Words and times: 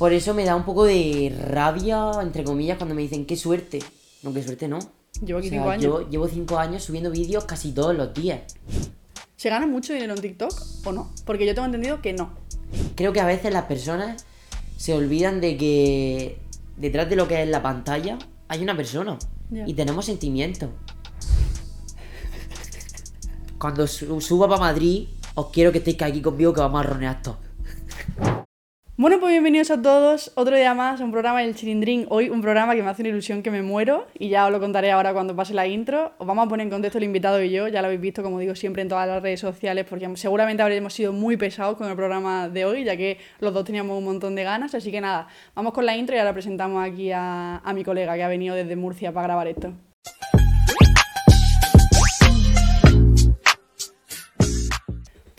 Por 0.00 0.14
eso 0.14 0.32
me 0.32 0.46
da 0.46 0.56
un 0.56 0.64
poco 0.64 0.84
de 0.84 1.30
rabia, 1.46 2.10
entre 2.22 2.42
comillas, 2.42 2.78
cuando 2.78 2.94
me 2.94 3.02
dicen 3.02 3.26
qué 3.26 3.36
suerte. 3.36 3.80
No, 4.22 4.32
qué 4.32 4.42
suerte 4.42 4.66
no. 4.66 4.78
Llevo 5.22 5.40
aquí 5.40 5.48
O 5.48 5.50
sea, 5.50 5.58
cinco 5.58 5.70
años. 5.70 5.82
Yo 5.84 6.08
llevo 6.08 6.26
cinco 6.28 6.58
años 6.58 6.82
subiendo 6.82 7.10
vídeos 7.10 7.44
casi 7.44 7.72
todos 7.72 7.94
los 7.94 8.14
días. 8.14 8.40
¿Se 9.36 9.50
gana 9.50 9.66
mucho 9.66 9.92
dinero 9.92 10.14
en 10.14 10.20
TikTok 10.22 10.54
o 10.86 10.92
no? 10.92 11.10
Porque 11.26 11.44
yo 11.44 11.54
tengo 11.54 11.66
entendido 11.66 12.00
que 12.00 12.14
no. 12.14 12.30
Creo 12.94 13.12
que 13.12 13.20
a 13.20 13.26
veces 13.26 13.52
las 13.52 13.64
personas 13.64 14.24
se 14.78 14.94
olvidan 14.94 15.42
de 15.42 15.58
que 15.58 16.38
detrás 16.78 17.10
de 17.10 17.16
lo 17.16 17.28
que 17.28 17.42
es 17.42 17.48
la 17.50 17.62
pantalla 17.62 18.18
hay 18.48 18.62
una 18.62 18.74
persona. 18.74 19.18
Y 19.66 19.74
tenemos 19.74 20.06
sentimientos. 20.06 20.70
Cuando 23.58 23.86
su- 23.86 24.18
suba 24.22 24.48
para 24.48 24.60
Madrid, 24.60 25.08
os 25.34 25.50
quiero 25.50 25.72
que 25.72 25.78
estéis 25.78 26.00
aquí 26.00 26.22
conmigo 26.22 26.54
que 26.54 26.60
vamos 26.60 26.80
a 26.80 26.84
ronear 26.88 27.20
todo. 27.22 27.36
Bueno, 29.00 29.18
pues 29.18 29.30
bienvenidos 29.30 29.70
a 29.70 29.80
todos. 29.80 30.30
Otro 30.34 30.54
día 30.54 30.74
más, 30.74 31.00
un 31.00 31.10
programa 31.10 31.40
del 31.40 31.54
Chilindrín. 31.54 32.04
Hoy 32.10 32.28
un 32.28 32.42
programa 32.42 32.74
que 32.74 32.82
me 32.82 32.90
hace 32.90 33.00
una 33.00 33.08
ilusión 33.08 33.42
que 33.42 33.50
me 33.50 33.62
muero 33.62 34.06
y 34.12 34.28
ya 34.28 34.44
os 34.44 34.52
lo 34.52 34.60
contaré 34.60 34.90
ahora 34.90 35.14
cuando 35.14 35.34
pase 35.34 35.54
la 35.54 35.66
intro. 35.66 36.12
Os 36.18 36.26
vamos 36.26 36.44
a 36.44 36.48
poner 36.50 36.64
en 36.64 36.70
contexto 36.70 36.98
el 36.98 37.04
invitado 37.04 37.42
y 37.42 37.50
yo, 37.50 37.66
ya 37.66 37.80
lo 37.80 37.86
habéis 37.86 38.02
visto, 38.02 38.22
como 38.22 38.38
digo, 38.38 38.54
siempre 38.54 38.82
en 38.82 38.90
todas 38.90 39.08
las 39.08 39.22
redes 39.22 39.40
sociales, 39.40 39.86
porque 39.88 40.06
seguramente 40.16 40.62
habremos 40.62 40.92
sido 40.92 41.14
muy 41.14 41.38
pesados 41.38 41.78
con 41.78 41.88
el 41.88 41.96
programa 41.96 42.50
de 42.50 42.66
hoy, 42.66 42.84
ya 42.84 42.94
que 42.94 43.16
los 43.38 43.54
dos 43.54 43.64
teníamos 43.64 43.96
un 43.96 44.04
montón 44.04 44.34
de 44.34 44.44
ganas. 44.44 44.74
Así 44.74 44.90
que 44.90 45.00
nada, 45.00 45.28
vamos 45.54 45.72
con 45.72 45.86
la 45.86 45.96
intro 45.96 46.14
y 46.14 46.18
ahora 46.18 46.34
presentamos 46.34 46.86
aquí 46.86 47.10
a, 47.10 47.56
a 47.56 47.72
mi 47.72 47.82
colega 47.84 48.16
que 48.16 48.22
ha 48.22 48.28
venido 48.28 48.54
desde 48.54 48.76
Murcia 48.76 49.12
para 49.12 49.28
grabar 49.28 49.48
esto. 49.48 49.72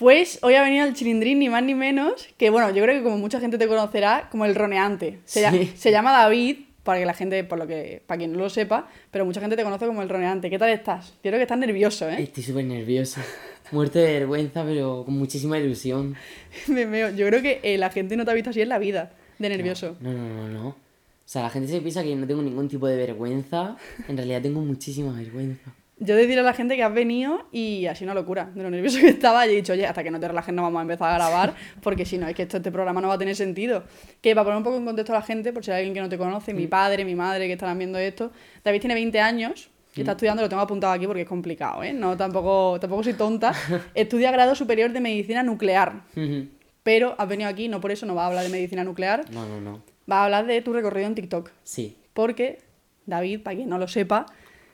Pues 0.01 0.39
hoy 0.41 0.55
ha 0.55 0.63
venido 0.63 0.83
el 0.87 0.95
Chilindrín, 0.95 1.37
ni 1.37 1.47
más 1.47 1.61
ni 1.61 1.75
menos, 1.75 2.27
que 2.35 2.49
bueno, 2.49 2.71
yo 2.71 2.81
creo 2.81 2.95
que 2.97 3.03
como 3.03 3.19
mucha 3.19 3.39
gente 3.39 3.59
te 3.59 3.67
conocerá, 3.67 4.29
como 4.31 4.45
el 4.45 4.55
roneante. 4.55 5.19
Se, 5.25 5.45
lla- 5.45 5.51
Sí. 5.51 5.71
se 5.75 5.91
llama 5.91 6.11
David, 6.11 6.55
para 6.81 6.97
que 6.99 7.05
la 7.05 7.13
gente, 7.13 7.43
por 7.43 7.59
lo 7.59 7.67
que, 7.67 8.01
para 8.07 8.17
quien 8.17 8.33
no 8.33 8.39
lo 8.39 8.49
sepa, 8.49 8.87
pero 9.11 9.25
mucha 9.25 9.39
gente 9.41 9.55
te 9.55 9.61
conoce 9.63 9.85
como 9.85 10.01
el 10.01 10.09
roneante. 10.09 10.49
¿Qué 10.49 10.57
tal 10.57 10.71
estás? 10.71 11.09
Yo 11.23 11.29
creo 11.29 11.35
que 11.37 11.43
estás 11.43 11.59
nervioso, 11.59 12.09
¿eh? 12.09 12.15
Estoy 12.23 12.41
súper 12.41 12.65
nervioso. 12.65 13.21
Muerto 13.71 13.99
de 13.99 14.11
vergüenza, 14.19 14.65
pero 14.65 15.03
con 15.05 15.13
muchísima 15.19 15.59
ilusión. 15.59 16.15
Me 16.67 16.87
veo. 16.87 17.11
Yo 17.15 17.27
creo 17.27 17.43
que 17.43 17.59
eh, 17.61 17.77
la 17.77 17.91
gente 17.91 18.17
no 18.17 18.25
te 18.25 18.31
ha 18.31 18.33
visto 18.33 18.49
así 18.49 18.59
en 18.59 18.69
la 18.69 18.79
vida, 18.79 19.11
de 19.37 19.49
nervioso. 19.49 19.97
No, 19.99 20.11
no, 20.11 20.27
no, 20.27 20.47
no. 20.49 20.67
O 20.69 20.75
sea, 21.31 21.43
la 21.43 21.51
gente 21.51 21.71
se 21.71 21.79
piensa 21.79 22.01
que 22.01 22.15
no 22.15 22.25
tengo 22.25 22.41
ningún 22.41 22.67
tipo 22.67 22.87
de 22.87 22.97
vergüenza. 22.97 23.77
En 24.07 24.17
realidad 24.17 24.41
tengo 24.41 24.61
muchísima 24.61 25.13
vergüenza. 25.13 25.71
Yo 26.03 26.15
decirle 26.15 26.39
a 26.39 26.43
la 26.43 26.53
gente 26.53 26.75
que 26.75 26.83
has 26.83 26.93
venido 26.93 27.45
y 27.51 27.85
así 27.85 28.03
una 28.03 28.15
locura, 28.15 28.49
de 28.55 28.63
lo 28.63 28.71
nervioso 28.71 28.99
que 28.99 29.09
estaba, 29.09 29.45
y 29.45 29.51
he 29.51 29.55
dicho, 29.57 29.73
oye, 29.73 29.85
hasta 29.85 30.03
que 30.03 30.09
no 30.09 30.19
te 30.19 30.27
relajes 30.27 30.51
no 30.51 30.63
vamos 30.63 30.79
a 30.79 30.81
empezar 30.81 31.11
a 31.11 31.13
grabar, 31.13 31.53
porque 31.79 32.05
si 32.05 32.17
no, 32.17 32.27
es 32.27 32.35
que 32.35 32.41
esto, 32.41 32.57
este 32.57 32.71
programa 32.71 33.01
no 33.01 33.07
va 33.07 33.13
a 33.13 33.17
tener 33.19 33.35
sentido. 33.35 33.83
Que 34.19 34.33
para 34.33 34.45
poner 34.45 34.57
un 34.57 34.63
poco 34.63 34.77
en 34.77 34.85
contexto 34.85 35.13
a 35.13 35.17
la 35.17 35.21
gente, 35.21 35.53
por 35.53 35.63
si 35.63 35.69
hay 35.69 35.77
alguien 35.77 35.93
que 35.93 36.01
no 36.01 36.09
te 36.09 36.17
conoce, 36.17 36.55
mi 36.55 36.65
padre, 36.65 37.05
mi 37.05 37.13
madre 37.13 37.45
que 37.45 37.53
estarán 37.53 37.77
viendo 37.77 37.99
esto, 37.99 38.31
David 38.63 38.79
tiene 38.79 38.95
20 38.95 39.19
años, 39.19 39.69
está 39.95 40.13
estudiando, 40.13 40.41
lo 40.41 40.49
tengo 40.49 40.63
apuntado 40.63 40.91
aquí 40.91 41.05
porque 41.05 41.21
es 41.21 41.27
complicado, 41.27 41.83
¿eh? 41.83 41.93
No, 41.93 42.17
tampoco, 42.17 42.79
tampoco 42.79 43.03
soy 43.03 43.13
tonta. 43.13 43.53
Estudia 43.93 44.31
grado 44.31 44.55
superior 44.55 44.91
de 44.91 45.01
medicina 45.01 45.43
nuclear, 45.43 46.01
no, 46.15 46.47
pero 46.81 47.13
has 47.19 47.27
venido 47.27 47.47
aquí, 47.47 47.67
no 47.67 47.79
por 47.79 47.91
eso 47.91 48.07
no 48.07 48.15
va 48.15 48.23
a 48.23 48.27
hablar 48.27 48.43
de 48.43 48.49
medicina 48.49 48.83
nuclear, 48.83 49.29
no, 49.29 49.45
no. 49.61 49.83
va 50.11 50.21
a 50.21 50.25
hablar 50.25 50.47
de 50.47 50.63
tu 50.63 50.73
recorrido 50.73 51.05
en 51.05 51.13
TikTok. 51.13 51.51
Sí. 51.63 51.95
Porque 52.15 52.57
David, 53.05 53.43
para 53.43 53.55
quien 53.55 53.69
no 53.69 53.77
lo 53.77 53.87
sepa, 53.87 54.25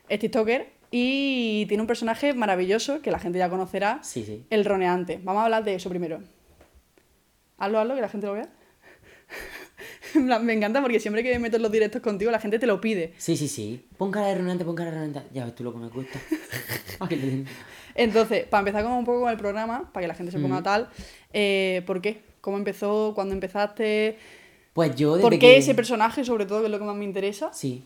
es 0.08 0.20
TikToker 0.20 0.77
y 0.92 1.66
tiene 1.68 1.82
un 1.82 1.88
personaje 1.88 2.34
maravilloso 2.34 3.02
que 3.02 3.12
la 3.12 3.20
gente 3.20 3.40
ya 3.40 3.50
conocerá, 3.50 4.00
Sí, 4.04 4.24
sí. 4.24 4.46
el 4.50 4.64
roneante. 4.66 5.20
Vamos 5.24 5.42
a 5.42 5.46
hablar 5.46 5.64
de 5.64 5.76
eso 5.76 5.90
primero. 5.90 6.20
Hazlo, 7.58 7.80
hazlo, 7.80 7.96
que 7.96 8.02
la 8.02 8.10
gente 8.10 8.28
lo 8.28 8.34
vea. 8.34 8.48
Me 10.42 10.54
encanta 10.54 10.82
porque 10.82 11.00
siempre 11.00 11.22
que 11.22 11.34
me 11.34 11.40
meto 11.40 11.58
en 11.58 11.64
los 11.64 11.72
directos 11.72 12.02
contigo, 12.02 12.32
la 12.32 12.40
gente 12.40 12.58
te 12.60 12.66
lo 12.66 12.80
pide. 12.80 13.14
Sí, 13.18 13.36
sí, 13.36 13.48
sí. 13.48 13.86
Pon 13.98 14.10
cara 14.12 14.28
de 14.28 14.36
renante, 14.36 14.64
pon 14.66 14.76
cara 14.76 14.90
de 14.92 14.98
renante. 14.98 15.22
Ya 15.34 15.44
ves 15.46 15.54
tú 15.54 15.64
lo 15.64 15.74
que 15.74 15.80
me 15.80 15.90
cuesta. 15.90 16.20
Entonces, 17.96 18.46
para 18.46 18.60
empezar 18.60 18.84
como 18.84 18.98
un 19.00 19.06
poco 19.06 19.22
con 19.22 19.30
el 19.32 19.38
programa, 19.38 19.92
para 19.92 20.04
que 20.04 20.08
la 20.08 20.14
gente 20.16 20.32
se 20.32 20.40
ponga 20.40 20.62
tal, 20.64 20.90
eh, 21.34 21.84
¿por 21.86 22.02
qué? 22.02 22.22
¿Cómo 22.42 22.58
empezó? 22.58 23.12
¿Cuándo 23.16 23.34
empezaste? 23.34 24.18
Pues 24.74 24.96
yo 24.96 25.16
desde 25.16 25.24
¿Por 25.24 25.34
qué 25.34 25.40
que... 25.40 25.58
ese 25.58 25.74
personaje, 25.76 26.24
sobre 26.24 26.46
todo, 26.46 26.60
que 26.60 26.66
es 26.66 26.72
lo 26.72 26.80
que 26.80 26.86
más 26.86 26.96
me 26.96 27.06
interesa? 27.06 27.52
Sí. 27.54 27.84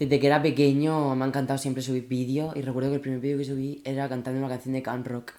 Desde 0.00 0.18
que 0.18 0.28
era 0.28 0.40
pequeño 0.40 1.14
me 1.14 1.26
ha 1.26 1.28
encantado 1.28 1.58
siempre 1.58 1.82
subir 1.82 2.08
vídeos 2.08 2.56
y 2.56 2.62
recuerdo 2.62 2.88
que 2.88 2.94
el 2.94 3.00
primer 3.02 3.20
vídeo 3.20 3.36
que 3.36 3.44
subí 3.44 3.82
era 3.84 4.08
cantando 4.08 4.38
una 4.40 4.48
canción 4.48 4.72
de 4.72 4.80
Can 4.80 5.04
Rock 5.04 5.32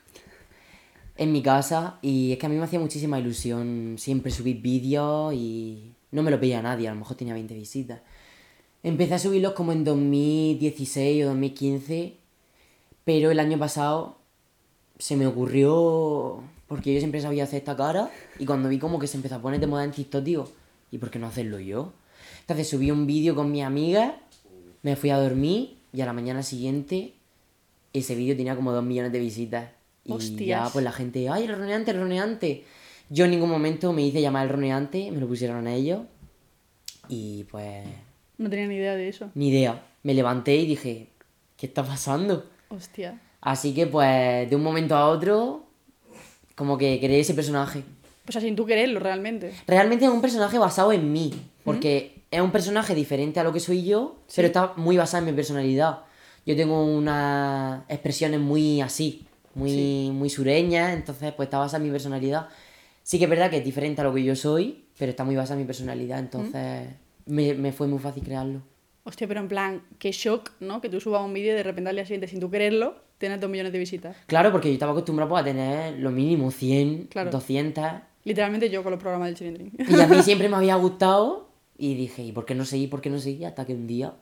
en 1.18 1.32
mi 1.32 1.42
casa 1.42 1.98
y 2.04 2.32
es 2.32 2.38
que 2.38 2.46
a 2.46 2.50
mí 2.50 2.56
me 2.58 2.66
hacía 2.66 2.80
muchísima 2.80 3.20
ilusión 3.20 3.96
siempre 3.98 4.32
subir 4.32 4.62
vídeos 4.62 5.34
y 5.34 5.94
no 6.12 6.22
me 6.22 6.30
lo 6.30 6.38
veía 6.38 6.62
nadie, 6.62 6.88
a 6.88 6.94
lo 6.94 7.00
mejor 7.00 7.18
tenía 7.18 7.34
20 7.34 7.56
visitas. 7.56 8.02
Empecé 8.84 9.16
a 9.16 9.20
subirlos 9.20 9.54
como 9.54 9.72
en 9.72 9.84
2016 9.84 11.24
o 11.24 11.30
2015, 11.30 12.18
pero 13.04 13.32
el 13.32 13.40
año 13.40 13.58
pasado 13.58 14.20
se 15.00 15.16
me 15.16 15.26
ocurrió, 15.26 16.44
porque 16.68 16.94
yo 16.94 17.00
siempre 17.00 17.20
sabía 17.20 17.46
hacer 17.46 17.58
esta 17.58 17.76
cara, 17.76 18.12
y 18.38 18.46
cuando 18.46 18.70
vi 18.70 18.78
como 18.78 19.00
que 19.00 19.08
se 19.08 19.18
empezó 19.18 19.36
a 19.36 19.42
poner 19.42 19.60
de 19.60 19.66
moda 19.66 19.84
en 19.84 19.92
TikTok, 19.92 20.24
digo, 20.24 20.52
¿y 20.92 21.00
por 21.00 21.10
qué 21.10 21.18
no 21.18 21.26
hacerlo 21.26 21.60
yo? 21.60 21.94
Entonces 22.42 22.70
subí 22.70 22.92
un 22.92 23.08
vídeo 23.08 23.34
con 23.34 23.52
mi 23.52 23.64
amiga, 23.64 24.21
me 24.84 24.96
fui 24.96 25.10
a 25.10 25.18
dormir, 25.18 25.78
y 25.94 26.02
a 26.02 26.06
la 26.06 26.14
mañana 26.14 26.44
siguiente 26.44 27.14
ese 27.94 28.16
vídeo 28.16 28.36
tenía 28.38 28.56
como 28.56 28.72
dos 28.72 28.84
millones 28.84 29.12
de 29.12 29.20
visitas. 29.20 29.70
Y 30.06 30.46
ya 30.46 30.70
pues 30.72 30.84
la 30.84 30.92
gente, 30.92 31.30
¡ay, 31.30 31.44
el 31.44 31.56
roneante, 31.58 31.92
el 31.92 31.98
roneante! 31.98 32.64
Yo 33.10 33.26
en 33.26 33.32
ningún 33.32 33.50
momento 33.50 33.92
me 33.94 34.02
hice 34.02 34.22
llamar 34.22 34.48
el 34.48 34.54
roneante, 34.54 35.12
me 35.12 35.20
lo 35.20 35.28
pusieron 35.28 35.68
a 35.68 35.74
ellos, 35.76 36.02
y 37.10 37.44
pues 37.46 37.86
No 38.38 38.50
tenía 38.50 38.68
ni 38.68 38.76
idea 38.76 38.96
de 38.96 39.10
eso. 39.10 39.30
ni 39.36 39.50
idea. 39.50 39.84
Me 40.04 40.14
levanté 40.14 40.56
y 40.56 40.66
dije, 40.66 41.10
¿qué 41.58 41.66
está 41.68 41.84
pasando? 41.84 42.50
Hostia. 42.70 43.20
Así 43.42 43.74
que 43.74 43.86
pues 43.88 44.50
de 44.50 44.56
un 44.56 44.64
momento 44.64 44.96
a 44.96 45.10
otro, 45.10 45.66
como 46.56 46.78
que 46.78 47.00
creé 47.00 47.20
ese 47.20 47.34
personaje. 47.34 47.84
O 48.28 48.32
sea, 48.32 48.40
sin 48.42 48.56
tú 48.56 48.66
quererlo, 48.66 49.00
realmente. 49.00 49.54
Realmente 49.68 50.06
es 50.06 50.12
un 50.12 50.22
personaje 50.22 50.58
basado 50.58 50.92
en 50.94 51.12
mí, 51.12 51.34
porque 51.64 52.11
es 52.32 52.42
un 52.42 52.52
personaje 52.52 52.96
diferente 52.96 53.40
a 53.40 53.44
lo 53.44 53.52
que 53.54 53.60
soy 53.60 53.84
yo, 53.84 54.16
pero 54.36 54.48
está 54.48 54.74
muy 54.78 54.98
basado 54.98 55.20
en 55.24 55.32
mi 55.32 55.36
personalidad. 55.36 56.00
Yo 56.46 56.56
tengo 56.56 56.84
unas 56.84 57.84
expresiones 57.90 58.40
muy 58.40 58.82
así, 58.82 59.26
muy, 59.54 60.10
muy 60.12 60.30
sureñas, 60.30 60.94
entonces 60.94 61.34
pues 61.34 61.48
está 61.48 61.60
basada 61.60 61.78
en 61.78 61.84
mi 61.84 61.92
personalidad. 61.92 62.48
Sí 63.04 63.18
que 63.20 63.26
es 63.26 63.30
verdad 63.30 63.50
que 63.50 63.58
es 63.58 63.66
diferente 63.66 64.02
a 64.02 64.06
lo 64.06 64.14
que 64.14 64.24
yo 64.24 64.36
soy, 64.36 64.86
pero 64.98 65.10
está 65.12 65.24
muy 65.24 65.36
basada 65.36 65.56
en 65.56 65.62
mi 65.62 65.66
personalidad, 65.68 66.20
entonces 66.20 66.88
me, 67.26 67.54
me 67.54 67.72
fue 67.74 67.88
muy 67.88 68.00
fácil 68.00 68.24
crearlo. 68.24 68.62
Hostia, 69.04 69.28
pero 69.28 69.40
en 69.40 69.48
plan, 69.48 69.82
qué 70.00 70.12
shock, 70.12 70.52
¿no? 70.60 70.80
Que 70.80 70.88
tú 70.88 71.00
subas 71.02 71.24
un 71.24 71.34
vídeo 71.34 71.54
y 71.54 71.56
de 71.56 71.64
repente 71.64 71.90
al 71.90 71.96
día 71.96 72.06
siguiente, 72.06 72.28
sin 72.28 72.40
tú 72.40 72.50
quererlo, 72.50 72.96
tienes 73.18 73.40
dos 73.42 73.50
millones 73.50 73.74
de 73.74 73.80
visitas. 73.80 74.16
Claro, 74.28 74.52
porque 74.52 74.70
yo 74.70 74.74
estaba 74.74 74.92
acostumbrado 74.94 75.30
pues, 75.30 75.42
a 75.42 75.46
tener 75.46 76.00
lo 76.00 76.12
mínimo 76.12 76.50
100, 76.52 77.08
Claro. 77.10 77.32
200. 77.32 77.84
Literalmente 78.24 78.70
yo 78.70 78.84
con 78.84 78.92
los 78.92 79.02
programas 79.02 79.28
del 79.30 79.36
Chilindrín. 79.36 79.72
Y 79.90 80.00
a 80.00 80.08
mí 80.08 80.22
siempre 80.24 80.48
me 80.50 80.56
había 80.56 80.76
gustado 80.76 81.51
y 81.82 81.96
dije, 81.96 82.22
¿y 82.24 82.32
por 82.32 82.46
qué 82.46 82.54
no 82.56 82.64
seguí? 82.66 82.88
¿Por 82.88 83.02
qué 83.02 83.10
no 83.10 83.20
seguí? 83.20 83.44
Hasta 83.44 83.66
que 83.66 83.74
un 83.74 83.88
día... 83.88 84.14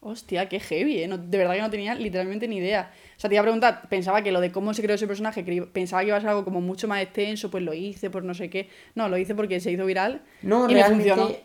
Hostia, 0.00 0.48
qué 0.48 0.60
heavy, 0.60 1.02
¿eh? 1.02 1.08
No- 1.08 1.18
de 1.18 1.38
verdad 1.38 1.54
que 1.54 1.60
no 1.62 1.70
tenía 1.70 1.94
literalmente 1.94 2.46
ni 2.48 2.56
idea. 2.58 2.90
O 3.16 3.20
sea, 3.20 3.28
te 3.30 3.34
iba 3.36 3.40
a 3.40 3.44
preguntar, 3.44 3.88
pensaba 3.88 4.22
que 4.22 4.30
lo 4.30 4.40
de 4.40 4.52
cómo 4.52 4.74
se 4.74 4.82
creó 4.82 4.94
ese 4.94 5.06
personaje, 5.06 5.42
pensaba 5.72 6.02
que 6.02 6.08
iba 6.08 6.16
a 6.16 6.20
ser 6.20 6.30
algo 6.30 6.44
como 6.44 6.60
mucho 6.60 6.86
más 6.88 7.00
extenso, 7.02 7.50
pues 7.50 7.62
lo 7.64 7.72
hice 7.74 8.10
por 8.10 8.22
no 8.24 8.34
sé 8.34 8.50
qué. 8.50 8.68
No, 8.94 9.08
lo 9.08 9.16
hice 9.18 9.34
porque 9.34 9.58
se 9.60 9.72
hizo 9.72 9.86
viral 9.86 10.22
No, 10.42 10.68
y 10.70 10.74
me 10.74 10.84
funcionó. 10.84 11.26
realmente 11.26 11.44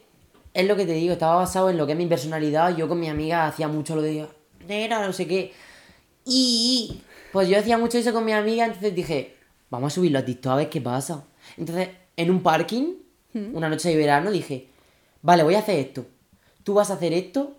es 0.53 0.67
lo 0.67 0.75
que 0.75 0.85
te 0.85 0.93
digo, 0.93 1.13
estaba 1.13 1.35
basado 1.35 1.69
en 1.69 1.77
lo 1.77 1.85
que 1.85 1.93
es 1.93 1.97
mi 1.97 2.07
personalidad. 2.07 2.75
Yo 2.75 2.87
con 2.87 2.99
mi 2.99 3.07
amiga 3.09 3.47
hacía 3.47 3.67
mucho 3.67 3.95
lo 3.95 4.01
de, 4.01 4.27
nena, 4.67 5.05
no 5.05 5.13
sé 5.13 5.25
qué. 5.27 5.53
Y 6.25 7.01
pues 7.31 7.47
yo 7.49 7.57
hacía 7.57 7.77
mucho 7.77 7.97
eso 7.97 8.13
con 8.13 8.25
mi 8.25 8.33
amiga, 8.33 8.65
entonces 8.65 8.93
dije, 8.93 9.35
vamos 9.69 9.93
a 9.93 9.95
subirlo 9.95 10.19
a 10.19 10.25
TikTok 10.25 10.51
a 10.51 10.55
ver 10.55 10.69
qué 10.69 10.81
pasa. 10.81 11.23
Entonces, 11.57 11.89
en 12.17 12.29
un 12.31 12.41
parking, 12.43 12.95
Hmm. 13.33 13.55
una 13.55 13.69
noche 13.69 13.87
de 13.87 13.95
verano, 13.95 14.29
dije, 14.29 14.67
vale, 15.21 15.43
voy 15.43 15.55
a 15.55 15.59
hacer 15.59 15.79
esto. 15.79 16.05
Tú 16.63 16.73
vas 16.75 16.91
a 16.91 16.93
hacer 16.93 17.13
esto, 17.13 17.57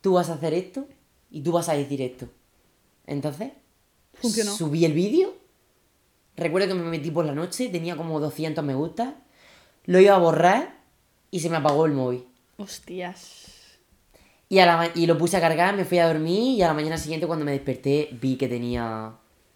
tú 0.00 0.14
vas 0.14 0.30
a 0.30 0.34
hacer 0.34 0.54
esto 0.54 0.86
y 1.30 1.42
tú 1.42 1.52
vas 1.52 1.68
a 1.68 1.74
decir 1.74 2.00
esto. 2.02 2.28
Entonces, 3.06 3.52
Funcionó. 4.14 4.56
subí 4.56 4.84
el 4.84 4.92
vídeo. 4.92 5.34
Recuerdo 6.36 6.68
que 6.68 6.74
me 6.74 6.84
metí 6.84 7.10
por 7.10 7.24
la 7.24 7.34
noche, 7.34 7.68
tenía 7.68 7.96
como 7.96 8.20
200 8.20 8.64
me 8.64 8.74
gusta. 8.74 9.16
Lo 9.84 10.00
iba 10.00 10.14
a 10.14 10.18
borrar 10.18 10.78
y 11.30 11.40
se 11.40 11.50
me 11.50 11.56
apagó 11.56 11.86
el 11.86 11.92
móvil. 11.92 12.24
Hostias. 12.56 13.50
Y, 14.48 14.58
a 14.60 14.66
la 14.66 14.90
y 14.94 15.06
lo 15.06 15.18
puse 15.18 15.36
a 15.36 15.40
cargar, 15.40 15.76
me 15.76 15.84
fui 15.84 15.98
a 15.98 16.06
dormir 16.06 16.58
y 16.58 16.62
a 16.62 16.68
la 16.68 16.74
mañana 16.74 16.96
siguiente 16.96 17.26
cuando 17.26 17.44
me 17.44 17.52
desperté 17.52 18.08
vi 18.20 18.36
que 18.36 18.48
tenía 18.48 19.14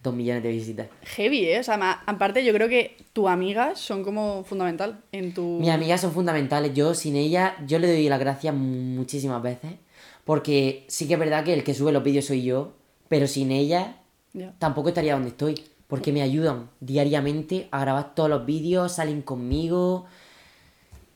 2 0.08 0.16
millones 0.16 0.42
de 0.42 0.50
visitas. 0.50 0.86
Heavy, 1.02 1.44
¿eh? 1.46 1.60
O 1.60 1.62
sea, 1.62 1.76
ma- 1.76 2.02
aparte 2.06 2.44
yo 2.44 2.52
creo 2.52 2.68
que 2.68 2.96
tus 3.12 3.28
amigas 3.28 3.78
son 3.78 4.02
como 4.04 4.44
fundamental 4.44 5.00
en 5.12 5.32
tu... 5.34 5.58
Mis 5.60 5.70
amigas 5.70 6.00
son 6.00 6.12
fundamentales. 6.12 6.74
Yo 6.74 6.94
sin 6.94 7.16
ellas, 7.16 7.52
yo 7.66 7.78
le 7.78 7.86
doy 7.88 8.08
las 8.08 8.20
gracias 8.20 8.54
muchísimas 8.54 9.42
veces. 9.42 9.72
Porque 10.24 10.84
sí 10.88 11.06
que 11.08 11.14
es 11.14 11.20
verdad 11.20 11.44
que 11.44 11.54
el 11.54 11.64
que 11.64 11.74
sube 11.74 11.92
los 11.92 12.02
vídeos 12.02 12.24
soy 12.26 12.42
yo. 12.42 12.72
Pero 13.08 13.26
sin 13.26 13.50
ellas 13.52 13.86
tampoco 14.58 14.88
estaría 14.88 15.14
donde 15.14 15.30
estoy. 15.30 15.54
Porque 15.86 16.12
me 16.12 16.20
ayudan 16.22 16.68
diariamente 16.80 17.68
a 17.70 17.80
grabar 17.80 18.14
todos 18.14 18.28
los 18.28 18.44
vídeos, 18.44 18.92
salen 18.92 19.22
conmigo. 19.22 20.04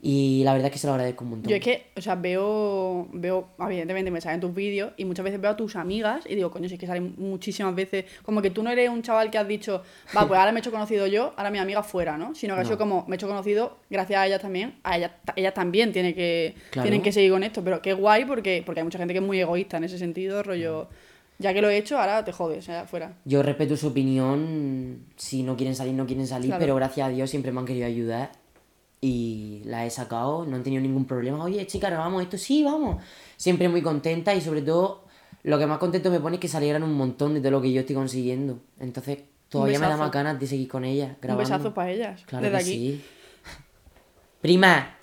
Y 0.05 0.43
la 0.43 0.53
verdad 0.53 0.67
es 0.67 0.73
que 0.73 0.79
se 0.81 0.89
lo 0.89 0.95
agradezco 0.95 1.23
un 1.23 1.31
montón. 1.31 1.49
Yo 1.49 1.55
es 1.55 1.63
que, 1.63 1.87
o 1.97 2.01
sea, 2.01 2.17
veo, 2.17 3.07
veo, 3.13 3.51
evidentemente 3.61 4.11
me 4.11 4.21
salen 4.21 4.41
tus 4.41 4.53
vídeos 4.53 4.91
y 4.97 5.05
muchas 5.05 5.25
veces 5.25 5.41
veo 5.41 5.53
a 5.53 5.57
tus 5.57 5.77
amigas 5.77 6.25
y 6.29 6.35
digo, 6.35 6.51
coño, 6.51 6.67
si 6.69 6.75
es 6.75 6.81
que 6.81 6.89
salen 6.89 7.15
muchísimas 7.19 7.73
veces, 7.77 8.07
como 8.25 8.43
que 8.43 8.51
tú 8.51 8.65
no 8.65 8.71
eres 8.71 8.91
un 8.91 9.03
chaval 9.03 9.31
que 9.31 9.39
has 9.39 9.47
dicho, 9.47 9.83
va, 10.17 10.27
pues 10.27 10.41
ahora 10.41 10.51
me 10.51 10.59
he 10.59 10.61
hecho 10.61 10.73
conocido 10.73 11.07
yo, 11.07 11.33
ahora 11.37 11.53
mi 11.53 11.59
amiga 11.59 11.85
fuera, 11.85 12.19
¿no? 12.19 12.35
Sino 12.35 12.57
que 12.57 12.63
ha 12.63 12.65
sido 12.65 12.79
como, 12.79 13.05
me 13.07 13.15
he 13.15 13.17
hecho 13.17 13.29
conocido 13.29 13.77
gracias 13.91 14.19
a 14.19 14.27
ellas 14.27 14.43
también, 14.43 14.75
a 14.83 14.97
ellas, 14.97 15.13
ellas 15.37 15.55
también 15.55 15.93
tiene 15.93 16.15
que, 16.17 16.57
Claro. 16.73 16.83
tienen 16.89 17.01
que 17.03 17.13
seguir 17.13 17.31
con 17.31 17.45
esto, 17.45 17.63
pero 17.63 17.81
qué 17.81 17.93
guay 17.93 18.25
porque, 18.25 18.65
porque 18.67 18.81
hay 18.81 18.85
mucha 18.85 18.99
gente 18.99 19.15
que 19.15 19.21
es 19.21 19.25
muy 19.25 19.39
egoísta 19.39 19.77
en 19.77 19.85
ese 19.85 19.99
sentido, 19.99 20.43
rollo, 20.43 20.89
ya 21.39 21.55
que 21.55 21.63
lo 21.63 21.71
he 21.71 21.77
hecho, 21.77 21.97
ahora 21.97 22.25
te 22.25 22.33
jodes, 22.33 22.59
o 22.59 22.63
sea, 22.63 22.87
fuera. 22.87 23.13
Yo 23.25 23.41
respeto 23.45 23.77
su 23.77 23.87
opinión, 23.87 25.05
si 25.15 25.45
no 25.45 25.57
quieren 25.57 25.77
salir, 25.77 25.95
no 25.95 26.07
quieren 26.07 26.27
salir, 26.27 26.49
Claro. 26.49 26.61
pero 26.61 26.75
gracias 26.75 27.07
a 27.07 27.11
Dios 27.11 27.31
siempre 27.31 27.53
me 27.53 27.61
han 27.61 27.67
querido 27.67 27.87
ayudar 27.87 28.42
y 29.05 29.61
la 29.65 29.85
he 29.85 29.91
sacado, 29.91 30.47
no 30.47 30.55
han 30.57 30.63
tenido 30.63 30.81
ningún 30.81 31.05
problema. 31.07 31.43
Oye, 31.45 31.67
chica, 31.67 31.89
grabamos 31.91 32.23
esto, 32.23 32.39
sí, 32.39 32.63
vamos. 32.63 33.03
Siempre 33.37 33.69
muy 33.69 33.83
contenta 33.83 34.33
y 34.35 34.41
sobre 34.41 34.63
todo 34.63 35.05
lo 35.43 35.59
que 35.59 35.67
más 35.67 35.79
contento 35.79 36.09
me 36.11 36.21
pone 36.21 36.37
es 36.37 36.41
que 36.41 36.47
se 36.49 36.57
alegran 36.57 36.85
un 36.85 36.95
montón 36.95 37.35
de 37.35 37.41
todo 37.41 37.51
lo 37.51 37.61
que 37.61 37.73
yo 37.73 37.81
estoy 37.81 37.97
consiguiendo. 37.97 38.61
Entonces 38.79 39.19
todavía 39.49 39.79
me 39.81 39.89
da 39.89 39.97
más 39.97 40.11
ganas 40.13 40.39
de 40.39 40.47
seguir 40.47 40.69
con 40.69 40.85
ellas, 40.85 41.11
Un 41.11 41.17
grabando. 41.21 41.51
besazo 41.51 41.75
para 41.75 41.91
ellas, 41.91 42.23
Claro 42.27 42.45
desde 42.45 42.57
que 42.59 42.63
aquí. 42.63 42.73
sí. 42.73 43.05
Prima, 44.41 44.97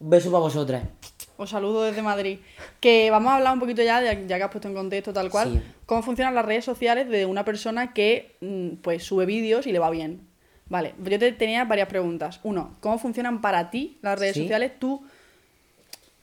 un 0.00 0.10
beso 0.10 0.30
para 0.30 0.40
vosotras. 0.40 0.84
Os 1.36 1.50
saludo 1.50 1.82
desde 1.82 2.02
Madrid. 2.02 2.38
Que 2.80 3.10
vamos 3.10 3.32
a 3.32 3.36
hablar 3.36 3.52
un 3.54 3.60
poquito 3.60 3.82
ya, 3.82 4.00
ya, 4.02 4.12
ya 4.14 4.36
que 4.36 4.42
has 4.44 4.50
puesto 4.50 4.68
en 4.68 4.74
contexto 4.74 5.12
tal 5.12 5.30
cual, 5.30 5.52
Sí. 5.52 5.62
cómo 5.86 6.02
funcionan 6.02 6.34
las 6.34 6.44
redes 6.44 6.64
sociales 6.64 7.08
de 7.08 7.26
una 7.26 7.44
persona 7.44 7.92
que 7.92 8.36
mm, 8.40 8.76
pues 8.82 9.02
sube 9.04 9.26
vídeos 9.26 9.66
y 9.66 9.72
le 9.72 9.78
va 9.78 9.90
bien. 9.90 10.28
Vale, 10.72 10.94
yo 11.04 11.18
te 11.18 11.32
tenía 11.32 11.66
varias 11.66 11.86
preguntas. 11.86 12.40
Uno, 12.44 12.70
¿cómo 12.80 12.96
funcionan 12.98 13.42
para 13.42 13.68
ti 13.70 13.98
las 14.00 14.18
redes 14.18 14.36
Sí. 14.36 14.40
sociales? 14.44 14.72
¿Tú 14.78 15.02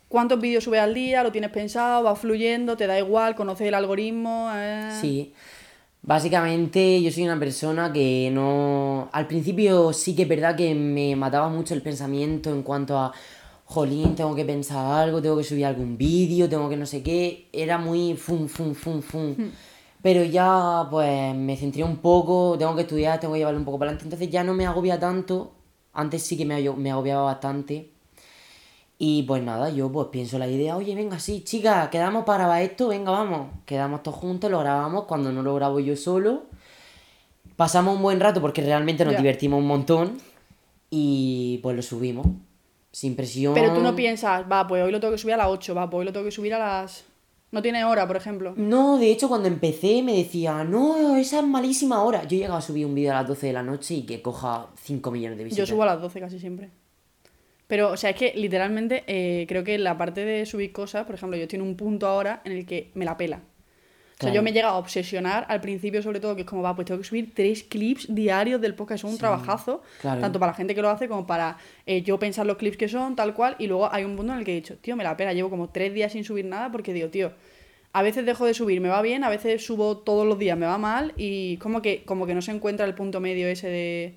cuántos 0.07 0.41
vídeos 0.41 0.63
subes 0.63 0.81
al 0.81 0.95
día? 0.95 1.21
¿Lo 1.21 1.31
tienes 1.31 1.51
pensado? 1.51 2.01
¿Va 2.03 2.15
fluyendo? 2.15 2.75
¿Te 2.75 2.87
da 2.87 2.97
igual? 2.97 3.35
¿Conoces 3.35 3.67
el 3.67 3.75
algoritmo? 3.75 4.49
Eh, 4.51 4.97
Sí. 4.99 5.33
Básicamente 6.01 6.99
yo 7.03 7.11
soy 7.11 7.25
una 7.25 7.37
persona 7.37 7.93
que 7.93 8.31
no... 8.33 9.09
Al 9.11 9.27
principio 9.27 9.93
sí 9.93 10.15
que 10.15 10.23
es 10.23 10.27
verdad 10.27 10.55
que 10.55 10.73
me 10.73 11.15
mataba 11.15 11.47
mucho 11.49 11.75
el 11.75 11.83
pensamiento 11.83 12.49
en 12.49 12.63
cuanto 12.63 12.97
a... 12.97 13.13
Jolín, 13.65 14.15
tengo 14.15 14.33
que 14.33 14.45
pensar 14.45 14.83
algo, 15.03 15.21
tengo 15.21 15.37
que 15.37 15.43
subir 15.43 15.63
algún 15.67 15.95
vídeo, 15.95 16.49
tengo 16.49 16.67
que 16.69 16.75
no 16.75 16.87
sé 16.87 17.03
qué. 17.03 17.45
Era 17.53 17.77
muy 17.77 18.15
fum, 18.15 18.47
fum, 18.47 18.73
fum, 18.73 18.99
fum. 19.03 19.35
Pero 20.01 20.23
ya 20.23 20.87
pues 20.89 21.35
me 21.35 21.57
centré 21.57 21.83
un 21.83 21.97
poco, 21.97 22.55
tengo 22.57 22.75
que 22.75 22.81
estudiar, 22.81 23.19
tengo 23.19 23.33
que 23.33 23.39
llevarlo 23.39 23.59
un 23.59 23.65
poco 23.65 23.79
para 23.79 23.91
adelante. 23.91 24.05
Entonces 24.05 24.29
ya 24.29 24.43
no 24.43 24.53
me 24.53 24.65
agobia 24.65 24.99
tanto. 24.99 25.51
Antes 25.93 26.23
sí 26.23 26.37
que 26.37 26.45
me, 26.45 26.55
agobiaba 26.55 27.23
bastante. 27.23 27.91
Y 28.97 29.23
pues 29.23 29.43
nada, 29.43 29.69
yo 29.69 29.91
pues 29.91 30.07
pienso 30.11 30.37
la 30.37 30.47
idea, 30.47 30.75
oye, 30.75 30.93
venga, 30.93 31.19
sí, 31.19 31.41
chicas, 31.43 31.87
quedamos 31.89 32.25
para 32.25 32.61
esto, 32.61 32.89
venga, 32.89 33.11
vamos. 33.11 33.47
Quedamos 33.65 34.03
todos 34.03 34.17
juntos, 34.17 34.51
lo 34.51 34.59
grabamos, 34.59 35.05
cuando 35.05 35.31
no 35.31 35.41
lo 35.41 35.55
grabo 35.55 35.79
yo 35.79 35.95
solo. 35.95 36.43
Pasamos 37.55 37.95
un 37.95 38.01
buen 38.01 38.19
rato 38.19 38.41
porque 38.41 38.61
realmente 38.61 39.03
nos 39.03 39.17
divertimos 39.17 39.59
un 39.59 39.67
montón. 39.67 40.17
Y 40.89 41.59
pues 41.61 41.75
lo 41.75 41.81
subimos. 41.81 42.27
Sin 42.91 43.15
presión. 43.15 43.53
Pero 43.53 43.73
tú 43.73 43.81
no 43.81 43.95
piensas, 43.95 44.45
va, 44.51 44.65
pues 44.65 44.83
hoy 44.83 44.91
lo 44.91 44.99
tengo 44.99 45.11
que 45.11 45.19
subir 45.19 45.35
a 45.35 45.37
las 45.37 45.47
8, 45.47 45.75
va, 45.75 45.89
pues 45.89 45.99
hoy 45.99 46.05
lo 46.05 46.13
tengo 46.13 46.25
que 46.25 46.31
subir 46.31 46.53
a 46.53 46.59
las... 46.59 47.05
No 47.51 47.61
tiene 47.61 47.83
hora, 47.83 48.05
por 48.07 48.15
ejemplo. 48.15 48.53
No, 48.55 48.97
de 48.97 49.11
hecho 49.11 49.27
cuando 49.27 49.47
empecé 49.47 50.03
me 50.03 50.15
decía, 50.15 50.63
no, 50.63 51.15
esa 51.15 51.39
es 51.39 51.45
malísima 51.47 52.03
hora. 52.03 52.23
Yo 52.23 52.37
llegaba 52.37 52.59
a 52.59 52.61
subir 52.61 52.85
un 52.85 52.93
vídeo 52.93 53.11
a 53.11 53.15
las 53.15 53.27
12 53.27 53.47
de 53.47 53.53
la 53.53 53.63
noche 53.63 53.95
y 53.95 54.03
que 54.03 54.21
coja 54.21 54.67
5 54.83 55.11
millones 55.11 55.37
de 55.37 55.43
Yo 55.43 55.49
visitas. 55.49 55.69
subo 55.69 55.83
a 55.83 55.87
las 55.87 56.01
12 56.01 56.19
casi 56.19 56.39
siempre. 56.39 56.69
Pero, 57.67 57.91
o 57.91 57.97
sea, 57.97 58.11
es 58.11 58.15
que 58.15 58.33
literalmente 58.35 59.03
eh, 59.07 59.45
creo 59.47 59.63
que 59.63 59.77
la 59.77 59.97
parte 59.97 60.25
de 60.25 60.45
subir 60.45 60.71
cosas, 60.71 61.05
por 61.05 61.15
ejemplo, 61.15 61.37
yo 61.37 61.45
en 61.51 61.61
un 61.61 61.75
punto 61.75 62.07
ahora 62.07 62.41
en 62.43 62.51
el 62.51 62.65
que 62.65 62.91
me 62.95 63.05
la 63.05 63.15
pela. 63.17 63.41
O 64.19 64.23
sea, 64.23 64.33
yo 64.33 64.43
me 64.43 64.51
llega 64.51 64.67
a 64.67 64.75
obsesionar 64.75 65.45
al 65.47 65.61
principio, 65.61 66.03
sobre 66.03 66.19
todo, 66.19 66.35
que 66.35 66.41
es 66.41 66.47
como, 66.47 66.61
va, 66.61 66.75
pues 66.75 66.85
tengo 66.85 66.99
que 66.99 67.07
subir 67.07 67.33
tres 67.33 67.63
clips 67.63 68.13
diarios 68.13 68.59
del 68.59 68.75
podcast. 68.75 69.05
Es 69.05 69.09
un 69.09 69.17
trabajazo, 69.17 69.81
claro. 70.01 70.19
tanto 70.19 70.39
para 70.39 70.51
la 70.51 70.55
gente 70.57 70.75
que 70.75 70.81
lo 70.81 70.89
hace 70.89 71.07
como 71.07 71.25
para 71.25 71.57
eh, 71.85 72.01
yo 72.01 72.19
pensar 72.19 72.45
los 72.45 72.57
clips 72.57 72.75
que 72.75 72.89
son, 72.89 73.15
tal 73.15 73.33
cual. 73.33 73.55
Y 73.59 73.67
luego 73.67 73.89
hay 73.89 74.03
un 74.03 74.17
punto 74.17 74.33
en 74.33 74.39
el 74.39 74.45
que 74.45 74.51
he 74.51 74.55
dicho, 74.55 74.75
tío, 74.75 74.97
me 74.97 75.05
la 75.05 75.15
pela. 75.15 75.31
Llevo 75.31 75.49
como 75.49 75.69
tres 75.69 75.93
días 75.93 76.11
sin 76.11 76.25
subir 76.25 76.43
nada 76.43 76.69
porque 76.69 76.91
digo, 76.91 77.07
tío, 77.07 77.31
a 77.93 78.01
veces 78.01 78.25
dejo 78.25 78.45
de 78.45 78.53
subir, 78.53 78.81
me 78.81 78.89
va 78.89 79.01
bien, 79.01 79.23
a 79.23 79.29
veces 79.29 79.65
subo 79.65 79.99
todos 79.99 80.27
los 80.27 80.37
días, 80.37 80.57
me 80.57 80.65
va 80.65 80.77
mal. 80.77 81.13
Y 81.15 81.55
como 81.57 81.81
que, 81.81 82.03
como 82.03 82.25
que 82.25 82.33
no 82.33 82.41
se 82.41 82.51
encuentra 82.51 82.85
el 82.85 82.95
punto 82.95 83.21
medio 83.21 83.47
ese 83.47 83.69
de, 83.69 84.15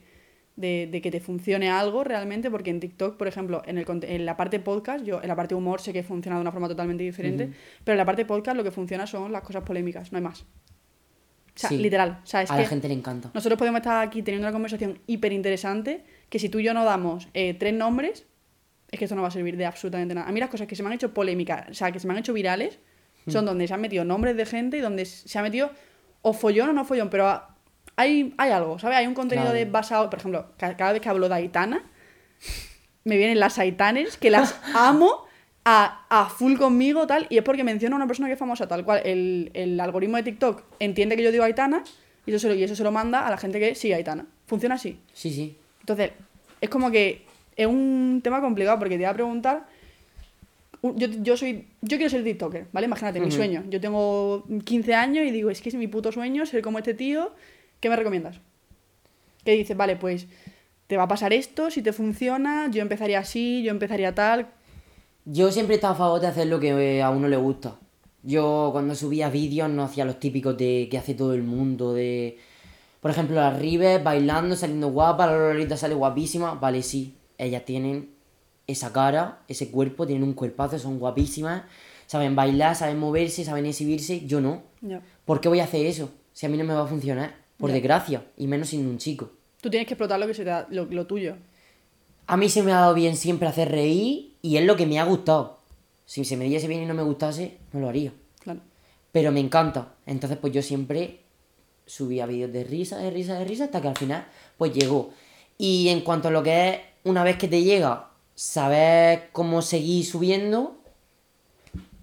de, 0.57 0.87
de 0.91 1.01
que 1.01 1.11
te 1.11 1.21
funcione 1.21 1.71
algo 1.71 2.05
realmente, 2.05 2.51
porque 2.51 2.71
en 2.71 2.81
TikTok, 2.81 3.17
por 3.17 3.27
ejemplo, 3.29 3.63
en, 3.67 3.79
el, 3.79 3.87
en 4.03 4.27
la 4.27 4.37
parte 4.37 4.61
podcast, 4.61 5.05
yo 5.05 5.21
en 5.23 5.29
la 5.29 5.37
parte 5.37 5.55
humor 5.55 5.81
sé 5.81 5.93
que 5.93 6.03
funciona 6.03 6.37
de 6.37 6.43
una 6.43 6.53
forma 6.53 6.69
totalmente 6.69 7.03
diferente, 7.05 7.51
pero 7.85 7.95
en 7.95 7.99
la 7.99 8.05
parte 8.05 8.25
podcast 8.27 8.57
lo 8.57 8.63
que 8.65 8.71
funciona 8.71 9.07
son 9.07 9.33
las 9.33 9.43
cosas 9.43 9.63
polémicas, 9.63 10.13
no 10.13 10.19
hay 10.19 10.25
más. 10.25 10.43
O 10.43 11.59
sea, 11.59 11.69
Sí. 11.69 11.79
literal. 11.79 12.21
O 12.23 12.27
sea, 12.27 12.43
es 12.43 12.51
a 12.51 12.57
que 12.57 12.63
la 12.63 12.69
gente 12.69 12.89
le 12.89 12.95
encanta. 12.95 13.31
nosotros 13.35 13.59
podemos 13.59 13.79
estar 13.81 14.07
aquí 14.07 14.23
teniendo 14.23 14.47
una 14.47 14.53
conversación 14.53 14.99
hiper 15.07 15.33
interesante, 15.33 16.05
que 16.29 16.39
si 16.39 16.49
tú 16.49 16.59
y 16.61 16.65
yo 16.65 16.73
no 16.75 16.85
damos 16.85 17.29
eh, 17.35 17.55
tres 17.55 17.75
nombres, 17.75 18.27
es 18.91 18.99
que 18.99 19.05
esto 19.07 19.15
no 19.17 19.23
va 19.23 19.29
a 19.29 19.33
servir 19.33 19.57
de 19.57 19.67
absolutamente 19.67 20.15
nada. 20.15 20.29
A 20.29 20.33
mí 20.33 20.41
las 20.41 20.49
cosas 20.51 20.67
que 20.67 20.77
se 20.77 20.83
me 20.83 20.89
han 20.89 20.95
hecho 20.95 21.13
polémicas, 21.15 21.69
o 21.71 21.75
sea, 21.75 21.93
que 21.93 21.99
se 22.01 22.07
me 22.07 22.13
han 22.15 22.19
hecho 22.21 22.33
virales, 22.33 22.79
son 23.29 23.45
donde 23.47 23.69
se 23.69 23.73
han 23.75 23.81
metido 23.81 24.05
nombres 24.05 24.37
de 24.37 24.45
gente 24.47 24.79
y 24.79 24.81
donde 24.81 25.05
se 25.07 25.39
ha 25.39 25.43
metido 25.43 25.71
o 26.23 26.33
follón 26.33 26.71
o 26.71 26.73
no 26.73 26.85
follón, 26.85 27.09
pero 27.11 27.27
a- 27.29 27.52
hay, 27.97 28.35
hay 28.39 28.50
algo, 28.50 28.79
¿sabes? 28.79 28.99
Hay 28.99 29.06
un 29.06 29.15
contenido 29.15 29.47
Claro. 29.50 29.59
de 29.59 29.65
basado, 29.67 30.09
por 30.11 30.19
ejemplo, 30.19 30.47
ca- 30.56 30.77
cada 30.77 30.93
vez 30.93 31.00
que 31.03 31.09
hablo 31.09 31.29
de 31.29 31.35
Aitana, 31.35 31.83
me 33.05 33.17
vienen 33.17 33.41
las 33.41 33.59
Aitanes, 33.59 34.17
que 34.17 34.31
las 34.31 34.55
amo 34.75 35.25
a, 35.65 36.06
a 36.09 36.29
full 36.29 36.56
conmigo, 36.56 37.06
tal, 37.06 37.27
y 37.31 37.39
es 37.39 37.44
porque 37.44 37.65
menciono 37.65 37.97
a 37.97 37.99
una 37.99 38.06
persona 38.06 38.29
que 38.29 38.35
es 38.35 38.39
famosa, 38.39 38.67
tal 38.69 38.85
cual. 38.85 39.03
El, 39.05 39.50
el 39.55 39.79
algoritmo 39.81 40.17
de 40.17 40.23
TikTok 40.25 40.62
entiende 40.79 41.17
que 41.17 41.23
yo 41.23 41.31
digo 41.33 41.44
Aitana 41.44 41.85
y 42.27 42.31
eso, 42.31 42.39
se 42.41 42.49
lo, 42.49 42.55
y 42.55 42.62
eso 42.62 42.75
se 42.77 42.83
lo 42.85 42.93
manda 42.93 43.27
a 43.27 43.31
la 43.31 43.37
gente 43.37 43.59
que 43.61 43.75
sigue 43.75 43.94
Aitana. 43.94 44.27
Funciona 44.47 44.77
así. 44.77 44.99
Sí, 45.12 45.31
sí. 45.33 45.56
Entonces, 45.81 46.12
es 46.61 46.69
como 46.71 46.91
que 46.91 47.25
es 47.56 47.67
un 47.67 48.21
tema 48.23 48.41
complicado 48.41 48.79
porque 48.79 48.94
te 48.97 49.03
iba 49.03 49.11
a 49.11 49.15
preguntar. 49.15 49.67
un- 50.83 50.97
Yo, 50.97 51.09
yo 51.09 51.37
soy. 51.37 51.67
Yo 51.81 51.97
quiero 51.97 52.11
ser 52.11 52.25
TikToker, 52.25 52.67
¿vale? 52.73 52.87
Imagínate, 52.87 53.21
mi 53.21 53.31
sueño. 53.31 53.65
Yo 53.69 53.81
tengo 53.81 54.44
15 54.65 54.94
años 54.94 55.27
y 55.27 55.31
digo, 55.31 55.50
es 55.50 55.61
que 55.61 55.69
es 55.69 55.75
mi 55.75 55.87
puto 55.89 56.11
sueño 56.12 56.47
ser 56.47 56.62
como 56.62 56.79
este 56.79 56.94
tío. 56.94 57.33
¿Qué 57.82 57.90
me 57.90 57.96
recomiendas? 57.96 58.40
Que 59.44 59.52
dices, 59.52 59.76
vale, 59.76 59.96
pues 59.96 60.29
te 60.87 60.96
va 60.96 61.02
a 61.02 61.08
pasar 61.08 61.32
esto, 61.32 61.69
si 61.69 61.82
te 61.82 61.93
funciona, 61.93 62.70
yo 62.70 62.81
empezaría 62.81 63.19
así, 63.19 63.64
yo 63.64 63.73
empezaría 63.73 64.14
tal. 64.14 64.46
Yo 65.25 65.50
siempre 65.50 65.75
he 65.75 65.79
estado 65.79 65.94
a 65.94 65.96
favor 65.96 66.20
de 66.20 66.29
hacer 66.29 66.46
lo 66.46 66.60
que 66.60 66.69
eh, 66.69 67.03
a 67.03 67.10
uno 67.10 67.27
le 67.27 67.36
gusta. 67.36 67.81
Yo 68.22 68.69
cuando 68.70 68.94
subía 68.94 69.31
vídeos 69.31 69.69
no 69.69 69.82
hacía 69.82 70.05
los 70.05 70.20
típicos 70.20 70.56
de 70.56 70.86
que 70.89 70.96
hace 70.96 71.15
todo 71.15 71.34
el 71.34 71.43
mundo, 71.43 71.93
de... 71.93 72.39
Por 73.01 73.10
ejemplo, 73.10 73.34
las 73.34 73.58
Rives 73.58 74.05
bailando, 74.05 74.55
saliendo 74.55 74.91
guapa, 74.91 75.27
la 75.27 75.36
Lolita 75.36 75.77
sale 75.77 75.96
guapísima. 75.96 76.55
Vale, 76.55 76.84
sí, 76.84 77.17
ellas 77.36 77.65
tienen 77.65 78.10
esa 78.69 78.93
cara, 78.93 79.41
ese 79.48 79.72
cuerpo, 79.72 80.06
tienen 80.06 80.22
un 80.22 80.34
cuerpazo, 80.34 80.79
son 80.79 81.01
guapísimas, 81.01 81.65
saben 82.06 82.36
bailar, 82.36 82.77
saben 82.77 83.01
moverse, 83.01 83.44
saben 83.44 83.67
exhibirse. 83.67 84.24
Yo 84.24 84.41
no. 84.41 84.62
Ya. 84.82 85.03
¿Por 85.24 85.41
qué 85.41 85.48
voy 85.48 85.58
a 85.58 85.65
hacer 85.65 85.84
eso? 85.84 86.12
Si 86.32 86.46
a 86.46 86.48
mí 86.48 86.56
no 86.56 86.62
me 86.62 86.74
va 86.74 86.84
a 86.84 86.86
funcionar. 86.86 87.42
Por 87.63 87.71
desgracia, 87.71 88.27
y 88.37 88.49
menos 88.49 88.71
siendo 88.71 88.91
un 88.91 88.99
chico. 88.99 89.31
Tú 89.61 89.71
tienes 89.71 89.87
que 89.87 89.95
explotar 89.95 90.19
lo 90.19 90.27
que 90.27 90.35
se 90.35 90.43
te 90.43 90.51
da, 90.51 90.67
lo, 90.69 90.87
lo 90.87 91.07
tuyo. 91.07 91.37
A 92.27 92.37
mí 92.37 92.49
se 92.49 92.65
me 92.65 92.73
ha 92.73 92.81
dado 92.81 92.95
bien 92.95 93.15
siempre 93.15 93.47
hacer 93.47 93.71
reír 93.71 94.35
y 94.43 94.57
es 94.57 94.65
lo 94.65 94.75
que 94.75 94.85
me 94.85 94.99
ha 94.99 95.05
gustado. 95.05 95.61
Si 96.05 96.25
se 96.25 96.37
me 96.37 96.47
diese 96.47 96.67
bien 96.67 96.83
y 96.83 96.87
no 96.87 96.95
me 96.95 97.05
gustase, 97.05 97.59
no 97.73 97.79
lo 97.79 97.89
haría. 97.89 98.13
Claro. 98.41 98.59
Pero 99.13 99.31
me 99.31 99.39
encanta. 99.39 99.95
Entonces, 100.07 100.39
pues 100.41 100.53
yo 100.53 100.61
siempre 100.61 101.21
subía 101.87 102.27
vídeos 102.27 102.53
de 102.53 102.65
risa, 102.65 102.99
de 102.99 103.13
risa, 103.13 103.39
de 103.39 103.45
risa, 103.45 103.65
hasta 103.67 103.81
que 103.81 103.87
al 103.87 103.97
final, 103.97 104.27
pues 104.59 104.75
llegó. 104.75 105.11
Y 105.57 105.89
en 105.91 106.01
cuanto 106.01 106.27
a 106.27 106.31
lo 106.33 106.43
que 106.43 106.69
es, 106.69 106.81
una 107.05 107.23
vez 107.23 107.37
que 107.37 107.47
te 107.47 107.63
llega, 107.63 108.11
saber 108.35 109.29
cómo 109.31 109.63
seguir 109.63 110.05
subiendo, 110.05 110.77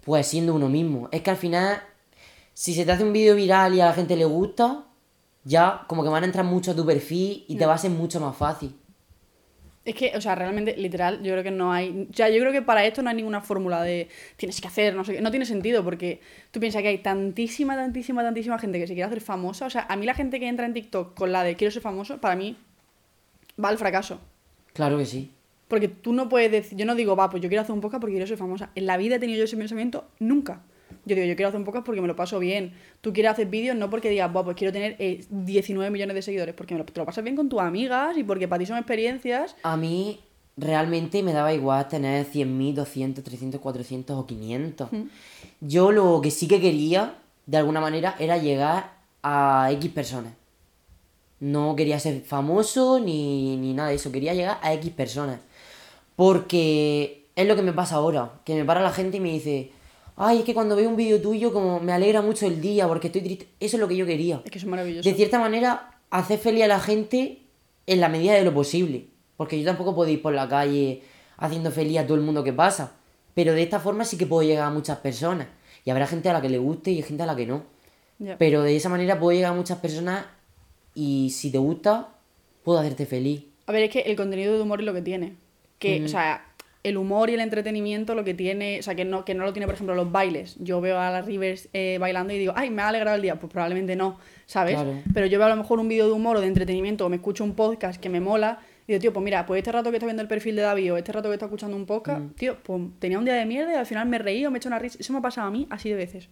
pues 0.06 0.26
siendo 0.26 0.56
uno 0.56 0.70
mismo. 0.70 1.10
Es 1.12 1.22
que 1.22 1.32
al 1.32 1.36
final, 1.36 1.84
si 2.54 2.74
se 2.74 2.86
te 2.86 2.94
hace 2.94 3.04
un 3.04 3.12
vídeo 3.12 3.36
viral 3.36 3.76
y 3.76 3.82
a 3.82 3.88
la 3.88 3.94
gente 3.94 4.16
le 4.16 4.24
gusta, 4.24 4.86
ya 5.44 5.86
como 5.88 6.04
que 6.04 6.10
van 6.10 6.24
a 6.24 6.26
entrar 6.26 6.46
mucho 6.46 6.72
a 6.72 6.76
tu 6.76 6.86
perfil 6.86 7.46
y 7.48 7.56
te 7.58 7.66
va 7.66 7.74
a 7.74 7.78
ser 7.78 7.92
mucho 7.92 8.20
más 8.20 8.36
fácil. 8.36 8.76
Es 9.86 9.96
que, 9.96 10.12
o 10.16 10.22
sea, 10.22 10.36
realmente, 10.36 10.76
literal, 10.78 11.24
yo 11.24 11.32
creo 11.32 11.44
que 11.44 11.52
no 11.52 11.72
hay. 11.72 12.08
O 12.12 12.14
sea, 12.14 12.30
yo 12.30 12.40
creo 12.40 12.52
que 12.52 12.62
para 12.62 12.86
esto 12.86 13.02
no 13.02 13.10
hay 13.10 13.16
ninguna 13.16 13.42
fórmula 13.42 13.82
de 13.82 14.08
tienes 14.36 14.60
que 14.62 14.68
hacer, 14.68 14.94
no 14.94 15.04
sé 15.04 15.14
qué. 15.14 15.22
No 15.22 15.32
tiene 15.32 15.46
sentido 15.46 15.84
porque 15.84 16.20
tú 16.52 16.60
piensas 16.60 16.82
que 16.82 16.90
hay 16.90 16.98
tantísima, 17.00 17.76
tantísima, 17.76 18.22
tantísima 18.22 18.60
gente 18.60 18.80
que 18.80 18.88
se 18.88 18.94
quiere 18.94 19.08
hacer 19.08 19.22
famosa. 19.22 19.66
O 19.66 19.70
sea, 19.70 19.88
a 19.90 19.96
mí 19.96 20.06
la 20.06 20.14
gente 20.14 20.40
que 20.40 20.48
entra 20.48 20.66
en 20.66 20.74
TikTok 20.74 21.18
con 21.18 21.32
la 21.32 21.44
de 21.44 21.56
quiero 21.56 21.72
ser 21.72 21.82
famoso, 21.82 22.20
para 22.20 22.36
mí 22.36 22.58
va 23.64 23.70
al 23.70 23.78
fracaso. 23.78 24.20
Claro 24.74 24.98
que 24.98 25.06
sí. 25.06 25.32
Porque 25.68 25.88
tú 25.88 26.14
no 26.14 26.30
puedes 26.30 26.52
decir, 26.52 26.78
yo 26.78 26.86
no 26.86 26.94
digo, 26.94 27.16
va, 27.16 27.30
pues 27.30 27.42
yo 27.42 27.50
quiero 27.50 27.62
hacer 27.62 27.74
un 27.74 27.82
podcast 27.82 28.02
porque 28.02 28.14
quiero 28.14 28.28
ser 28.28 28.38
famosa. 28.38 28.72
En 28.76 28.86
la 28.86 28.98
vida 28.98 29.16
he 29.16 29.20
tenido 29.20 29.40
yo 29.40 29.46
ese 29.46 29.58
pensamiento 29.58 30.08
nunca. 30.20 30.62
Yo 31.06 31.16
digo, 31.16 31.28
yo 31.28 31.36
quiero 31.36 31.50
hacer 31.50 31.60
un 31.60 31.66
podcast 31.66 31.86
porque 31.86 32.02
me 32.02 32.08
lo 32.08 32.16
paso 32.16 32.40
bien. 32.40 32.74
Tú 33.02 33.14
quieres 33.14 33.32
hacer 33.32 33.48
vídeos 33.48 33.76
no 33.76 33.90
porque 33.90 34.10
digas, 34.10 34.30
pues 34.32 34.56
quiero 34.56 34.74
tener 34.74 34.96
eh, 35.00 35.26
19 35.30 35.92
millones 35.92 36.16
de 36.16 36.22
seguidores, 36.22 36.56
porque 36.56 36.74
me 36.74 36.80
lo, 36.80 36.86
te 36.86 37.00
lo 37.00 37.06
pasas 37.06 37.24
bien 37.24 37.36
con 37.36 37.50
tus 37.50 37.60
amigas 37.60 38.18
y 38.18 38.24
porque 38.24 38.48
para 38.48 38.60
ti 38.60 38.66
son 38.66 38.78
experiencias. 38.78 39.56
A 39.64 39.78
mí, 39.78 40.20
realmente 40.60 41.24
me 41.24 41.34
daba 41.34 41.54
igual 41.54 41.88
tener 41.88 42.26
100.000, 42.26 42.74
200, 42.74 43.24
300, 43.24 43.62
400 43.62 44.18
o 44.18 44.26
500. 44.26 44.90
Yo 45.62 45.92
lo 45.92 46.22
que 46.22 46.32
sí 46.32 46.48
que 46.48 46.60
quería, 46.60 47.16
de 47.46 47.58
alguna 47.58 47.82
manera, 47.82 48.16
era 48.20 48.38
llegar 48.38 48.94
a 49.24 49.70
X 49.74 49.92
personas. 49.92 50.34
No 51.40 51.76
quería 51.76 52.00
ser 52.00 52.22
famoso 52.22 53.00
ni, 53.00 53.56
ni 53.58 53.74
nada 53.74 53.90
de 53.90 53.96
eso, 53.96 54.12
quería 54.12 54.34
llegar 54.34 54.60
a 54.62 54.74
X 54.74 54.92
personas. 54.92 55.40
Porque 56.16 57.28
es 57.36 57.48
lo 57.48 57.56
que 57.56 57.62
me 57.62 57.72
pasa 57.72 57.96
ahora, 57.96 58.34
que 58.44 58.56
me 58.56 58.66
para 58.66 58.82
la 58.82 58.92
gente 58.92 59.18
y 59.18 59.20
me 59.22 59.32
dice, 59.32 59.72
ay, 60.20 60.40
es 60.40 60.44
que 60.44 60.54
cuando 60.54 60.76
veo 60.76 60.90
un 60.90 60.98
vídeo 60.98 61.20
tuyo 61.22 61.52
como 61.52 61.80
me 61.80 61.94
alegra 61.94 62.22
mucho 62.22 62.46
el 62.46 62.62
día 62.62 62.88
porque 62.88 63.08
estoy 63.08 63.22
triste. 63.22 63.48
Eso 63.60 63.78
es 63.78 63.80
lo 63.80 63.88
que 63.88 63.96
yo 63.96 64.06
quería. 64.06 64.42
Es 64.44 64.52
que 64.52 64.58
es 64.58 64.66
maravilloso. 64.66 65.10
De 65.10 65.16
cierta 65.16 65.40
manera, 65.40 65.98
hacer 66.12 66.38
feliz 66.38 66.64
a 66.66 66.68
la 66.68 66.80
gente 66.80 67.40
en 67.88 68.02
la 68.02 68.10
medida 68.10 68.34
de 68.34 68.44
lo 68.44 68.54
posible. 68.54 69.08
Porque 69.38 69.58
yo 69.58 69.66
tampoco 69.66 69.96
puedo 69.96 70.12
ir 70.12 70.22
por 70.22 70.34
la 70.34 70.50
calle 70.50 71.04
haciendo 71.38 71.72
feliz 71.72 72.00
a 72.00 72.04
todo 72.06 72.18
el 72.18 72.24
mundo 72.24 72.44
que 72.44 72.52
pasa. 72.52 72.92
Pero 73.34 73.54
de 73.54 73.64
esta 73.64 73.80
forma 73.80 74.04
sí 74.04 74.18
que 74.18 74.26
puedo 74.26 74.44
llegar 74.44 74.68
a 74.68 74.72
muchas 74.72 74.98
personas. 74.98 75.48
Y 75.86 75.90
habrá 75.90 76.06
gente 76.06 76.28
a 76.28 76.34
la 76.34 76.42
que 76.42 76.50
le 76.50 76.58
guste 76.58 76.92
y 76.92 77.02
gente 77.02 77.24
a 77.24 77.26
la 77.26 77.36
que 77.38 77.46
no. 77.46 77.64
Pero 78.38 78.64
de 78.64 78.76
esa 78.76 78.90
manera 78.90 79.18
puedo 79.18 79.32
llegar 79.32 79.54
a 79.54 79.56
muchas 79.56 79.78
personas 79.78 80.26
y 80.94 81.30
si 81.30 81.50
te 81.50 81.58
gusta, 81.58 82.10
puedo 82.64 82.78
hacerte 82.80 83.06
feliz. 83.06 83.46
A 83.66 83.72
ver, 83.72 83.84
es 83.84 83.90
que 83.90 84.02
el 84.02 84.18
contenido 84.18 84.54
de 84.54 84.62
humor 84.62 84.82
es 84.82 84.86
lo 84.86 84.94
que 84.94 85.02
tiene. 85.02 85.38
Que, 85.78 86.04
o 86.04 86.10
sea, 86.10 86.49
el 86.90 86.98
humor 86.98 87.30
y 87.30 87.34
el 87.34 87.40
entretenimiento 87.40 88.16
lo 88.16 88.24
que 88.24 88.34
tiene, 88.34 88.80
o 88.80 88.84
sea, 88.84 88.96
que 88.96 89.06
no, 89.06 89.26
que 89.26 89.34
no 89.34 89.44
lo 89.44 89.54
tiene, 89.54 89.66
por 89.66 89.76
ejemplo, 89.76 89.96
los 89.96 90.12
bailes. 90.12 90.58
Yo 90.60 90.82
veo 90.82 91.00
a 91.00 91.10
las 91.12 91.26
Rivers 91.26 91.70
eh, 91.74 91.98
bailando 92.00 92.34
y 92.34 92.40
digo, 92.40 92.54
ay, 92.56 92.70
me 92.70 92.82
ha 92.82 92.90
alegrado 92.90 93.16
el 93.16 93.22
día. 93.22 93.40
Pues 93.40 93.52
probablemente 93.52 93.96
no, 93.96 94.20
¿sabes? 94.46 94.76
Claro. 94.76 94.96
Pero 95.14 95.26
yo 95.26 95.40
veo 95.40 95.48
a 95.48 95.50
lo 95.50 95.56
mejor 95.56 95.80
un 95.80 95.88
vídeo 95.88 96.08
de 96.08 96.12
humor 96.12 96.38
o 96.38 96.42
de 96.42 96.48
entretenimiento 96.48 97.06
o 97.06 97.10
me 97.10 97.16
escucho 97.18 97.44
un 97.44 97.56
podcast 97.56 98.02
que 98.02 98.10
me 98.10 98.20
mola 98.20 98.60
y 98.90 98.94
digo, 98.94 99.02
tío, 99.02 99.14
pues 99.14 99.24
mira, 99.24 99.46
pues 99.46 99.60
este 99.60 99.72
rato 99.72 99.92
que 99.92 99.98
estoy 99.98 100.08
viendo 100.08 100.24
el 100.24 100.28
perfil 100.28 100.56
de 100.56 100.64
David 100.64 100.94
o 100.94 100.98
este 100.98 101.12
rato 101.12 101.30
que 101.30 101.34
estoy 101.36 101.46
escuchando 101.46 101.78
un 101.78 101.86
podcast, 101.86 102.36
tío, 102.36 102.58
pues 102.64 102.82
tenía 102.98 103.20
un 103.20 103.26
día 103.26 103.36
de 103.36 103.46
mierda 103.46 103.72
y 103.72 103.76
al 103.76 103.86
final 103.86 104.08
me 104.08 104.18
reí 104.18 104.44
o 104.48 104.50
me 104.50 104.58
he 104.58 104.60
hecho 104.60 104.68
una 104.68 104.80
risa. 104.80 104.98
Eso 105.00 105.14
me 105.14 105.20
ha 105.20 105.22
pasado 105.22 105.48
a 105.48 105.52
mí 105.52 105.68
así 105.70 105.90
de 105.90 105.96
veces. 105.96 106.28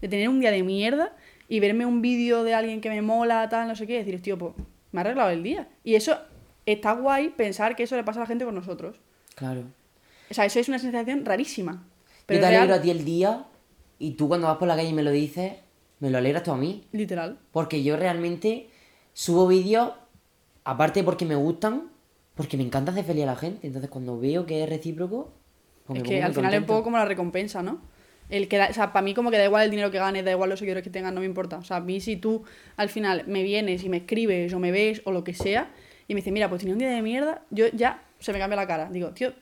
De 0.00 0.06
tener 0.06 0.28
un 0.28 0.38
día 0.38 0.52
de 0.52 0.62
mierda 0.62 1.16
y 1.48 1.58
verme 1.58 1.84
un 1.84 2.02
vídeo 2.02 2.44
de 2.44 2.54
alguien 2.54 2.80
que 2.80 2.90
me 2.90 3.02
mola, 3.02 3.48
tal, 3.48 3.66
no 3.66 3.74
sé 3.74 3.88
qué, 3.88 3.94
y 3.94 3.98
decir, 3.98 4.22
tío, 4.22 4.38
pues 4.38 4.54
me 4.92 5.00
ha 5.00 5.02
arreglado 5.02 5.30
el 5.30 5.42
día. 5.42 5.68
Y 5.82 5.96
eso 5.96 6.16
está 6.64 6.92
guay 6.92 7.30
pensar 7.30 7.74
que 7.74 7.82
eso 7.82 7.96
le 7.96 8.04
pasa 8.04 8.20
a 8.20 8.22
la 8.22 8.28
gente 8.28 8.44
con 8.44 8.54
nosotros. 8.54 9.00
Claro. 9.34 9.64
O 10.30 10.34
sea, 10.34 10.44
eso 10.44 10.58
es 10.58 10.68
una 10.68 10.78
sensación 10.78 11.24
rarísima. 11.24 11.86
Pero 12.26 12.38
yo 12.38 12.40
te 12.40 12.46
alegro 12.46 12.66
real, 12.66 12.78
a 12.80 12.82
ti 12.82 12.90
el 12.90 13.04
día 13.04 13.44
y 13.98 14.12
tú 14.12 14.28
cuando 14.28 14.46
vas 14.48 14.56
por 14.58 14.68
la 14.68 14.76
calle 14.76 14.88
y 14.88 14.92
me 14.94 15.02
lo 15.02 15.10
dices, 15.10 15.52
me 16.00 16.10
lo 16.10 16.18
alegras 16.18 16.42
tú 16.42 16.52
a 16.52 16.56
mí. 16.56 16.86
literal. 16.92 17.38
Porque 17.52 17.82
yo 17.82 17.96
realmente 17.96 18.68
subo 19.12 19.46
vídeos, 19.46 19.92
aparte 20.64 21.02
porque 21.04 21.24
me 21.24 21.36
gustan, 21.36 21.90
porque 22.34 22.56
me 22.56 22.64
encanta 22.64 22.92
hacer 22.92 23.04
feliz 23.04 23.22
a 23.24 23.26
la 23.26 23.36
gente. 23.36 23.66
Entonces 23.66 23.90
cuando 23.90 24.18
veo 24.18 24.44
que 24.46 24.62
es 24.62 24.68
recíproco, 24.68 25.32
pues 25.86 25.98
Es 25.98 26.02
me 26.02 26.08
que 26.08 26.22
al 26.22 26.34
final 26.34 26.52
es 26.54 26.60
un 26.60 26.66
poco 26.66 26.82
como 26.84 26.96
la 26.98 27.04
recompensa, 27.04 27.62
¿no? 27.62 27.80
El 28.28 28.48
que 28.48 28.56
da- 28.58 28.68
o 28.68 28.74
sea, 28.74 28.92
para 28.92 29.04
mí 29.04 29.14
como 29.14 29.30
que 29.30 29.38
da 29.38 29.44
igual 29.44 29.64
el 29.64 29.70
dinero 29.70 29.90
que 29.92 29.98
ganes, 29.98 30.24
da 30.24 30.32
igual 30.32 30.50
los 30.50 30.58
seguidores 30.58 30.82
que 30.82 30.90
tengas, 30.90 31.12
no 31.12 31.20
me 31.20 31.26
importa. 31.26 31.58
O 31.58 31.64
sea, 31.64 31.76
a 31.76 31.80
mí 31.80 32.00
si 32.00 32.16
tú 32.16 32.42
al 32.76 32.88
final 32.88 33.22
me 33.28 33.44
vienes 33.44 33.84
y 33.84 33.88
me 33.88 33.98
escribes 33.98 34.52
o 34.52 34.58
me 34.58 34.72
ves 34.72 35.00
o 35.04 35.12
lo 35.12 35.22
que 35.22 35.32
sea 35.32 35.70
y 36.08 36.14
me 36.14 36.18
dices, 36.20 36.32
mira, 36.32 36.48
pues 36.48 36.60
tenía 36.60 36.74
un 36.74 36.80
día 36.80 36.90
de 36.90 37.02
mierda, 37.02 37.42
yo 37.50 37.68
ya 37.68 38.02
se 38.18 38.32
me 38.32 38.38
cambia 38.40 38.56
la 38.56 38.66
cara. 38.66 38.90
Digo, 38.90 39.10
tío, 39.10 39.32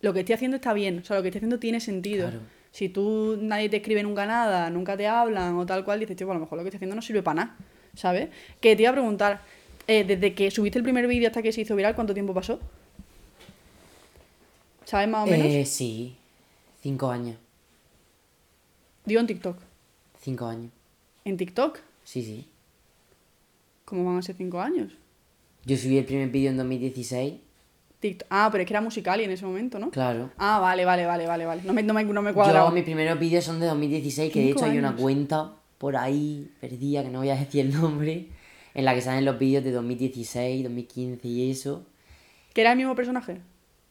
lo 0.00 0.12
que 0.12 0.20
estoy 0.20 0.34
haciendo 0.34 0.56
está 0.56 0.72
bien, 0.72 0.98
o 0.98 1.04
sea, 1.04 1.16
lo 1.16 1.22
que 1.22 1.28
estoy 1.28 1.40
haciendo 1.40 1.58
tiene 1.58 1.80
sentido. 1.80 2.28
Claro. 2.28 2.44
Si 2.72 2.88
tú 2.88 3.38
nadie 3.40 3.68
te 3.68 3.78
escribe 3.78 4.02
nunca 4.02 4.26
nada, 4.26 4.70
nunca 4.70 4.96
te 4.96 5.06
hablan 5.06 5.56
o 5.56 5.66
tal 5.66 5.84
cual, 5.84 6.00
dices, 6.00 6.16
tío, 6.16 6.26
pues 6.26 6.36
a 6.36 6.38
lo 6.38 6.44
mejor 6.44 6.58
lo 6.58 6.64
que 6.64 6.68
estoy 6.68 6.78
haciendo 6.78 6.96
no 6.96 7.02
sirve 7.02 7.22
para 7.22 7.44
nada, 7.44 7.56
¿sabes? 7.94 8.28
Que 8.60 8.76
te 8.76 8.82
iba 8.82 8.90
a 8.90 8.94
preguntar, 8.94 9.42
eh, 9.86 10.04
desde 10.04 10.34
que 10.34 10.50
subiste 10.50 10.78
el 10.78 10.84
primer 10.84 11.06
vídeo 11.06 11.28
hasta 11.28 11.42
que 11.42 11.52
se 11.52 11.62
hizo 11.62 11.74
viral, 11.74 11.94
¿cuánto 11.94 12.14
tiempo 12.14 12.32
pasó? 12.32 12.60
¿Sabes 14.84 15.08
más 15.08 15.26
o 15.26 15.30
menos? 15.30 15.46
Eh, 15.46 15.66
sí, 15.66 16.16
cinco 16.80 17.10
años. 17.10 17.36
Digo 19.04 19.20
en 19.20 19.26
TikTok. 19.26 19.56
Cinco 20.20 20.46
años. 20.46 20.70
¿En 21.24 21.36
TikTok? 21.36 21.78
Sí, 22.04 22.22
sí. 22.22 22.46
¿Cómo 23.84 24.04
van 24.04 24.18
a 24.18 24.22
ser 24.22 24.36
cinco 24.36 24.60
años? 24.60 24.92
Yo 25.64 25.76
subí 25.76 25.98
el 25.98 26.04
primer 26.04 26.28
vídeo 26.28 26.50
en 26.50 26.56
2016. 26.56 27.34
TikTok. 28.00 28.26
Ah, 28.30 28.48
pero 28.50 28.62
es 28.62 28.66
que 28.66 28.72
era 28.72 28.80
musical 28.80 29.20
y 29.20 29.24
en 29.24 29.30
ese 29.30 29.44
momento, 29.44 29.78
¿no? 29.78 29.90
Claro. 29.90 30.30
Ah, 30.38 30.58
vale, 30.58 30.84
vale, 30.84 31.06
vale, 31.06 31.26
vale, 31.26 31.46
vale. 31.46 31.62
No 31.64 31.72
me, 31.72 31.82
no 31.82 31.94
me, 31.94 32.04
no 32.04 32.22
me 32.22 32.32
cuadra. 32.32 32.64
Yo, 32.64 32.70
mis 32.70 32.84
primeros 32.84 33.18
vídeos 33.18 33.44
son 33.44 33.60
de 33.60 33.66
2016, 33.66 34.32
que 34.32 34.40
de 34.40 34.50
hecho 34.50 34.64
hay 34.64 34.78
una 34.78 34.96
cuenta 34.96 35.52
por 35.78 35.96
ahí 35.96 36.50
perdida, 36.60 37.02
que 37.02 37.10
no 37.10 37.20
voy 37.20 37.30
a 37.30 37.36
decir 37.36 37.66
el 37.66 37.72
nombre, 37.80 38.28
en 38.74 38.84
la 38.84 38.94
que 38.94 39.02
salen 39.02 39.24
los 39.24 39.38
vídeos 39.38 39.62
de 39.64 39.70
2016, 39.72 40.64
2015 40.64 41.28
y 41.28 41.50
eso. 41.50 41.86
¿Que 42.52 42.62
era 42.62 42.72
el 42.72 42.78
mismo 42.78 42.94
personaje? 42.94 43.40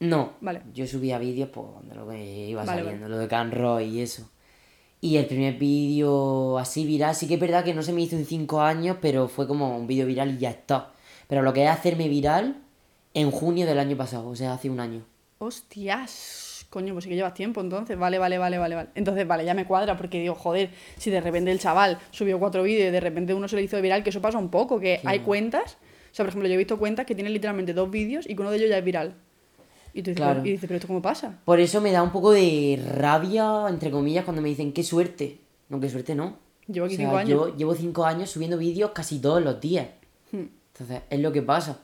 No, 0.00 0.32
Vale. 0.40 0.62
yo 0.74 0.86
subía 0.86 1.18
vídeos 1.18 1.50
pues, 1.50 1.66
de 1.82 1.94
lo 1.94 2.08
que 2.08 2.48
iba 2.48 2.64
Vale, 2.64 2.82
saliendo, 2.82 3.08
lo 3.08 3.18
de 3.18 3.28
Can 3.28 3.52
Roy 3.52 3.84
y 3.84 4.00
eso. 4.00 4.30
Y 5.02 5.16
el 5.16 5.26
primer 5.26 5.54
vídeo 5.54 6.58
así 6.58 6.84
viral, 6.84 7.14
sí 7.14 7.26
que 7.26 7.34
es 7.34 7.40
verdad 7.40 7.64
que 7.64 7.74
no 7.74 7.82
se 7.82 7.92
me 7.92 8.02
hizo 8.02 8.16
en 8.16 8.26
5 8.26 8.60
años, 8.60 8.96
pero 9.00 9.28
fue 9.28 9.46
como 9.46 9.76
un 9.76 9.86
vídeo 9.86 10.06
viral 10.06 10.34
y 10.34 10.38
ya 10.38 10.50
está. 10.50 10.92
Pero 11.26 11.42
lo 11.42 11.52
que 11.52 11.64
es 11.64 11.70
hacerme 11.70 12.08
viral 12.08 12.56
en 13.14 13.30
junio 13.30 13.66
del 13.66 13.78
año 13.78 13.96
pasado, 13.96 14.28
o 14.28 14.36
sea, 14.36 14.52
hace 14.54 14.70
un 14.70 14.80
año. 14.80 15.02
Hostias. 15.38 16.66
Coño, 16.70 16.92
pues 16.92 17.04
sí 17.04 17.08
que 17.10 17.16
llevas 17.16 17.34
tiempo 17.34 17.60
entonces. 17.60 17.98
Vale, 17.98 18.18
vale, 18.18 18.38
vale, 18.38 18.58
vale, 18.58 18.74
vale. 18.76 18.88
Entonces, 18.94 19.26
vale, 19.26 19.44
ya 19.44 19.54
me 19.54 19.66
cuadra 19.66 19.96
porque 19.96 20.20
digo, 20.20 20.34
joder, 20.36 20.70
si 20.96 21.10
de 21.10 21.20
repente 21.20 21.50
el 21.50 21.58
chaval 21.58 21.98
subió 22.12 22.38
cuatro 22.38 22.62
vídeos 22.62 22.88
y 22.88 22.92
de 22.92 23.00
repente 23.00 23.34
uno 23.34 23.48
se 23.48 23.56
le 23.56 23.62
hizo 23.62 23.80
viral, 23.82 24.04
que 24.04 24.10
eso 24.10 24.20
pasa 24.20 24.38
un 24.38 24.50
poco, 24.50 24.78
que 24.78 25.00
hay 25.04 25.20
cuentas. 25.20 25.76
O 26.12 26.14
sea, 26.14 26.24
por 26.24 26.28
ejemplo, 26.28 26.48
yo 26.48 26.54
he 26.54 26.58
visto 26.58 26.78
cuentas 26.78 27.06
que 27.06 27.14
tienen 27.16 27.32
literalmente 27.32 27.74
dos 27.74 27.90
vídeos 27.90 28.24
y 28.28 28.34
que 28.36 28.40
uno 28.40 28.50
de 28.52 28.58
ellos 28.58 28.70
ya 28.70 28.78
es 28.78 28.84
viral. 28.84 29.14
Y 29.92 30.02
tú 30.02 30.10
dices, 30.10 30.16
Claro. 30.16 30.34
pero- 30.36 30.46
y 30.46 30.52
dices, 30.52 30.68
pero 30.68 30.76
esto 30.76 30.86
cómo 30.86 31.02
pasa? 31.02 31.38
Por 31.44 31.58
eso 31.58 31.80
me 31.80 31.90
da 31.90 32.02
un 32.04 32.10
poco 32.12 32.30
de 32.30 32.80
rabia, 32.96 33.66
entre 33.68 33.90
comillas, 33.90 34.24
cuando 34.24 34.40
me 34.42 34.48
dicen, 34.48 34.72
qué 34.72 34.84
suerte. 34.84 35.38
No, 35.68 35.80
qué 35.80 35.88
suerte 35.88 36.14
no. 36.14 36.36
Llevo 36.68 36.86
aquí 36.86 36.94
O 36.94 36.96
sea, 36.98 37.06
cinco 37.06 37.16
años. 37.16 37.56
Llevo 37.56 37.74
5 37.74 38.04
años 38.04 38.30
subiendo 38.30 38.56
vídeos 38.58 38.92
casi 38.92 39.18
todos 39.18 39.42
los 39.42 39.60
días. 39.60 39.88
Hmm. 40.30 40.44
Entonces, 40.72 41.02
es 41.10 41.18
lo 41.18 41.32
que 41.32 41.42
pasa. 41.42 41.78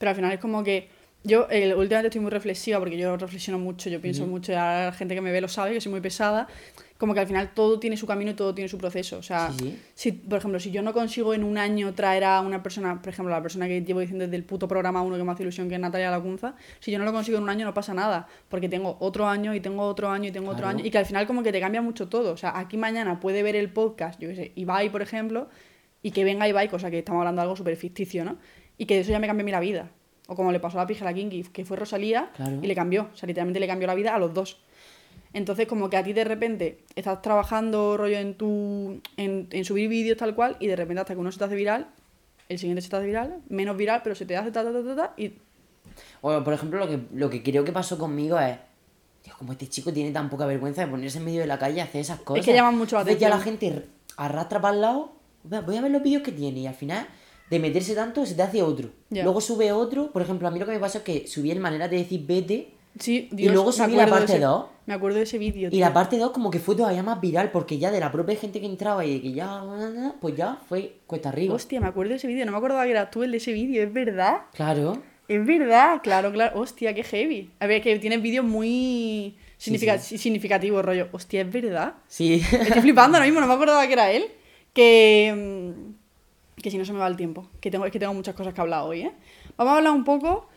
Pero 0.00 0.10
al 0.10 0.16
final 0.16 0.32
es 0.32 0.38
como 0.40 0.64
que 0.64 0.88
yo 1.24 1.46
eh, 1.50 1.74
últimamente 1.74 2.06
estoy 2.06 2.22
muy 2.22 2.30
reflexiva 2.30 2.78
porque 2.78 2.96
yo 2.96 3.14
reflexiono 3.18 3.58
mucho, 3.58 3.90
yo 3.90 4.00
pienso 4.00 4.26
mucho, 4.26 4.50
y 4.52 4.54
ahora 4.54 4.86
la 4.86 4.92
gente 4.92 5.14
que 5.14 5.20
me 5.20 5.30
ve 5.30 5.42
lo 5.42 5.48
sabe, 5.48 5.74
que 5.74 5.80
soy 5.82 5.92
muy 5.92 6.00
pesada. 6.00 6.48
Como 6.96 7.12
que 7.12 7.20
al 7.20 7.26
final 7.26 7.52
todo 7.52 7.78
tiene 7.78 7.98
su 7.98 8.06
camino 8.06 8.30
y 8.30 8.34
todo 8.34 8.54
tiene 8.54 8.68
su 8.68 8.78
proceso. 8.78 9.18
O 9.18 9.22
sea, 9.22 9.52
sí. 9.58 9.78
si, 9.94 10.12
por 10.12 10.38
ejemplo, 10.38 10.58
si 10.58 10.70
yo 10.70 10.80
no 10.80 10.94
consigo 10.94 11.34
en 11.34 11.44
un 11.44 11.58
año 11.58 11.92
traer 11.92 12.24
a 12.24 12.40
una 12.40 12.62
persona, 12.62 13.02
por 13.02 13.10
ejemplo, 13.12 13.34
la 13.34 13.42
persona 13.42 13.68
que 13.68 13.82
llevo 13.82 14.00
diciendo 14.00 14.24
desde 14.24 14.36
el 14.36 14.44
puto 14.44 14.66
programa 14.66 15.02
uno 15.02 15.18
que 15.18 15.24
me 15.24 15.32
hace 15.32 15.42
ilusión, 15.42 15.68
que 15.68 15.74
es 15.74 15.80
Natalia 15.82 16.10
Lacunza, 16.10 16.54
si 16.78 16.90
yo 16.90 16.98
no 16.98 17.04
lo 17.04 17.12
consigo 17.12 17.36
en 17.36 17.42
un 17.44 17.50
año 17.50 17.66
no 17.66 17.74
pasa 17.74 17.92
nada, 17.92 18.26
porque 18.48 18.70
tengo 18.70 18.96
otro 19.00 19.26
año 19.28 19.54
y 19.54 19.60
tengo 19.60 19.82
otro 19.82 20.08
año 20.08 20.28
y 20.28 20.32
tengo 20.32 20.48
otro 20.50 20.62
Claro. 20.62 20.78
año, 20.78 20.86
y 20.86 20.90
que 20.90 20.96
al 20.96 21.04
final 21.06 21.26
como 21.26 21.42
que 21.42 21.52
te 21.52 21.60
cambia 21.60 21.82
mucho 21.82 22.08
todo. 22.08 22.32
O 22.32 22.36
sea, 22.38 22.58
aquí 22.58 22.78
mañana 22.78 23.20
puede 23.20 23.42
ver 23.42 23.56
el 23.56 23.70
podcast, 23.70 24.18
yo 24.18 24.28
qué 24.30 24.36
sé, 24.36 24.52
Ibai, 24.54 24.88
por 24.88 25.02
ejemplo, 25.02 25.50
y 26.02 26.12
que 26.12 26.24
venga 26.24 26.48
Ibai, 26.48 26.68
cosa 26.68 26.90
que 26.90 26.98
estamos 27.00 27.20
hablando 27.20 27.40
de 27.40 27.44
algo 27.44 27.56
súper 27.56 27.76
ficticio, 27.76 28.24
¿no? 28.24 28.38
Y 28.80 28.86
que 28.86 28.98
eso 29.00 29.10
ya 29.10 29.18
me 29.18 29.26
cambia 29.26 29.42
a 29.42 29.44
mí 29.44 29.52
la 29.52 29.60
vida. 29.60 29.90
O 30.26 30.34
como 30.34 30.52
le 30.52 30.58
pasó 30.60 30.78
a 30.78 30.82
la 30.82 30.86
pija 30.86 31.04
a 31.04 31.10
la 31.10 31.14
Kinky, 31.14 31.42
que 31.44 31.64
fue 31.64 31.76
Rosalía 31.76 32.30
Claro. 32.34 32.58
y 32.62 32.66
le 32.66 32.74
cambió. 32.74 33.10
O 33.12 33.16
sea, 33.16 33.26
literalmente 33.26 33.60
le 33.60 33.66
cambió 33.66 33.86
la 33.86 33.94
vida 33.94 34.14
a 34.14 34.18
los 34.18 34.32
dos. 34.32 34.58
Entonces, 35.32 35.66
como 35.68 35.90
que 35.90 35.96
a 35.96 36.02
ti 36.02 36.12
de 36.12 36.24
repente 36.24 36.78
estás 36.96 37.20
trabajando 37.22 37.96
rollo 37.96 38.16
en 38.18 38.34
tu. 38.34 39.00
en, 39.16 39.48
en 39.50 39.64
subir 39.64 39.88
vídeos 39.88 40.16
tal 40.18 40.34
cual, 40.34 40.56
y 40.60 40.66
de 40.66 40.76
repente 40.76 41.00
hasta 41.02 41.14
que 41.14 41.20
uno 41.20 41.30
se 41.30 41.38
te 41.38 41.44
hace 41.44 41.54
viral, 41.56 41.86
el 42.48 42.58
siguiente 42.58 42.80
se 42.82 42.88
te 42.88 42.96
hace 42.96 43.06
viral, 43.06 43.38
menos 43.48 43.76
viral, 43.76 44.00
pero 44.02 44.14
se 44.16 44.24
te 44.24 44.36
hace 44.36 44.50
ta 44.50 44.64
ta 44.64 44.72
ta 44.72 44.82
ta, 44.82 44.96
ta, 44.96 45.14
y. 45.16 45.32
O, 46.22 46.42
por 46.42 46.52
ejemplo, 46.54 46.78
lo 46.78 46.88
que, 46.88 46.98
lo 47.14 47.28
que 47.30 47.42
creo 47.42 47.64
que 47.64 47.72
pasó 47.72 47.98
conmigo 47.98 48.38
es. 48.40 48.56
Dios, 49.24 49.36
como 49.36 49.52
este 49.52 49.68
chico 49.68 49.92
tiene 49.92 50.10
tan 50.12 50.30
poca 50.30 50.46
vergüenza 50.46 50.80
de 50.80 50.88
ponerse 50.88 51.18
en 51.18 51.26
medio 51.26 51.40
de 51.42 51.46
la 51.46 51.58
calle 51.58 51.76
y 51.76 51.80
hacer 51.80 52.00
esas 52.00 52.20
cosas. 52.20 52.44
que 52.44 52.54
llaman 52.54 52.78
mucho 52.78 52.96
la 52.96 53.02
Entonces 53.02 53.20
ya 53.20 53.28
la 53.28 53.36
atención. 53.36 53.70
gente 53.78 53.88
arrastra 54.16 54.60
para 54.60 54.74
el 54.74 54.80
lado. 54.80 55.12
"Voy- 55.44 55.60
Voy 55.60 55.76
a 55.76 55.82
ver 55.82 55.90
los 55.90 56.02
vídeos 56.02 56.22
que 56.22 56.32
tiene 56.32 56.60
y 56.60 56.66
al 56.66 56.74
final, 56.74 57.06
de 57.50 57.58
meterse 57.58 57.94
tanto, 57.94 58.24
se 58.24 58.34
te 58.34 58.42
hace 58.42 58.62
otro. 58.62 58.90
Luego 59.10 59.40
sube 59.40 59.72
otro. 59.72 60.10
Por 60.12 60.22
ejemplo, 60.22 60.46
a 60.48 60.50
mí 60.50 60.58
lo 60.58 60.66
que 60.66 60.72
me 60.72 60.78
pasó 60.78 60.98
es 60.98 61.04
que 61.04 61.26
subí 61.26 61.50
el 61.50 61.60
manera 61.60 61.88
de 61.88 61.96
decir 61.98 62.24
vete. 62.26 62.68
Sí, 62.98 63.28
Y 63.36 63.48
luego 63.48 63.70
subí 63.70 63.94
la 63.94 64.06
parte 64.06 64.32
ese- 64.32 64.40
dos. 64.40 64.66
Me 64.86 64.94
acuerdo 64.94 65.18
de 65.18 65.22
ese 65.22 65.38
vídeo. 65.38 65.68
Y 65.70 65.78
la 65.78 65.92
parte 65.92 66.18
2 66.18 66.32
como 66.32 66.50
que 66.50 66.58
fue 66.58 66.74
todavía 66.74 67.04
más 67.04 67.20
viral 67.20 67.52
porque 67.52 67.78
ya 67.78 67.92
de 67.92 68.00
la 68.00 68.10
propia 68.10 68.34
gente 68.34 68.60
que 68.60 68.66
entraba 68.66 69.04
y 69.06 69.14
de 69.14 69.22
que 69.22 69.32
ya, 69.32 69.62
pues 70.20 70.34
ya 70.36 70.58
fue 70.68 70.94
cuesta 71.06 71.28
arriba. 71.28 71.54
Hostia, 71.54 71.80
me 71.80 71.86
acuerdo 71.86 72.10
de 72.10 72.16
ese 72.16 72.26
vídeo. 72.26 72.44
No 72.44 72.50
me 72.50 72.58
acordaba 72.58 72.82
que 72.84 72.90
eras 72.90 73.10
tú 73.12 73.22
el 73.22 73.30
de 73.30 73.36
ese 73.36 73.52
vídeo, 73.52 73.84
es 73.84 73.92
verdad. 73.92 74.38
Claro. 74.52 75.00
Es 75.28 75.46
verdad, 75.46 76.00
claro, 76.02 76.32
claro. 76.32 76.58
Hostia, 76.60 76.92
qué 76.92 77.04
heavy. 77.04 77.50
A 77.60 77.68
ver, 77.68 77.80
que 77.82 77.96
tienes 78.00 78.20
vídeos 78.20 78.44
muy 78.44 79.36
significa- 79.58 79.98
significativos, 80.00 80.84
rollo. 80.84 81.06
Hostia, 81.12 81.42
es 81.42 81.52
verdad. 81.52 81.94
Sí. 82.08 82.42
Estoy 82.50 82.82
flipando 82.82 83.16
ahora 83.16 83.26
mismo, 83.26 83.40
no 83.40 83.46
me 83.46 83.54
acordaba 83.54 83.86
que 83.86 83.92
era 83.92 84.10
él. 84.10 84.24
Que. 84.72 85.72
Que 86.62 86.70
si 86.70 86.78
no 86.78 86.84
se 86.84 86.92
me 86.92 86.98
va 86.98 87.06
el 87.06 87.16
tiempo. 87.16 87.48
Que 87.60 87.70
tengo, 87.70 87.86
es 87.86 87.92
que 87.92 87.98
tengo 87.98 88.14
muchas 88.14 88.34
cosas 88.34 88.54
que 88.54 88.60
hablar 88.60 88.82
hoy, 88.84 89.02
¿eh? 89.02 89.12
Vamos 89.56 89.74
a 89.74 89.76
hablar 89.78 89.92
un 89.92 90.04
poco. 90.04 90.48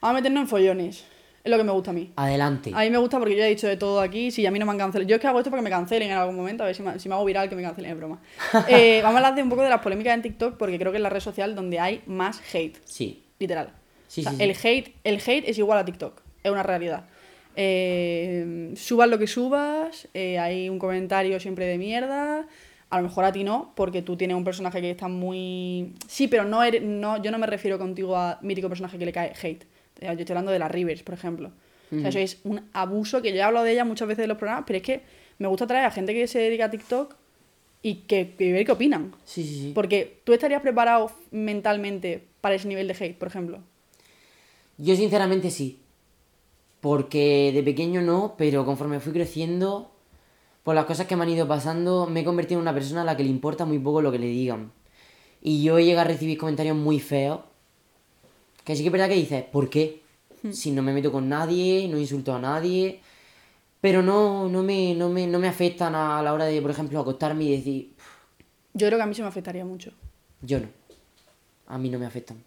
Vamos 0.00 0.10
a 0.10 0.12
meternos 0.12 0.42
en 0.42 0.48
follones. 0.48 1.04
Es 1.42 1.50
lo 1.50 1.58
que 1.58 1.64
me 1.64 1.72
gusta 1.72 1.90
a 1.90 1.94
mí. 1.94 2.12
Adelante. 2.16 2.72
A 2.74 2.80
mí 2.80 2.90
me 2.90 2.98
gusta 2.98 3.18
porque 3.18 3.34
yo 3.34 3.38
ya 3.38 3.46
he 3.46 3.50
dicho 3.50 3.68
de 3.68 3.76
todo 3.76 4.00
aquí. 4.00 4.30
Si 4.30 4.44
a 4.46 4.50
mí 4.50 4.58
no 4.58 4.66
me 4.66 4.72
han 4.72 4.78
cancelado. 4.78 5.08
Yo 5.08 5.14
es 5.14 5.20
que 5.20 5.28
hago 5.28 5.38
esto 5.38 5.50
para 5.50 5.60
que 5.60 5.64
me 5.64 5.70
cancelen 5.70 6.10
en 6.10 6.16
algún 6.16 6.34
momento. 6.34 6.64
A 6.64 6.66
ver 6.66 6.74
si 6.74 6.82
me, 6.82 6.98
si 6.98 7.08
me 7.08 7.14
hago 7.14 7.24
viral 7.24 7.48
que 7.48 7.54
me 7.54 7.62
cancelen, 7.62 7.92
es 7.92 7.96
broma. 7.96 8.20
Eh, 8.68 9.00
vamos 9.02 9.16
a 9.16 9.18
hablar 9.18 9.34
de 9.36 9.42
un 9.42 9.48
poco 9.48 9.62
de 9.62 9.70
las 9.70 9.80
polémicas 9.80 10.14
en 10.14 10.22
TikTok 10.22 10.56
porque 10.56 10.78
creo 10.78 10.90
que 10.90 10.98
es 10.98 11.02
la 11.02 11.08
red 11.08 11.20
social 11.20 11.54
donde 11.54 11.78
hay 11.78 12.02
más 12.06 12.40
hate. 12.52 12.78
Sí. 12.84 13.22
Literal. 13.38 13.72
Sí, 14.08 14.20
O 14.20 14.24
sea, 14.24 14.32
sí, 14.32 14.38
sí. 14.38 14.44
El, 14.44 14.50
hate, 14.50 14.94
el 15.04 15.16
hate 15.16 15.48
es 15.48 15.58
igual 15.58 15.78
a 15.78 15.84
TikTok, 15.84 16.20
es 16.42 16.50
una 16.50 16.62
realidad. 16.62 17.04
Eh, 17.54 18.72
subas 18.76 19.08
lo 19.08 19.18
que 19.18 19.26
subas, 19.26 20.08
eh, 20.14 20.38
hay 20.38 20.68
un 20.68 20.78
comentario 20.78 21.40
siempre 21.40 21.66
de 21.66 21.78
mierda. 21.78 22.46
A 22.88 22.98
lo 22.98 23.08
mejor 23.08 23.24
a 23.24 23.32
ti 23.32 23.42
no, 23.42 23.72
porque 23.74 24.02
tú 24.02 24.16
tienes 24.16 24.36
un 24.36 24.44
personaje 24.44 24.80
que 24.80 24.90
está 24.90 25.08
muy. 25.08 25.92
Sí, 26.06 26.28
pero 26.28 26.44
no, 26.44 26.62
eres, 26.62 26.82
no 26.82 27.20
yo 27.22 27.30
no 27.30 27.38
me 27.38 27.46
refiero 27.46 27.78
contigo 27.78 28.16
a 28.16 28.38
mítico 28.42 28.68
personaje 28.68 28.98
que 28.98 29.06
le 29.06 29.12
cae 29.12 29.32
hate. 29.40 29.66
Yo 30.00 30.10
estoy 30.10 30.26
hablando 30.28 30.52
de 30.52 30.58
la 30.58 30.68
Rivers, 30.68 31.02
por 31.02 31.14
ejemplo. 31.14 31.50
O 31.92 32.00
sea, 32.00 32.08
eso 32.08 32.18
es 32.18 32.38
un 32.44 32.62
abuso 32.72 33.22
que 33.22 33.30
yo 33.30 33.36
he 33.36 33.42
hablado 33.42 33.64
de 33.64 33.72
ella 33.72 33.84
muchas 33.84 34.08
veces 34.08 34.24
en 34.24 34.28
los 34.28 34.38
programas, 34.38 34.64
pero 34.66 34.78
es 34.78 34.82
que 34.82 35.02
me 35.38 35.48
gusta 35.48 35.66
traer 35.66 35.84
a 35.84 35.90
gente 35.90 36.12
que 36.14 36.26
se 36.26 36.38
dedica 36.38 36.66
a 36.66 36.70
TikTok 36.70 37.14
y 37.82 37.94
que, 38.06 38.34
que 38.36 38.52
ver 38.52 38.66
qué 38.66 38.72
opinan. 38.72 39.14
Sí, 39.24 39.44
sí, 39.44 39.54
sí. 39.54 39.72
Porque 39.74 40.20
tú 40.24 40.32
estarías 40.32 40.62
preparado 40.62 41.12
mentalmente 41.30 42.24
para 42.40 42.56
ese 42.56 42.66
nivel 42.68 42.88
de 42.88 42.94
hate, 42.94 43.16
por 43.16 43.28
ejemplo. 43.28 43.60
Yo 44.78 44.96
sinceramente 44.96 45.50
sí. 45.50 45.78
Porque 46.80 47.52
de 47.54 47.62
pequeño 47.62 48.02
no, 48.02 48.34
pero 48.36 48.64
conforme 48.64 49.00
fui 49.00 49.12
creciendo, 49.12 49.92
por 50.66 50.74
las 50.74 50.84
cosas 50.86 51.06
que 51.06 51.14
me 51.14 51.22
han 51.22 51.28
ido 51.28 51.46
pasando, 51.46 52.06
me 52.06 52.22
he 52.22 52.24
convertido 52.24 52.58
en 52.58 52.62
una 52.62 52.74
persona 52.74 53.02
a 53.02 53.04
la 53.04 53.16
que 53.16 53.22
le 53.22 53.30
importa 53.30 53.64
muy 53.64 53.78
poco 53.78 54.02
lo 54.02 54.10
que 54.10 54.18
le 54.18 54.26
digan. 54.26 54.72
Y 55.40 55.62
yo 55.62 55.78
he 55.78 55.84
llegado 55.84 56.06
a 56.08 56.12
recibir 56.12 56.36
comentarios 56.36 56.76
muy 56.76 56.98
feos. 56.98 57.38
Que 58.64 58.74
sí 58.74 58.82
que 58.82 58.88
es 58.88 58.92
verdad 58.92 59.08
que 59.08 59.14
dices, 59.14 59.44
¿por 59.44 59.70
qué? 59.70 60.02
Si 60.50 60.72
no 60.72 60.82
me 60.82 60.92
meto 60.92 61.12
con 61.12 61.28
nadie, 61.28 61.86
no 61.88 61.96
insulto 61.98 62.34
a 62.34 62.40
nadie. 62.40 62.98
Pero 63.80 64.02
no, 64.02 64.48
no, 64.48 64.64
me, 64.64 64.92
no, 64.96 65.08
me, 65.08 65.28
no 65.28 65.38
me 65.38 65.46
afectan 65.46 65.94
a 65.94 66.20
la 66.20 66.32
hora 66.34 66.46
de, 66.46 66.60
por 66.60 66.72
ejemplo, 66.72 66.98
acostarme 66.98 67.44
y 67.44 67.56
decir, 67.56 67.92
Yo 68.74 68.88
creo 68.88 68.98
que 68.98 69.02
a 69.04 69.06
mí 69.06 69.14
se 69.14 69.22
me 69.22 69.28
afectaría 69.28 69.64
mucho. 69.64 69.92
yo 70.42 70.58
no. 70.58 70.66
A 71.68 71.78
mí 71.78 71.90
no 71.90 72.00
me 72.00 72.06
afectan. 72.06 72.42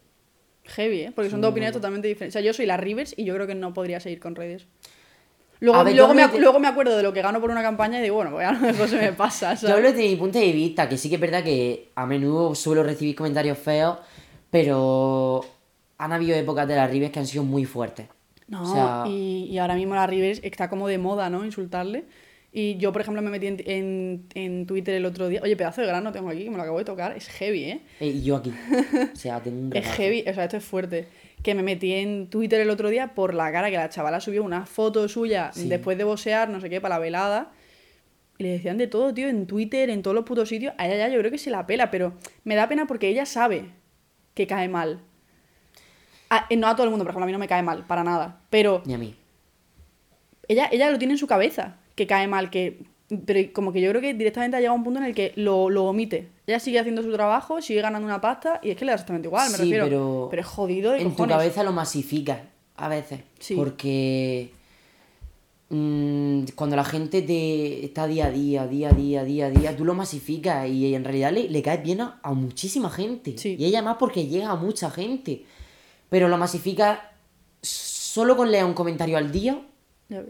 Heavy, 0.64 1.00
¿eh? 1.00 1.12
Porque 1.14 1.30
son 1.30 1.38
Sí, 1.38 1.42
dos 1.42 1.52
opiniones 1.52 1.72
totalmente 1.72 2.06
diferentes. 2.06 2.34
O 2.34 2.36
sea, 2.38 2.42
yo 2.42 2.52
soy 2.52 2.66
la 2.66 2.76
Rivers 2.76 3.14
y 3.16 3.24
yo 3.24 3.34
creo 3.34 3.46
que 3.46 3.54
no 3.54 3.72
podría 3.72 3.98
seguir 3.98 4.20
con 4.20 4.34
redes. 4.34 4.66
Luego, 5.60 5.84
ver, 5.84 5.94
yo 5.94 6.06
luego, 6.06 6.14
me, 6.14 6.22
de- 6.28 6.40
luego 6.40 6.58
me 6.58 6.68
acuerdo 6.68 6.96
de 6.96 7.02
lo 7.02 7.12
que 7.12 7.22
gano 7.22 7.40
por 7.40 7.50
una 7.50 7.62
campaña 7.62 7.98
y 8.00 8.02
digo, 8.02 8.16
bueno, 8.16 8.30
pues 8.32 8.46
a 8.46 8.52
lo 8.52 8.60
mejor 8.60 8.88
se 8.88 8.96
me 8.96 9.12
pasa, 9.12 9.52
Yo 9.54 9.60
¿sabes? 9.60 9.76
hablo 9.76 9.92
desde 9.92 10.08
mi 10.08 10.16
punto 10.16 10.38
de 10.38 10.52
vista, 10.52 10.88
que 10.88 10.96
sí 10.96 11.08
que 11.08 11.16
es 11.16 11.20
verdad 11.20 11.44
que 11.44 11.88
a 11.94 12.06
menudo 12.06 12.54
suelo 12.54 12.82
recibir 12.82 13.14
comentarios 13.14 13.58
feos, 13.58 13.98
pero 14.50 15.44
han 15.98 16.12
habido 16.12 16.36
épocas 16.36 16.66
de 16.66 16.76
las 16.76 16.90
Ribes 16.90 17.10
que 17.10 17.18
han 17.18 17.26
sido 17.26 17.44
muy 17.44 17.64
fuertes. 17.64 18.06
No, 18.48 18.62
O 18.62 18.72
sea- 18.74 19.04
y, 19.06 19.48
y 19.50 19.58
ahora 19.58 19.74
mismo 19.74 19.94
la 19.94 20.06
Rivers 20.06 20.40
está 20.42 20.68
como 20.68 20.88
de 20.88 20.98
moda, 20.98 21.30
¿no? 21.30 21.44
Insultarle. 21.44 22.04
Y 22.52 22.78
yo, 22.78 22.90
por 22.92 23.02
ejemplo, 23.02 23.22
me 23.22 23.30
metí 23.30 23.46
en, 23.46 23.62
en, 23.64 24.26
en 24.34 24.66
Twitter 24.66 24.94
el 24.96 25.04
otro 25.06 25.28
día. 25.28 25.40
Oye, 25.40 25.54
pedazo 25.54 25.82
de 25.82 25.86
grano 25.86 26.10
tengo 26.10 26.30
aquí, 26.30 26.42
que 26.42 26.50
me 26.50 26.56
lo 26.56 26.62
acabo 26.64 26.78
de 26.78 26.84
tocar. 26.84 27.16
Es 27.16 27.28
heavy, 27.28 27.62
¿eh? 27.64 27.80
Eh, 28.00 28.08
Y 28.08 28.22
yo 28.24 28.34
aquí. 28.36 28.52
O 29.12 29.16
sea, 29.16 29.40
tengo 29.40 29.56
un 29.60 29.70
Es 29.76 29.86
heavy, 29.92 30.24
o 30.28 30.34
sea, 30.34 30.44
esto 30.44 30.56
es 30.56 30.64
fuerte. 30.64 31.06
Que 31.42 31.54
me 31.54 31.62
metí 31.62 31.92
en 31.94 32.28
Twitter 32.28 32.60
el 32.60 32.70
otro 32.70 32.90
día 32.90 33.14
por 33.14 33.32
la 33.34 33.50
cara 33.50 33.70
que 33.70 33.76
la 33.76 33.88
chavala 33.88 34.20
subió 34.20 34.42
una 34.44 34.66
foto 34.66 35.08
suya 35.08 35.50
Sí. 35.52 35.68
después 35.68 35.96
de 35.96 36.04
bosear, 36.04 36.48
no 36.50 36.60
sé 36.60 36.68
qué, 36.68 36.80
para 36.80 36.96
la 36.96 36.98
velada. 37.00 37.52
Y 38.38 38.42
le 38.44 38.50
decían 38.50 38.76
de 38.78 38.86
todo, 38.86 39.12
tío, 39.14 39.28
en 39.28 39.46
Twitter, 39.46 39.90
en 39.90 40.02
todos 40.02 40.14
los 40.14 40.24
putos 40.24 40.48
sitios. 40.48 40.74
A 40.78 40.86
ella 40.86 40.96
ya 40.96 41.08
yo 41.08 41.18
creo 41.18 41.30
que 41.30 41.38
se 41.38 41.50
la 41.50 41.66
pela, 41.66 41.90
pero 41.90 42.14
me 42.44 42.54
da 42.54 42.68
pena 42.68 42.86
porque 42.86 43.08
ella 43.08 43.26
sabe 43.26 43.70
que 44.34 44.46
cae 44.46 44.68
mal. 44.68 45.00
A- 46.30 46.46
eh, 46.48 46.56
no 46.56 46.66
a 46.68 46.74
todo 46.76 46.84
el 46.84 46.90
mundo, 46.90 47.04
por 47.04 47.10
ejemplo, 47.10 47.24
a 47.24 47.26
mí 47.26 47.32
no 47.32 47.38
me 47.38 47.48
cae 47.48 47.62
mal, 47.62 47.84
para 47.86 48.04
nada. 48.04 48.40
Pero 48.50 48.82
Ni 48.86 48.94
a 48.94 48.98
mí. 48.98 49.14
ella, 50.48 50.68
ella 50.72 50.90
lo 50.90 50.98
tiene 50.98 51.14
en 51.14 51.18
su 51.18 51.26
cabeza, 51.26 51.76
que 51.94 52.06
cae 52.06 52.28
mal, 52.28 52.50
que... 52.50 52.82
Pero 53.26 53.52
como 53.52 53.72
que 53.72 53.80
yo 53.80 53.90
creo 53.90 54.00
que 54.00 54.14
directamente 54.14 54.56
ha 54.56 54.60
llegado 54.60 54.74
a 54.74 54.78
un 54.78 54.84
punto 54.84 55.00
en 55.00 55.06
el 55.06 55.14
que 55.14 55.32
lo, 55.36 55.68
lo 55.68 55.84
omite. 55.86 56.28
Ella 56.46 56.60
sigue 56.60 56.78
haciendo 56.78 57.02
su 57.02 57.12
trabajo, 57.12 57.60
sigue 57.60 57.80
ganando 57.80 58.06
una 58.06 58.20
pasta 58.20 58.60
y 58.62 58.70
es 58.70 58.76
que 58.76 58.84
le 58.84 58.90
da 58.90 58.94
exactamente 58.94 59.26
igual, 59.28 59.50
me 59.50 59.56
Sí, 59.56 59.62
refiero. 59.64 60.28
pero 60.30 60.40
es 60.42 60.46
jodido 60.46 60.92
de 60.92 61.02
En 61.02 61.16
tu 61.16 61.26
cabeza 61.26 61.62
lo 61.64 61.72
masificas 61.72 62.40
a 62.76 62.88
veces. 62.88 63.20
Sí. 63.40 63.54
Porque 63.56 64.50
mm, 65.70 66.44
cuando 66.54 66.76
la 66.76 66.84
gente 66.84 67.22
te 67.22 67.84
está 67.84 68.06
día 68.06 68.26
a 68.26 68.30
día, 68.30 68.66
día 68.66 68.90
a 68.90 68.92
día, 68.92 69.24
día 69.24 69.46
a 69.46 69.50
día, 69.50 69.76
tú 69.76 69.84
lo 69.84 69.94
masificas 69.94 70.68
y 70.68 70.94
en 70.94 71.04
realidad 71.04 71.32
le, 71.32 71.48
le 71.48 71.62
caes 71.62 71.82
bien 71.82 72.00
a, 72.00 72.20
a 72.22 72.32
muchísima 72.32 72.90
gente. 72.90 73.36
Sí. 73.38 73.56
Y 73.58 73.64
ella 73.64 73.82
más 73.82 73.96
porque 73.98 74.26
llega 74.26 74.50
a 74.50 74.56
mucha 74.56 74.90
gente. 74.90 75.44
Pero 76.08 76.28
lo 76.28 76.38
masificas 76.38 76.98
solo 77.62 78.36
con 78.36 78.50
leer 78.50 78.64
un 78.64 78.74
comentario 78.74 79.16
al 79.16 79.30
día, 79.30 79.60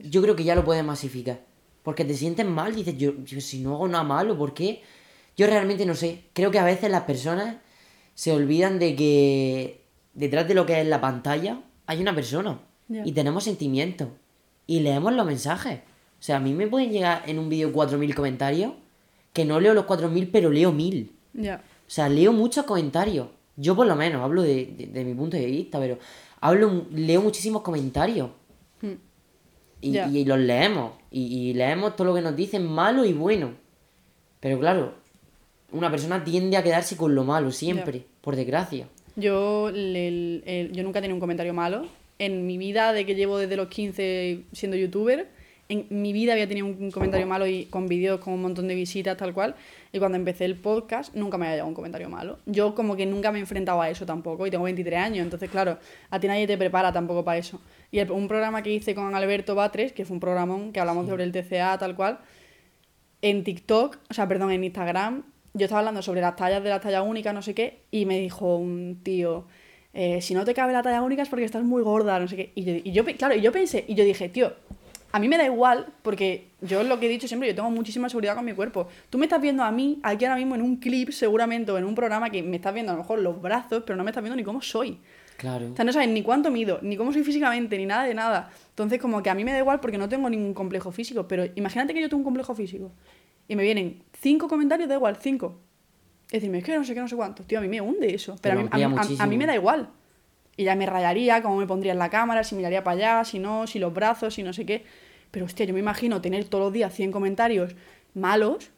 yo 0.02 0.20
creo 0.20 0.36
que 0.36 0.44
ya 0.44 0.54
lo 0.54 0.64
puedes 0.64 0.84
masificar. 0.84 1.40
Porque 1.82 2.04
te 2.04 2.14
sientes 2.14 2.44
mal, 2.46 2.74
dices, 2.74 2.96
yo, 2.98 3.12
yo 3.24 3.40
si 3.40 3.60
no 3.60 3.74
hago 3.74 3.88
nada 3.88 4.04
malo, 4.04 4.36
¿por 4.36 4.52
qué? 4.54 4.82
Yo 5.36 5.46
realmente 5.46 5.86
no 5.86 5.94
sé. 5.94 6.24
Creo 6.34 6.50
que 6.50 6.58
a 6.58 6.64
veces 6.64 6.90
las 6.90 7.02
personas 7.04 7.56
se 8.14 8.32
olvidan 8.32 8.78
de 8.78 8.94
que 8.96 9.80
detrás 10.14 10.46
de 10.46 10.54
lo 10.54 10.66
que 10.66 10.80
es 10.80 10.86
la 10.86 11.00
pantalla 11.00 11.60
hay 11.86 12.00
una 12.00 12.14
persona. 12.14 12.60
Y 13.04 13.12
tenemos 13.12 13.44
sentimientos. 13.44 14.08
Y 14.66 14.80
leemos 14.80 15.12
los 15.14 15.24
mensajes. 15.24 15.78
O 15.78 16.22
sea, 16.22 16.36
a 16.36 16.40
mí 16.40 16.52
me 16.52 16.66
pueden 16.66 16.90
llegar 16.92 17.22
en 17.26 17.38
un 17.38 17.48
vídeo 17.48 17.72
4.000 17.72 18.14
comentarios, 18.14 18.72
que 19.32 19.44
no 19.44 19.58
leo 19.60 19.72
los 19.72 19.86
4.000, 19.86 20.28
pero 20.30 20.50
leo 20.50 20.72
1.000. 20.72 21.10
Ya. 21.32 21.62
O 21.86 21.90
sea, 21.90 22.08
leo 22.08 22.32
muchos 22.32 22.66
comentarios. 22.66 23.28
Yo 23.56 23.74
por 23.74 23.86
lo 23.86 23.96
menos 23.96 24.22
hablo 24.22 24.42
de, 24.42 24.66
de- 24.66 24.86
de 24.86 25.04
mi 25.04 25.14
punto 25.14 25.36
de 25.36 25.46
vista, 25.46 25.78
pero 25.78 25.98
hablo, 26.40 26.84
leo 26.92 27.22
muchísimos 27.22 27.62
comentarios. 27.62 28.30
Hmm. 28.82 28.94
Y 29.80 30.24
los 30.24 30.38
leemos. 30.38 30.92
Y, 31.10 31.50
y 31.50 31.54
leemos 31.54 31.96
todo 31.96 32.08
lo 32.08 32.14
que 32.14 32.20
nos 32.22 32.36
dicen, 32.36 32.66
malo 32.66 33.04
y 33.04 33.12
bueno. 33.12 33.54
Pero 34.40 34.58
claro, 34.60 34.94
una 35.72 35.90
persona 35.90 36.22
tiende 36.24 36.56
a 36.56 36.62
quedarse 36.62 36.96
con 36.96 37.14
lo 37.14 37.24
malo 37.24 37.50
siempre, 37.50 38.04
por 38.20 38.36
desgracia. 38.36 38.86
Yo, 39.16 39.70
le- 39.72 40.08
el- 40.08 40.42
el- 40.46 40.72
yo 40.72 40.82
nunca 40.82 40.98
he 40.98 41.02
tenido 41.02 41.16
un 41.16 41.20
comentario 41.20 41.52
malo. 41.52 41.86
En 42.18 42.46
mi 42.46 42.58
vida, 42.58 42.92
de 42.92 43.06
que 43.06 43.14
llevo 43.14 43.38
desde 43.38 43.56
los 43.56 43.68
15 43.68 44.42
siendo 44.52 44.76
youtuber, 44.76 45.28
en 45.70 45.87
mi 45.90 46.12
vida 46.12 46.33
había 46.33 46.46
tenido 46.46 46.66
un 46.66 46.90
comentario 46.90 47.26
malo 47.26 47.46
y 47.46 47.64
con 47.66 47.87
vídeos 47.88 48.20
con 48.20 48.35
un 48.35 48.42
montón 48.42 48.68
de 48.68 48.74
visitas, 48.74 49.16
tal 49.16 49.33
cual. 49.33 49.54
Y 49.92 49.98
cuando 49.98 50.16
empecé 50.18 50.44
el 50.44 50.56
podcast, 50.56 51.14
nunca 51.14 51.38
me 51.38 51.46
había 51.46 51.54
llegado 51.56 51.68
un 51.68 51.74
comentario 51.74 52.09
malo. 52.11 52.38
Yo 52.44 52.74
como 52.74 52.96
que 52.96 53.06
nunca 53.06 53.33
me 53.33 53.38
he 53.38 53.40
enfrentado 53.40 53.80
a 53.80 53.88
eso 53.88 54.04
tampoco. 54.04 54.46
Y 54.46 54.50
tengo 54.50 54.64
23 54.64 54.98
años, 55.00 55.24
entonces 55.24 55.48
claro, 55.48 55.78
a 56.11 56.20
ti 56.20 56.26
nadie 56.26 56.46
te 56.46 56.59
prepara 56.59 56.92
tampoco 56.92 57.24
para 57.24 57.38
eso. 57.38 57.61
Y 57.90 58.00
el- 58.00 58.11
un 58.11 58.28
programa 58.28 58.62
que 58.62 58.70
hice 58.72 58.94
con 58.94 59.14
Alberto 59.14 59.54
Batres, 59.54 59.92
que 59.92 60.04
fue 60.04 60.14
un 60.14 60.20
programón 60.20 60.72
que 60.72 60.80
hablamos 60.80 61.09
sobre 61.09 61.24
el 61.24 61.33
TCA, 61.33 61.78
tal 61.78 61.96
cual, 61.96 62.18
en 63.22 63.44
TikTok, 63.44 63.98
o 64.11 64.14
sea, 64.14 64.26
perdón, 64.28 64.50
en 64.52 64.64
Instagram, 64.64 65.22
yo 65.54 65.64
estaba 65.64 65.80
hablando 65.80 66.02
sobre 66.02 66.20
las 66.20 66.37
tallas 66.37 66.62
de 66.62 66.70
la 66.70 66.80
talla 66.80 67.02
única, 67.02 67.33
no 67.33 67.42
sé 67.42 67.54
qué, 67.54 67.80
y 67.90 68.06
me 68.06 68.18
dijo 68.18 68.56
un 68.56 69.00
tío, 69.02 69.44
eh, 69.92 70.22
si 70.22 70.33
no 70.35 70.44
te 70.44 70.54
cabe 70.54 70.72
la 70.72 70.83
talla 70.83 71.02
única 71.02 71.22
es 71.22 71.28
porque 71.28 71.44
estás 71.44 71.64
muy 71.64 71.83
gorda, 71.83 72.18
no 72.20 72.28
sé 72.28 72.37
qué. 72.37 72.52
Y 72.54 72.62
yo, 72.64 72.72
y 72.85 72.92
yo 72.92 73.04
pe- 73.04 73.16
claro, 73.16 73.35
y 73.35 73.40
yo 73.40 73.50
pensé, 73.52 73.85
y 73.88 73.94
yo 73.94 74.04
dije, 74.04 74.28
tío, 74.28 74.52
a 75.12 75.18
mí 75.18 75.28
me 75.28 75.36
da 75.36 75.44
igual, 75.44 75.86
porque 76.02 76.48
yo 76.60 76.82
lo 76.84 77.00
que 77.00 77.06
he 77.06 77.08
dicho 77.08 77.26
siempre, 77.26 77.48
yo 77.48 77.54
tengo 77.54 77.70
muchísima 77.70 78.08
seguridad 78.08 78.34
con 78.36 78.44
mi 78.44 78.52
cuerpo. 78.52 78.88
Tú 79.10 79.18
me 79.18 79.26
estás 79.26 79.40
viendo 79.40 79.62
a 79.64 79.70
mí, 79.70 79.98
aquí 80.02 80.24
ahora 80.24 80.36
mismo 80.36 80.54
en 80.54 80.62
un 80.62 80.76
clip, 80.76 81.10
seguramente, 81.10 81.72
o 81.72 81.78
en 81.78 81.84
un 81.84 81.94
programa 81.94 82.30
que 82.30 82.42
me 82.42 82.56
estás 82.56 82.72
viendo 82.74 82.92
a 82.92 82.94
lo 82.96 83.02
mejor 83.02 83.18
los 83.20 83.40
brazos, 83.42 83.82
pero 83.86 83.96
no 83.96 84.04
me 84.04 84.10
estás 84.10 84.22
viendo 84.22 84.36
ni 84.36 84.44
cómo 84.44 84.62
soy. 84.62 84.98
Claro. 85.36 85.70
O 85.72 85.76
sea, 85.76 85.84
no 85.86 85.92
sabes 85.92 86.08
ni 86.10 86.22
cuánto 86.22 86.50
mido, 86.50 86.78
ni 86.82 86.96
cómo 86.96 87.12
soy 87.12 87.24
físicamente, 87.24 87.78
ni 87.78 87.86
nada 87.86 88.04
de 88.04 88.12
nada. 88.14 88.50
Entonces, 88.68 89.00
como 89.00 89.22
que 89.22 89.30
a 89.30 89.34
mí 89.34 89.42
me 89.42 89.52
da 89.52 89.58
igual 89.58 89.80
porque 89.80 89.96
no 89.96 90.08
tengo 90.08 90.28
ningún 90.28 90.52
complejo 90.54 90.92
físico. 90.92 91.26
Pero 91.26 91.44
imagínate 91.54 91.94
que 91.94 92.00
yo 92.02 92.08
tengo 92.08 92.18
un 92.18 92.24
complejo 92.24 92.54
físico 92.54 92.92
y 93.48 93.56
me 93.56 93.62
vienen 93.62 94.02
cinco 94.20 94.48
comentarios, 94.48 94.88
da 94.88 94.96
igual, 94.96 95.16
cinco. 95.20 95.58
Es 96.26 96.32
decirme, 96.34 96.58
es 96.58 96.64
que 96.64 96.76
no 96.76 96.84
sé 96.84 96.94
qué, 96.94 97.00
no 97.00 97.08
sé 97.08 97.16
cuánto. 97.16 97.42
Tío, 97.44 97.58
a 97.58 97.62
mí 97.62 97.68
me 97.68 97.80
hunde 97.80 98.14
eso. 98.14 98.36
Pero 98.42 98.60
a 98.60 98.62
mí, 98.62 98.68
a, 98.70 98.76
a- 99.00 99.24
a 99.24 99.26
mí 99.26 99.36
me 99.38 99.46
da 99.46 99.54
igual. 99.54 99.88
Y 100.60 100.64
ya 100.64 100.74
me 100.76 100.84
rayaría, 100.84 101.40
cómo 101.42 101.56
me 101.56 101.66
pondría 101.66 101.92
en 101.92 101.98
la 101.98 102.10
cámara, 102.10 102.44
si 102.44 102.54
miraría 102.54 102.84
para 102.84 102.96
allá, 102.96 103.24
si 103.24 103.38
no, 103.38 103.66
si 103.66 103.78
los 103.78 103.94
brazos, 103.94 104.34
si 104.34 104.42
no 104.42 104.52
sé 104.52 104.66
qué. 104.66 104.84
Pero 105.30 105.46
hostia, 105.46 105.64
yo 105.64 105.72
me 105.72 105.80
imagino 105.80 106.20
tener 106.20 106.44
todos 106.44 106.64
los 106.64 106.72
días 106.74 106.92
100 106.92 107.12
comentarios 107.12 107.74
malos. 108.12 108.70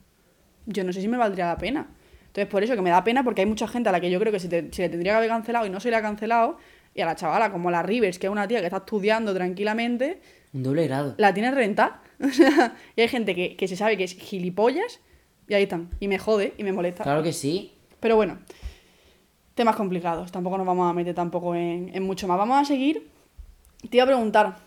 Yo 0.67 0.85
no 0.85 0.93
sé 0.93 1.01
si 1.01 1.09
me 1.09 1.17
valdría 1.17 1.47
la 1.47 1.59
pena. 1.59 1.89
Entonces, 2.29 2.47
por 2.47 2.63
eso 2.63 2.77
que 2.77 2.83
me 2.83 2.91
da 2.91 3.03
pena, 3.03 3.25
porque 3.25 3.41
hay 3.41 3.47
mucha 3.49 3.67
gente 3.67 3.89
a 3.89 3.93
la 3.93 3.99
que 4.01 4.13
yo 4.13 4.21
creo 4.21 4.31
que 4.33 4.39
se, 4.39 4.49
te- 4.49 4.73
se 4.73 4.83
le 4.83 4.89
tendría 4.91 5.13
que 5.15 5.17
haber 5.17 5.29
cancelado 5.31 5.67
y 5.67 5.71
no 5.71 5.81
se 5.81 5.91
le 5.91 5.97
ha 5.97 6.03
cancelado. 6.03 6.57
Y 6.95 7.01
a 7.01 7.07
la 7.07 7.17
chavala, 7.17 7.51
como 7.51 7.69
la 7.73 7.83
Rivers, 7.83 8.21
que 8.21 8.29
es 8.29 8.31
una 8.33 8.47
tía 8.47 8.61
que 8.61 8.67
está 8.67 8.77
estudiando 8.77 9.35
tranquilamente, 9.35 10.21
Un 10.53 10.63
doble 10.63 10.87
grado. 10.87 11.15
la 11.19 11.35
tiene 11.35 11.51
renta. 11.51 12.01
Y 12.97 13.01
hay 13.01 13.09
gente 13.09 13.35
que, 13.35 13.57
que 13.57 13.67
se 13.67 13.75
sabe 13.75 13.97
que 13.97 14.05
es 14.05 14.15
gilipollas 14.15 15.01
y 15.49 15.55
ahí 15.55 15.65
están. 15.65 15.91
Y 15.99 16.07
me 16.07 16.19
jode 16.19 16.55
y 16.59 16.63
me 16.63 16.73
molesta. 16.73 17.03
Claro 17.03 17.25
que 17.25 17.33
sí. 17.33 17.73
Pero 17.99 18.15
bueno, 18.15 18.39
temas 19.55 19.77
complicados. 19.77 20.33
Tampoco 20.33 20.59
nos 20.59 20.67
vamos 20.67 20.91
a 20.91 20.95
meter 20.95 21.15
tampoco 21.15 21.55
en, 21.55 21.91
en 21.95 22.03
mucho 22.03 22.27
más. 22.29 22.39
Vamos 22.39 22.61
a 22.61 22.65
seguir. 22.65 23.09
Te 23.89 23.97
iba 23.97 24.05
a 24.05 24.07
preguntar, 24.07 24.59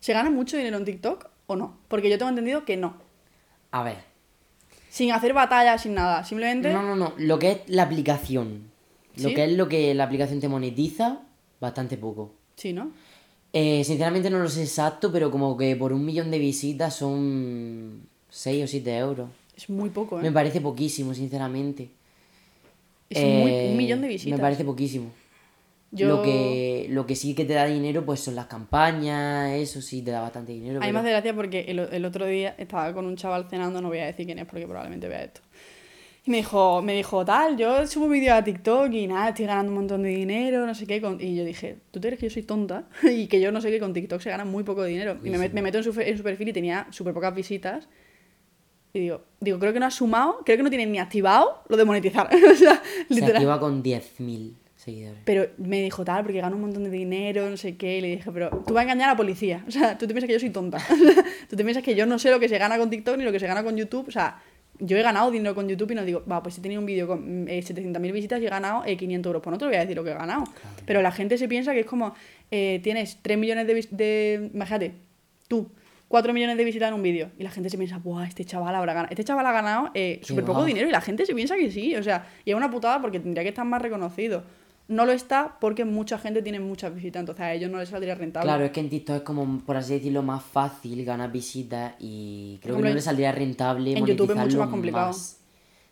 ¿se 0.00 0.12
gana 0.12 0.30
mucho 0.30 0.56
dinero 0.56 0.76
en 0.76 0.84
TikTok 0.84 1.28
o 1.46 1.56
no? 1.56 1.78
Porque 1.88 2.08
yo 2.08 2.18
tengo 2.18 2.30
entendido 2.30 2.64
que 2.64 2.76
no. 2.76 2.94
A 3.70 3.82
ver. 3.82 3.98
Sin 4.88 5.12
hacer 5.12 5.32
batalla, 5.32 5.78
sin 5.78 5.94
nada. 5.94 6.22
Simplemente... 6.24 6.72
No, 6.72 6.82
no, 6.82 6.94
no. 6.94 7.14
Lo 7.16 7.38
que 7.38 7.50
es 7.50 7.60
la 7.66 7.84
aplicación. 7.84 8.70
Lo 9.16 9.28
¿Sí? 9.30 9.34
que 9.34 9.44
es 9.44 9.52
lo 9.52 9.68
que 9.68 9.94
la 9.94 10.04
aplicación 10.04 10.40
te 10.40 10.48
monetiza, 10.48 11.20
bastante 11.60 11.96
poco. 11.96 12.34
Sí, 12.56 12.72
¿no? 12.72 12.92
Eh, 13.52 13.84
sinceramente 13.84 14.30
no 14.30 14.38
lo 14.38 14.48
sé 14.48 14.62
exacto, 14.62 15.12
pero 15.12 15.30
como 15.30 15.56
que 15.56 15.76
por 15.76 15.92
un 15.92 16.04
millón 16.04 16.30
de 16.30 16.38
visitas 16.38 16.94
son 16.94 18.06
6 18.30 18.64
o 18.64 18.66
7 18.66 18.96
euros. 18.98 19.30
Es 19.56 19.68
muy 19.68 19.90
poco, 19.90 20.18
¿eh? 20.18 20.22
Me 20.22 20.32
parece 20.32 20.60
poquísimo, 20.60 21.12
sinceramente. 21.12 21.90
Es 23.18 23.42
muy- 23.42 23.50
Eh, 23.50 23.68
un 23.70 23.76
millón 23.76 24.00
de 24.00 24.08
visitas. 24.08 24.38
Me 24.38 24.42
parece 24.42 24.64
poquísimo. 24.64 25.10
Yo- 25.94 26.08
Lo, 26.08 26.22
que, 26.22 26.86
lo 26.88 27.04
que 27.06 27.14
sí 27.16 27.34
que 27.34 27.44
te 27.44 27.52
da 27.52 27.66
dinero, 27.66 28.02
pues 28.04 28.20
son 28.20 28.34
las 28.34 28.46
campañas, 28.46 29.52
eso 29.52 29.82
sí 29.82 30.00
te 30.02 30.10
da 30.10 30.22
bastante 30.22 30.52
dinero. 30.52 30.74
Mí 30.80 30.86
pero- 30.86 30.92
me 30.94 30.98
hace 31.00 31.10
gracia 31.10 31.34
porque 31.34 31.60
el, 31.68 31.78
el 31.80 32.04
otro 32.06 32.24
día 32.26 32.54
estaba 32.58 32.92
con 32.94 33.04
un 33.06 33.16
chaval 33.16 33.46
cenando, 33.50 33.80
no 33.82 33.88
voy 33.88 33.98
a 33.98 34.06
decir 34.06 34.24
quién 34.26 34.38
es 34.38 34.46
porque 34.46 34.66
probablemente 34.66 35.06
vea 35.08 35.24
esto. 35.24 35.40
Y 36.24 36.30
me 36.30 36.36
dijo, 36.38 36.80
me 36.82 36.94
dijo, 36.94 37.24
tal, 37.24 37.56
yo 37.56 37.84
subo 37.86 38.08
vídeos 38.08 38.34
a 38.36 38.44
TikTok 38.44 38.92
y 38.92 39.08
nada, 39.08 39.30
estoy 39.30 39.44
ganando 39.46 39.72
un 39.72 39.78
montón 39.78 40.04
de 40.04 40.10
dinero, 40.10 40.64
no 40.66 40.74
sé 40.74 40.86
qué. 40.86 41.00
con-". 41.00 41.20
Y 41.20 41.34
yo 41.34 41.44
dije, 41.44 41.76
¿tú 41.90 42.00
te 42.00 42.08
crees 42.08 42.20
que 42.20 42.28
yo 42.28 42.32
soy 42.32 42.44
tonta? 42.44 42.84
y 43.02 43.26
que 43.26 43.40
yo 43.40 43.50
no 43.52 43.60
sé 43.60 43.70
que 43.70 43.80
con 43.80 43.92
TikTok 43.92 44.20
se 44.20 44.30
gana 44.30 44.44
muy 44.44 44.62
poco 44.62 44.84
dinero. 44.84 45.18
Y 45.24 45.30
me, 45.30 45.38
met- 45.38 45.52
me 45.52 45.62
meto 45.62 45.78
en 45.78 45.84
su, 45.84 46.00
en 46.00 46.16
su 46.16 46.22
perfil 46.22 46.48
y 46.48 46.52
tenía 46.52 46.86
súper 46.90 47.12
pocas 47.12 47.34
visitas. 47.34 47.88
Y 48.94 49.00
digo, 49.00 49.22
digo, 49.40 49.58
creo 49.58 49.72
que 49.72 49.80
no 49.80 49.86
ha 49.86 49.90
sumado, 49.90 50.40
creo 50.44 50.58
que 50.58 50.62
no 50.62 50.68
tiene 50.70 50.86
ni 50.86 50.98
activado 50.98 51.62
lo 51.68 51.76
de 51.76 51.84
monetizar. 51.84 52.28
o 52.52 52.54
sea, 52.54 52.82
Se 53.08 53.14
literal. 53.14 53.36
activa 53.36 53.58
con 53.58 53.82
10.000 53.82 54.52
seguidores. 54.76 55.20
Pero 55.24 55.46
me 55.56 55.80
dijo 55.80 56.04
tal, 56.04 56.24
porque 56.24 56.40
gano 56.40 56.56
un 56.56 56.62
montón 56.62 56.84
de 56.84 56.90
dinero, 56.90 57.48
no 57.48 57.56
sé 57.56 57.76
qué. 57.76 57.98
Y 57.98 58.00
le 58.02 58.08
dije, 58.16 58.30
pero 58.32 58.50
tú 58.66 58.74
vas 58.74 58.80
a 58.80 58.84
engañar 58.84 59.08
a 59.08 59.12
la 59.12 59.16
policía. 59.16 59.64
O 59.66 59.70
sea, 59.70 59.96
tú 59.96 60.06
te 60.06 60.12
piensas 60.12 60.26
que 60.26 60.34
yo 60.34 60.40
soy 60.40 60.50
tonta. 60.50 60.78
tú 61.48 61.56
te 61.56 61.64
piensas 61.64 61.82
que 61.82 61.94
yo 61.94 62.04
no 62.04 62.18
sé 62.18 62.30
lo 62.30 62.38
que 62.38 62.48
se 62.48 62.58
gana 62.58 62.76
con 62.76 62.90
TikTok 62.90 63.16
ni 63.16 63.24
lo 63.24 63.32
que 63.32 63.40
se 63.40 63.46
gana 63.46 63.64
con 63.64 63.76
YouTube. 63.76 64.08
O 64.08 64.10
sea, 64.10 64.42
yo 64.78 64.96
he 64.98 65.02
ganado 65.02 65.30
dinero 65.30 65.54
con 65.54 65.68
YouTube 65.68 65.92
y 65.92 65.94
no 65.94 66.04
digo, 66.04 66.22
va, 66.30 66.42
pues 66.42 66.58
he 66.58 66.60
tenido 66.60 66.80
un 66.80 66.86
vídeo 66.86 67.06
con 67.06 67.48
eh, 67.48 67.60
700.000 67.60 68.12
visitas 68.12 68.42
y 68.42 68.46
he 68.46 68.50
ganado 68.50 68.82
eh, 68.84 68.96
500 68.96 69.30
euros. 69.30 69.42
Pues 69.42 69.52
no 69.52 69.58
te 69.58 69.64
voy 69.64 69.76
a 69.76 69.80
decir 69.80 69.96
lo 69.96 70.04
que 70.04 70.10
he 70.10 70.14
ganado. 70.14 70.44
Pero 70.84 71.00
la 71.00 71.12
gente 71.12 71.38
se 71.38 71.48
piensa 71.48 71.72
que 71.72 71.80
es 71.80 71.86
como, 71.86 72.14
eh, 72.50 72.80
tienes 72.82 73.18
3 73.22 73.38
millones 73.38 73.66
de, 73.66 73.88
de. 73.90 74.50
Imagínate, 74.52 74.92
tú. 75.48 75.70
4 76.12 76.34
millones 76.34 76.58
de 76.58 76.64
visitas 76.64 76.88
en 76.88 76.94
un 76.94 77.02
vídeo. 77.02 77.30
Y 77.38 77.42
la 77.42 77.50
gente 77.50 77.70
se 77.70 77.78
piensa, 77.78 77.96
¡buah! 77.96 78.26
Este 78.26 78.44
chaval 78.44 78.74
habrá 78.74 78.92
ganado. 78.92 79.10
Este 79.10 79.24
chaval 79.24 79.46
ha 79.46 79.52
ganado 79.52 79.90
eh, 79.94 80.20
súper 80.22 80.44
poco 80.44 80.62
dinero 80.62 80.86
y 80.86 80.92
la 80.92 81.00
gente 81.00 81.24
se 81.24 81.34
piensa 81.34 81.56
que 81.56 81.70
sí. 81.70 81.96
O 81.96 82.02
sea, 82.02 82.28
y 82.44 82.50
es 82.50 82.54
una 82.54 82.70
putada 82.70 83.00
porque 83.00 83.18
tendría 83.18 83.42
que 83.42 83.48
estar 83.48 83.64
más 83.64 83.80
reconocido. 83.80 84.42
No 84.88 85.06
lo 85.06 85.12
está 85.12 85.56
porque 85.58 85.86
mucha 85.86 86.18
gente 86.18 86.42
tiene 86.42 86.60
muchas 86.60 86.94
visitas, 86.94 87.20
entonces 87.20 87.42
a 87.42 87.54
ellos 87.54 87.70
no 87.70 87.78
les 87.78 87.88
saldría 87.88 88.14
rentable. 88.14 88.46
Claro, 88.46 88.62
es 88.62 88.72
que 88.72 88.80
en 88.80 88.90
TikTok 88.90 89.16
es 89.16 89.22
como, 89.22 89.60
por 89.60 89.74
así 89.78 89.94
decirlo, 89.94 90.22
más 90.22 90.44
fácil 90.44 91.02
ganar 91.02 91.32
visitas 91.32 91.94
y 91.98 92.58
creo 92.60 92.76
que 92.76 92.82
no 92.82 92.90
le 92.90 93.00
saldría 93.00 93.32
rentable 93.32 93.96
en 93.96 94.04
YouTube 94.04 94.32
es 94.32 94.36
mucho 94.36 94.58
más 94.58 94.68
complicado. 94.68 95.06
más. 95.06 95.38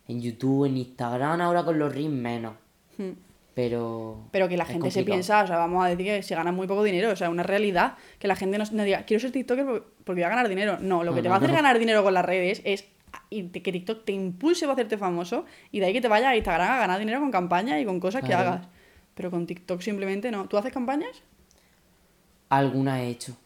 En 0.06 0.20
YouTube, 0.20 0.66
en 0.66 0.76
Instagram, 0.76 1.40
ahora 1.40 1.64
con 1.64 1.78
los 1.78 1.94
Reels 1.94 2.12
menos. 2.12 2.56
Hmm. 2.98 3.12
Pero. 3.54 4.28
Pero 4.30 4.48
que 4.48 4.56
la 4.56 4.64
gente 4.64 4.90
se 4.90 5.02
piensa, 5.04 5.42
o 5.42 5.46
sea, 5.46 5.56
vamos 5.56 5.84
a 5.84 5.88
decir 5.88 6.06
que 6.06 6.22
se 6.22 6.34
gana 6.34 6.52
muy 6.52 6.66
poco 6.66 6.82
dinero, 6.84 7.10
o 7.10 7.16
sea, 7.16 7.28
una 7.30 7.42
realidad, 7.42 7.94
que 8.18 8.28
la 8.28 8.36
gente 8.36 8.58
no, 8.58 8.64
no 8.72 8.84
diga, 8.84 9.02
quiero 9.04 9.20
ser 9.20 9.32
TikToker 9.32 9.64
por- 9.64 9.84
porque 10.04 10.20
voy 10.20 10.24
a 10.24 10.28
ganar 10.28 10.48
dinero. 10.48 10.78
No, 10.80 11.02
lo 11.04 11.10
que 11.12 11.16
No, 11.16 11.22
te 11.22 11.28
no, 11.28 11.30
va 11.30 11.36
a 11.36 11.38
hacer 11.38 11.52
ganar 11.52 11.78
dinero 11.78 12.02
con 12.04 12.14
las 12.14 12.24
redes 12.24 12.62
es 12.64 12.86
y 13.28 13.42
te- 13.44 13.62
que 13.62 13.72
TikTok 13.72 14.04
te 14.04 14.12
impulse 14.12 14.66
a 14.66 14.72
hacerte 14.72 14.96
famoso 14.96 15.44
y 15.72 15.80
de 15.80 15.86
ahí 15.86 15.92
que 15.92 16.00
te 16.00 16.08
vayas 16.08 16.28
a 16.30 16.36
Instagram 16.36 16.70
a 16.70 16.78
ganar 16.78 16.98
dinero 17.00 17.18
con 17.20 17.30
campañas 17.32 17.80
y 17.80 17.84
con 17.84 17.98
cosas 18.00 18.22
que 18.22 18.34
hagas. 18.34 18.68
Pero 19.14 19.30
con 19.32 19.46
TikTok 19.46 19.80
simplemente 19.80 20.30
no. 20.30 20.46
¿Tú 20.48 20.56
haces 20.56 20.72
campañas? 20.72 21.22
Alguna 22.48 23.02
he 23.02 23.08
hecho. 23.08 23.36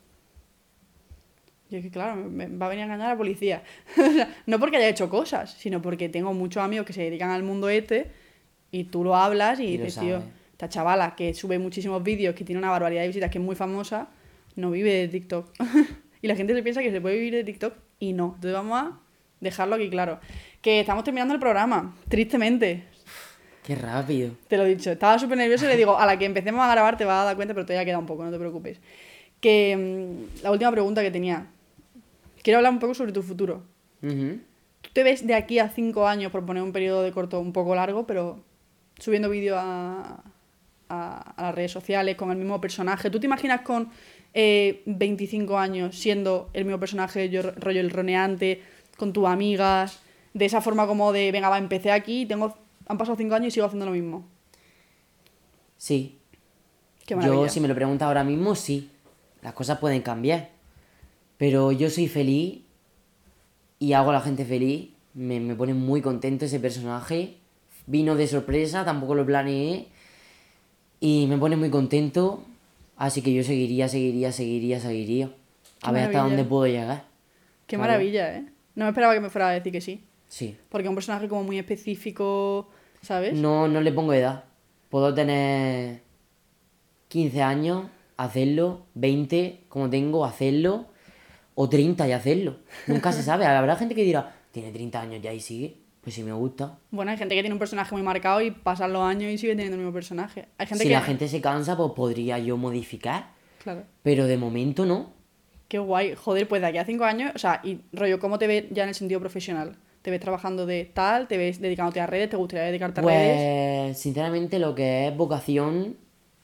Y 1.71 1.77
es 1.77 1.83
que, 1.83 1.91
claro, 1.91 2.17
me, 2.17 2.47
me 2.47 2.57
va 2.59 2.67
a 2.67 2.69
venir 2.69 2.83
a 2.83 2.87
engañar 2.87 3.09
la 3.11 3.17
policía. 3.17 3.63
No 4.47 4.61
porque 4.61 4.77
haya 4.77 4.89
hecho 4.89 5.09
cosas, 5.09 5.53
sino 5.59 5.81
porque 5.81 6.09
tengo 6.11 6.33
muchos 6.35 6.63
amigos 6.63 6.87
que 6.87 6.93
se 6.93 7.03
dedican 7.03 7.31
al 7.31 7.43
mundo 7.43 7.69
este 7.71 8.11
y 8.75 8.83
tú 8.83 9.05
lo 9.05 9.15
hablas 9.15 9.61
y, 9.61 9.77
dices, 9.77 10.01
tío, 10.01 10.21
esta 10.51 10.69
chavala 10.69 11.15
que 11.15 11.33
sube 11.33 11.61
muchísimos 11.61 12.03
vídeos, 12.03 12.35
que 12.35 12.45
tiene 12.45 12.59
una 12.59 12.71
barbaridad 12.71 13.03
de 13.03 13.07
visitas, 13.07 13.31
que 13.31 13.39
es 13.39 13.45
muy 13.45 13.55
famosa, 13.55 14.09
no 14.57 14.73
vive 14.73 14.93
de 14.93 15.07
TikTok. 15.07 15.47
y 16.23 16.27
la 16.27 16.35
gente 16.35 16.55
se 16.55 16.63
piensa 16.65 16.83
que 16.83 16.91
se 16.91 17.01
puede 17.01 17.15
vivir 17.15 17.35
de 17.35 17.45
TikTok 17.45 17.73
y 18.01 18.15
no. 18.15 18.33
Entonces 18.35 18.53
vamos 18.53 18.83
a 18.83 18.99
dejarlo 19.39 19.77
aquí 19.77 19.89
claro. 19.91 20.19
Que 20.61 20.81
estamos 20.81 21.05
terminando 21.05 21.35
el 21.35 21.39
programa, 21.39 21.95
tristemente. 22.09 22.83
Qué 23.63 23.77
rápido. 23.77 24.33
Te 24.49 24.57
lo 24.57 24.65
he 24.65 24.75
dicho, 24.75 24.91
estaba 24.91 25.21
súper 25.21 25.39
nervioso 25.39 25.67
y 25.67 25.69
le 25.69 25.77
digo, 25.77 25.97
a 25.97 26.05
la 26.05 26.19
que 26.19 26.25
empecemos 26.25 26.61
a 26.61 26.73
grabar 26.73 26.97
te 26.97 27.05
vas 27.05 27.23
a 27.23 27.25
dar 27.27 27.37
cuenta, 27.37 27.55
pero 27.55 27.65
todavía 27.65 27.85
queda 27.85 28.01
un 28.01 28.07
poco, 28.07 28.25
no 28.25 28.33
te 28.33 28.41
preocupes. 28.41 28.81
Que 29.41 29.77
mm, 29.77 30.43
la 30.43 30.51
última 30.51 30.73
pregunta 30.73 31.01
que 31.01 31.13
tenía. 31.13 31.47
Quiero 32.43 32.59
hablar 32.59 32.73
un 32.73 32.81
poco 32.81 32.95
sobre 32.95 33.13
tu 33.13 33.23
futuro. 33.23 33.63
¿Tú 34.01 34.91
te 34.93 35.05
ves 35.05 35.25
de 35.25 35.35
aquí 35.35 35.61
a 35.61 35.69
cinco 35.69 36.09
años, 36.09 36.33
por 36.33 36.45
poner 36.45 36.65
un 36.65 36.73
periodo 36.73 37.05
de 37.05 37.13
corto 37.13 37.39
un 37.39 37.53
poco 37.53 37.77
largo, 37.77 38.05
pero 38.05 38.43
subiendo 38.99 39.29
vídeos 39.31 39.59
a, 39.61 40.23
a- 40.89 41.35
a 41.37 41.43
las 41.43 41.55
redes 41.55 41.73
sociales 41.73 42.17
con 42.17 42.31
el 42.31 42.37
mismo 42.37 42.61
personaje? 42.61 43.11
¿Tú 43.11 43.19
te 43.21 43.27
imaginas 43.27 43.61
con 43.63 43.89
eh, 44.35 44.83
25 44.87 45.59
años 45.59 45.97
siendo 45.99 46.51
el 46.53 46.65
mismo 46.65 46.81
personaje, 46.81 47.29
yo 47.31 47.43
rollo 47.43 47.81
el 47.81 47.91
roneante, 47.91 48.63
con 48.97 49.13
tus 49.13 49.27
amigas, 49.27 50.01
de 50.33 50.45
esa 50.45 50.61
forma 50.61 50.87
como 50.87 51.13
de, 51.13 51.31
venga, 51.33 51.49
va, 51.49 51.59
empecé 51.59 51.91
aquí, 51.93 52.27
tengo, 52.27 52.57
han 52.87 52.99
pasado 52.99 53.17
cinco 53.17 53.35
años 53.35 53.49
y 53.49 53.51
sigo 53.53 53.67
haciendo 53.67 53.87
lo 53.87 53.93
mismo? 53.93 54.27
Sí. 55.77 56.19
Qué. 57.07 57.15
Yo, 57.23 57.49
si 57.49 57.61
me 57.61 57.69
lo 57.69 57.75
preguntas 57.75 58.07
ahora 58.07 58.25
mismo, 58.25 58.55
sí. 58.55 58.91
Las 59.43 59.53
cosas 59.53 59.79
pueden 59.79 60.03
cambiar. 60.03 60.51
Pero 61.37 61.73
yo 61.73 61.91
soy 61.91 62.09
feliz 62.09 62.63
y 63.79 63.93
hago 63.93 64.11
a 64.11 64.15
la 64.15 64.21
gente 64.21 64.45
feliz. 64.45 64.91
Me, 65.13 65.39
me 65.41 65.55
pone 65.55 65.75
muy 65.75 66.01
contento 66.01 66.45
ese 66.47 66.61
personaje. 66.61 67.37
Vino 67.87 68.15
de 68.17 68.27
sorpresa, 68.27 68.85
tampoco 68.85 69.15
lo 69.15 69.27
planeé. 69.27 69.87
Y 71.01 71.27
me 71.29 71.37
pone 71.39 71.57
muy 71.57 71.71
contento. 71.71 72.43
Así 72.97 73.23
que 73.23 73.33
yo 73.35 73.43
seguiría, 73.43 73.89
seguiría, 73.89 74.33
seguiría, 74.33 74.81
seguiría. 74.81 75.27
Qué 75.29 75.35
A 75.89 75.93
ver 75.93 76.03
hasta 76.05 76.13
maravilla. 76.13 76.23
dónde 76.37 76.45
puedo 76.49 76.67
llegar. 76.67 77.05
Qué 77.67 77.77
Claro. 77.77 77.91
maravilla, 77.93 78.37
¿eh? 78.37 78.45
No 78.75 78.85
me 78.85 78.91
esperaba 78.91 79.15
que 79.15 79.21
me 79.21 79.31
fuera 79.31 79.49
a 79.49 79.53
decir 79.53 79.73
que 79.73 79.81
sí. 79.81 80.05
Sí. 80.29 80.57
Porque 80.69 80.87
es 80.87 80.89
un 80.89 80.95
personaje 80.95 81.29
como 81.29 81.45
muy 81.45 81.59
específico, 81.59 82.69
¿sabes? 83.03 83.35
No, 83.35 83.69
no 83.69 83.81
le 83.81 83.93
pongo 83.93 84.13
edad. 84.15 84.45
Puedo 84.91 85.13
tener 85.15 86.01
15 87.09 87.43
años, 87.43 87.87
hacerlo, 88.17 88.87
20, 88.95 89.61
como 89.69 89.91
tengo, 89.91 90.25
hacerlo, 90.25 90.87
o 91.55 91.69
30 91.69 92.09
y 92.09 92.13
hacerlo. 92.13 92.57
Nunca 92.87 93.13
se 93.13 93.23
sabe. 93.23 93.45
Habrá 93.47 93.77
gente 93.77 93.95
que 93.95 94.05
dirá, 94.05 94.35
tiene 94.53 94.73
30 94.73 95.01
años 95.01 95.23
ya 95.23 95.33
y 95.33 95.41
sigue. 95.41 95.77
Pues 96.05 96.15
si 96.15 96.23
me 96.23 96.33
gusta. 96.33 96.79
Bueno, 96.91 97.11
hay 97.11 97.17
gente 97.17 97.35
que 97.35 97.41
tiene 97.41 97.55
un 97.55 97.59
personaje 97.59 97.95
muy 97.95 98.03
marcado 98.03 98.43
y 98.43 98.51
pasan 98.51 98.93
los 98.93 99.03
años 99.03 99.33
y 99.33 99.39
sigue 99.39 99.55
teniendo 99.55 99.77
el 99.77 99.81
mismo 99.81 99.95
personaje. 99.95 100.49
Hay 100.59 100.67
gente 100.67 100.85
Si 100.85 100.89
que... 100.89 100.95
la 100.95 101.01
gente 101.01 101.29
se 101.29 101.41
cansa, 101.41 101.79
pues 101.79 101.93
podría 101.97 102.39
yo 102.39 102.59
modificar. 102.59 103.31
Claro. 103.63 103.85
Pero 104.03 104.27
de 104.27 104.37
momento 104.37 104.85
no. 104.85 105.13
Qué 105.67 105.79
guay. 105.79 106.15
Joder, 106.15 106.47
pues 106.47 106.61
de 106.61 106.69
aquí 106.69 106.77
a 106.77 106.85
cinco 106.85 107.05
años, 107.05 107.33
o 107.35 107.39
sea, 107.39 107.63
y 107.65 107.81
rollo, 107.95 108.21
¿cómo 108.21 108.39
te 108.39 108.47
ves 108.47 108.65
ya 108.71 108.83
en 108.83 108.91
el 108.91 108.95
sentido 108.95 109.19
profesional? 109.19 109.77
¿Te 110.03 110.11
ves 110.11 110.21
trabajando 110.21 110.67
de 110.67 110.85
tal? 110.85 111.27
¿Te 111.27 111.39
ves 111.39 111.59
dedicándote 111.59 112.03
a 112.03 112.07
redes? 112.07 112.29
¿Te 112.29 112.37
gustaría 112.37 112.67
dedicarte 112.67 113.01
a 113.01 113.05
redes? 113.05 113.87
Pues 113.87 113.99
sinceramente 113.99 114.59
lo 114.59 114.75
que 114.75 115.09
es 115.09 115.17
vocación, 115.17 115.97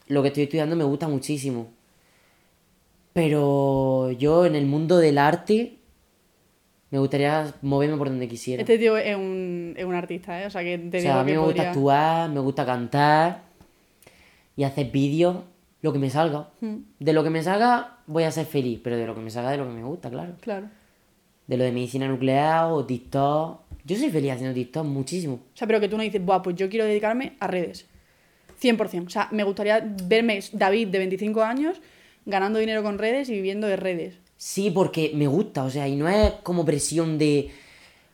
lo 0.06 0.22
que 0.22 0.28
estoy 0.28 0.44
estudiando 0.44 0.74
me 0.74 0.84
gusta 0.84 1.06
muchísimo. 1.06 1.68
Pero 3.12 4.10
yo 4.12 4.46
en 4.46 4.54
el 4.54 4.64
mundo 4.64 4.96
del 4.96 5.18
arte 5.18 5.79
me 6.90 6.98
gustaría 6.98 7.54
moverme 7.62 7.96
por 7.96 8.08
donde 8.08 8.28
quisiera. 8.28 8.62
Este 8.62 8.78
tío 8.78 8.96
es 8.96 9.14
un, 9.16 9.74
es 9.76 9.84
un 9.84 9.94
artista, 9.94 10.42
¿eh? 10.42 10.46
O 10.46 10.50
sea, 10.50 10.62
que 10.62 10.76
te 10.78 10.98
o 10.98 11.00
digo 11.00 11.12
sea, 11.12 11.20
a 11.20 11.24
mí 11.24 11.32
que 11.32 11.38
me 11.38 11.44
gusta 11.44 11.70
actuar, 11.70 12.30
me 12.30 12.40
gusta 12.40 12.66
cantar 12.66 13.42
y 14.56 14.64
hacer 14.64 14.90
vídeos, 14.90 15.36
lo 15.82 15.92
que 15.92 15.98
me 15.98 16.10
salga. 16.10 16.48
Mm, 16.60 16.76
De 16.98 17.12
lo 17.12 17.22
que 17.22 17.30
me 17.30 17.42
salga 17.42 17.98
voy 18.06 18.24
a 18.24 18.30
ser 18.30 18.46
feliz, 18.46 18.80
pero 18.82 18.96
de 18.96 19.06
lo 19.06 19.14
que 19.14 19.20
me 19.20 19.30
salga 19.30 19.52
de 19.52 19.58
lo 19.58 19.64
que 19.66 19.72
me 19.72 19.84
gusta, 19.84 20.10
claro. 20.10 20.34
claro. 20.40 20.68
De 21.46 21.56
lo 21.56 21.64
de 21.64 21.72
medicina 21.72 22.08
nuclear 22.08 22.66
o 22.66 22.84
TikTok. 22.84 23.60
Yo 23.84 23.96
soy 23.96 24.10
feliz 24.10 24.32
haciendo 24.32 24.54
TikTok 24.54 24.84
muchísimo. 24.84 25.34
O 25.34 25.56
sea, 25.56 25.66
pero 25.66 25.80
que 25.80 25.88
tú 25.88 25.96
no 25.96 26.02
dices, 26.02 26.24
Buah, 26.24 26.42
pues 26.42 26.56
yo 26.56 26.68
quiero 26.68 26.84
dedicarme 26.84 27.32
a 27.40 27.46
redes. 27.46 27.86
100%. 28.60 29.06
O 29.06 29.10
sea, 29.10 29.28
me 29.30 29.42
gustaría 29.42 29.80
verme 30.04 30.40
David 30.52 30.88
de 30.88 30.98
25 30.98 31.42
años 31.42 31.80
ganando 32.26 32.58
dinero 32.58 32.82
con 32.82 32.98
redes 32.98 33.28
y 33.30 33.32
viviendo 33.32 33.66
de 33.66 33.76
redes. 33.76 34.18
Sí, 34.42 34.70
porque 34.70 35.12
me 35.14 35.26
gusta, 35.26 35.64
o 35.64 35.70
sea, 35.70 35.86
y 35.86 35.96
no 35.96 36.08
es 36.08 36.32
como 36.42 36.64
presión 36.64 37.18
de 37.18 37.50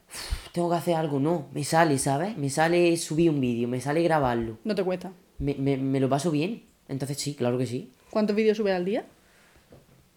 "Uf, 0.08 0.50
tengo 0.52 0.68
que 0.68 0.74
hacer 0.74 0.96
algo, 0.96 1.20
no, 1.20 1.46
me 1.52 1.62
sale, 1.62 1.98
¿sabes? 1.98 2.36
Me 2.36 2.50
sale 2.50 2.96
subir 2.96 3.30
un 3.30 3.40
vídeo, 3.40 3.68
me 3.68 3.80
sale 3.80 4.02
grabarlo, 4.02 4.58
No 4.64 4.74
te 4.74 4.82
cuesta. 4.82 5.12
me, 5.38 5.54
me, 5.54 5.76
me 5.76 6.00
lo 6.00 6.08
paso 6.08 6.32
bien, 6.32 6.64
entonces 6.88 7.16
sí, 7.18 7.34
claro 7.36 7.56
que 7.58 7.66
sí. 7.66 7.92
¿Cuántos 8.10 8.34
vídeos 8.34 8.56
subes 8.56 8.74
al 8.74 8.84
día? 8.84 9.06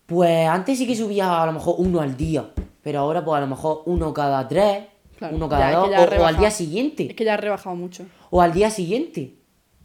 Pues 0.07 0.47
antes 0.47 0.79
sí 0.79 0.87
que 0.87 0.95
subía 0.95 1.43
a 1.43 1.45
lo 1.45 1.51
mejor 1.51 1.75
uno 1.77 2.01
al 2.01 2.17
día, 2.17 2.49
pero 2.81 2.99
ahora 3.01 3.23
pues 3.23 3.37
a 3.37 3.41
lo 3.41 3.47
mejor 3.47 3.83
uno 3.85 4.11
cada 4.11 4.47
tres, 4.47 4.85
Claro, 5.19 5.35
uno 5.35 5.47
cada 5.47 5.71
dos, 5.73 5.89
o, 5.89 6.21
o 6.23 6.25
al 6.25 6.37
día 6.37 6.49
siguiente, 6.49 7.05
Es 7.09 7.15
que 7.15 7.23
ya 7.25 7.35
has 7.35 7.39
rebajado 7.39 7.75
mucho. 7.75 8.07
o 8.31 8.41
al 8.41 8.51
día 8.51 8.71
siguiente, 8.71 9.35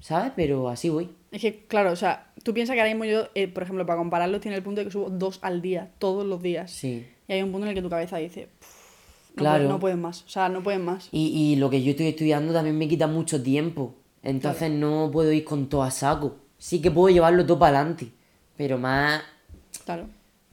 ¿sabes? 0.00 0.32
Pero 0.34 0.70
así 0.70 0.88
voy. 0.88 1.10
Es 1.34 1.40
que, 1.40 1.64
claro, 1.66 1.90
o 1.90 1.96
sea, 1.96 2.32
tú 2.44 2.54
piensas 2.54 2.74
que 2.74 2.80
ahora 2.80 2.92
mismo 2.94 3.04
yo, 3.06 3.26
eh, 3.34 3.48
por 3.48 3.64
ejemplo, 3.64 3.84
para 3.84 3.98
compararlos, 3.98 4.40
tiene 4.40 4.56
el 4.56 4.62
punto 4.62 4.80
de 4.80 4.84
que 4.86 4.92
subo 4.92 5.10
dos 5.10 5.40
al 5.42 5.60
día, 5.62 5.90
todos 5.98 6.24
los 6.24 6.40
días. 6.40 6.70
Sí. 6.70 7.04
Y 7.26 7.32
hay 7.32 7.42
un 7.42 7.50
punto 7.50 7.64
en 7.66 7.70
el 7.70 7.74
que 7.74 7.82
tu 7.82 7.90
cabeza 7.90 8.18
dice, 8.18 8.48
"Pff, 8.60 9.30
no, 9.30 9.34
Claro. 9.42 9.56
puedes, 9.58 9.68
no 9.70 9.80
puedes 9.80 9.98
más. 9.98 10.22
O 10.22 10.28
sea, 10.28 10.48
no 10.48 10.62
puedes 10.62 10.78
más. 10.80 11.08
Y, 11.10 11.26
y 11.26 11.56
lo 11.56 11.70
que 11.70 11.82
yo 11.82 11.90
estoy 11.90 12.06
estudiando 12.06 12.52
también 12.52 12.78
me 12.78 12.86
quita 12.86 13.08
mucho 13.08 13.42
tiempo. 13.42 13.96
Entonces 14.22 14.70
no 14.70 15.10
puedo 15.12 15.32
ir 15.32 15.44
con 15.44 15.68
todo 15.68 15.82
a 15.82 15.90
saco. 15.90 16.36
Sí 16.56 16.80
que 16.80 16.92
puedo 16.92 17.12
llevarlo 17.12 17.44
todo 17.44 17.58
para 17.58 17.78
adelante. 17.80 18.10
Pero 18.56 18.78
más 18.78 19.20
Claro. 19.84 20.06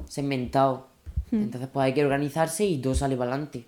segmentado. 0.08 0.88
Hmm. 1.30 1.44
Entonces 1.44 1.70
pues 1.72 1.86
hay 1.86 1.94
que 1.94 2.04
organizarse 2.04 2.66
y 2.66 2.80
todo 2.80 2.96
sale 2.96 3.16
para 3.16 3.32
adelante. 3.34 3.66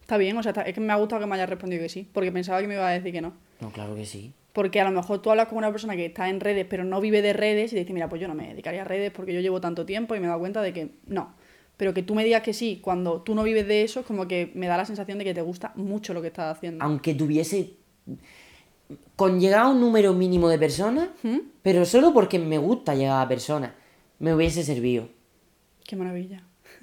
Está 0.00 0.16
bien, 0.18 0.36
o 0.36 0.42
sea, 0.42 0.50
está- 0.50 0.62
es 0.62 0.74
que 0.74 0.80
me 0.80 0.92
ha 0.92 0.96
gustado 0.96 1.20
que 1.20 1.26
me 1.26 1.34
hayas 1.34 1.48
respondido 1.48 1.82
que 1.82 1.88
sí, 1.88 2.08
porque 2.12 2.30
pensaba 2.32 2.60
que 2.60 2.68
me 2.68 2.74
iba 2.74 2.86
a 2.86 2.92
decir 2.92 3.12
que 3.12 3.20
no. 3.20 3.32
No, 3.60 3.70
claro 3.70 3.94
que 3.94 4.04
sí. 4.06 4.32
Porque 4.52 4.80
a 4.80 4.84
lo 4.84 4.90
mejor 4.90 5.22
tú 5.22 5.30
hablas 5.30 5.48
con 5.48 5.58
una 5.58 5.70
persona 5.70 5.96
que 5.96 6.06
está 6.06 6.28
en 6.28 6.40
redes 6.40 6.66
pero 6.68 6.84
no 6.84 7.00
vive 7.00 7.22
de 7.22 7.32
redes 7.32 7.72
y 7.72 7.76
te 7.76 7.80
dice, 7.80 7.92
mira, 7.92 8.08
pues 8.08 8.20
yo 8.20 8.28
no 8.28 8.34
me 8.34 8.48
dedicaría 8.48 8.82
a 8.82 8.84
redes 8.84 9.10
porque 9.10 9.32
yo 9.32 9.40
llevo 9.40 9.60
tanto 9.60 9.86
tiempo 9.86 10.14
y 10.14 10.20
me 10.20 10.26
he 10.26 10.28
dado 10.28 10.40
cuenta 10.40 10.60
de 10.62 10.72
que 10.72 10.90
no. 11.06 11.34
Pero 11.76 11.94
que 11.94 12.02
tú 12.02 12.14
me 12.14 12.24
digas 12.24 12.42
que 12.42 12.52
sí 12.52 12.80
cuando 12.82 13.22
tú 13.22 13.34
no 13.34 13.42
vives 13.42 13.66
de 13.66 13.82
eso, 13.82 14.00
es 14.00 14.06
como 14.06 14.28
que 14.28 14.52
me 14.54 14.66
da 14.66 14.76
la 14.76 14.84
sensación 14.84 15.18
de 15.18 15.24
que 15.24 15.34
te 15.34 15.40
gusta 15.40 15.72
mucho 15.74 16.12
lo 16.12 16.20
que 16.20 16.28
estás 16.28 16.56
haciendo. 16.56 16.84
Aunque 16.84 17.14
tuviese. 17.14 17.74
Con 19.16 19.40
llegar 19.40 19.60
a 19.60 19.68
un 19.68 19.80
número 19.80 20.12
mínimo 20.12 20.48
de 20.48 20.58
personas, 20.58 21.08
¿Mm? 21.22 21.38
pero 21.62 21.86
solo 21.86 22.12
porque 22.12 22.38
me 22.38 22.58
gusta 22.58 22.94
llegar 22.94 23.24
a 23.24 23.28
personas, 23.28 23.72
me 24.18 24.34
hubiese 24.34 24.64
servido. 24.64 25.08
Qué 25.84 25.96
maravilla. 25.96 26.42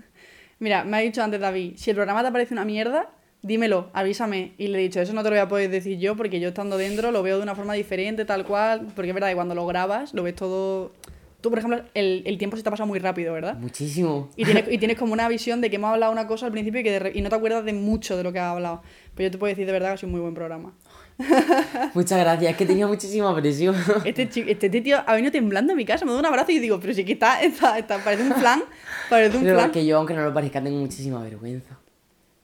Mira, 0.59 0.83
me 0.83 0.97
ha 0.97 0.99
dicho 1.01 1.21
antes 1.21 1.39
David, 1.39 1.73
si 1.75 1.91
el 1.91 1.95
programa 1.95 2.23
te 2.23 2.31
parece 2.31 2.53
una 2.53 2.65
mierda, 2.65 3.09
dímelo, 3.41 3.89
avísame. 3.93 4.53
Y 4.57 4.67
le 4.67 4.79
he 4.79 4.81
dicho, 4.81 4.99
eso 5.01 5.13
no 5.13 5.23
te 5.23 5.29
lo 5.29 5.35
voy 5.35 5.41
a 5.41 5.47
poder 5.47 5.69
decir 5.69 5.97
yo 5.99 6.15
porque 6.15 6.39
yo 6.39 6.49
estando 6.49 6.77
dentro 6.77 7.11
lo 7.11 7.23
veo 7.23 7.37
de 7.37 7.43
una 7.43 7.55
forma 7.55 7.73
diferente, 7.73 8.25
tal 8.25 8.45
cual. 8.45 8.87
Porque 8.95 9.09
es 9.09 9.13
verdad 9.13 9.29
que 9.29 9.35
cuando 9.35 9.55
lo 9.55 9.65
grabas, 9.65 10.13
lo 10.13 10.23
ves 10.23 10.35
todo... 10.35 10.91
Tú, 11.41 11.49
por 11.49 11.59
ejemplo, 11.59 11.81
el, 11.93 12.23
el 12.25 12.37
tiempo 12.37 12.57
se 12.57 12.63
te 12.63 12.67
ha 12.67 12.71
pasado 12.71 12.85
muy 12.87 12.99
rápido, 12.99 13.31
¿verdad? 13.31 13.55
Muchísimo. 13.55 14.29
Y 14.35 14.43
tienes, 14.43 14.65
y 14.69 14.77
tienes 14.77 14.97
como 14.97 15.13
una 15.13 15.29
visión 15.29 15.61
de 15.61 15.69
que 15.69 15.77
hemos 15.77 15.89
hablado 15.93 16.11
una 16.11 16.27
cosa 16.27 16.47
al 16.47 16.51
principio 16.51 16.81
y, 16.81 16.83
que 16.83 16.99
de 16.99 17.11
y 17.17 17.21
no 17.21 17.29
te 17.29 17.35
acuerdas 17.35 17.63
de 17.63 17.71
mucho 17.71 18.17
de 18.17 18.23
lo 18.23 18.33
que 18.33 18.39
has 18.39 18.51
hablado. 18.53 18.81
Pero 19.15 19.27
yo 19.27 19.31
te 19.31 19.37
puedo 19.37 19.49
decir 19.49 19.65
de 19.65 19.71
verdad 19.71 19.87
que 19.87 19.93
ha 19.93 19.97
sido 19.97 20.07
un 20.07 20.11
muy 20.11 20.19
buen 20.21 20.33
programa. 20.33 20.73
Muchas 21.93 22.19
gracias, 22.19 22.51
es 22.51 22.57
que 22.57 22.65
tenía 22.65 22.87
muchísima 22.87 23.33
presión. 23.35 23.73
Este, 24.05 24.27
chi- 24.29 24.45
este 24.49 24.69
tío 24.69 24.97
ha 25.05 25.13
venido 25.13 25.31
temblando 25.31 25.71
a 25.71 25.75
mi 25.77 25.85
casa, 25.85 26.03
me 26.05 26.11
da 26.11 26.19
un 26.19 26.25
abrazo 26.25 26.51
y 26.51 26.59
digo, 26.59 26.77
pero 26.81 26.93
sí 26.93 27.05
que 27.05 27.13
está, 27.13 27.41
está, 27.41 27.77
está- 27.79 27.99
parece 28.03 28.23
un 28.23 28.33
plan, 28.33 28.61
parece 29.09 29.37
un 29.37 29.43
Pero 29.43 29.55
plan. 29.55 29.71
que 29.71 29.85
yo, 29.85 29.97
aunque 29.97 30.13
no 30.15 30.23
lo 30.23 30.33
parezca, 30.33 30.61
tengo 30.61 30.77
muchísima 30.79 31.21
vergüenza. 31.23 31.78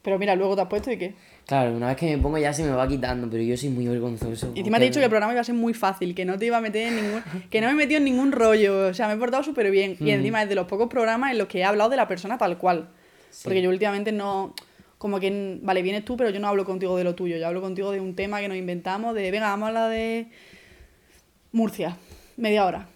Pero 0.05 0.19
mira, 0.19 0.35
luego 0.35 0.55
te 0.55 0.61
has 0.61 0.67
puesto 0.67 0.91
y 0.91 0.97
qué. 0.97 1.15
Claro, 1.47 1.75
una 1.75 1.87
vez 1.87 1.97
que 1.97 2.15
me 2.15 2.21
pongo 2.21 2.37
ya 2.37 2.53
se 2.53 2.63
me 2.63 2.69
va 2.69 2.87
quitando, 2.87 3.27
pero 3.27 3.41
yo 3.41 3.57
soy 3.57 3.69
muy 3.69 3.87
vergonzoso. 3.87 4.51
Y 4.53 4.59
encima 4.59 4.77
te 4.77 4.83
he 4.83 4.87
dicho 4.89 4.99
que 4.99 5.05
el 5.05 5.09
programa 5.09 5.33
iba 5.33 5.41
a 5.41 5.43
ser 5.43 5.55
muy 5.55 5.73
fácil, 5.73 6.13
que 6.13 6.25
no 6.25 6.37
te 6.37 6.45
iba 6.45 6.57
a 6.57 6.61
meter 6.61 6.89
en 6.89 6.95
ningún... 6.95 7.23
Que 7.49 7.59
no 7.59 7.65
me 7.65 7.73
he 7.73 7.75
metido 7.75 7.97
en 7.97 8.03
ningún 8.03 8.31
rollo, 8.31 8.89
o 8.89 8.93
sea, 8.93 9.07
me 9.07 9.15
he 9.15 9.17
portado 9.17 9.41
súper 9.41 9.71
bien. 9.71 9.97
Y 9.99 10.11
encima 10.11 10.43
es 10.43 10.49
de 10.49 10.53
los 10.53 10.67
pocos 10.67 10.89
programas 10.89 11.31
en 11.31 11.39
los 11.39 11.47
que 11.47 11.57
he 11.57 11.63
hablado 11.63 11.89
de 11.89 11.97
la 11.97 12.07
persona 12.07 12.37
tal 12.37 12.59
cual. 12.59 12.87
Porque 13.43 13.63
yo 13.63 13.69
últimamente 13.71 14.11
no... 14.11 14.53
Como 14.99 15.19
que, 15.19 15.57
vale, 15.63 15.81
vienes 15.81 16.05
tú, 16.05 16.15
pero 16.17 16.29
yo 16.29 16.39
no 16.39 16.49
hablo 16.49 16.65
contigo 16.65 16.95
de 16.97 17.03
lo 17.03 17.15
tuyo. 17.15 17.37
Yo 17.37 17.47
hablo 17.47 17.61
contigo 17.61 17.91
de 17.91 17.99
un 17.99 18.15
tema 18.15 18.41
que 18.41 18.47
nos 18.47 18.57
inventamos, 18.57 19.15
de, 19.15 19.31
venga, 19.31 19.47
vamos 19.47 19.65
a 19.65 19.67
hablar 19.69 19.89
de 19.89 20.27
Murcia, 21.51 21.97
media 22.37 22.63
hora. 22.63 22.87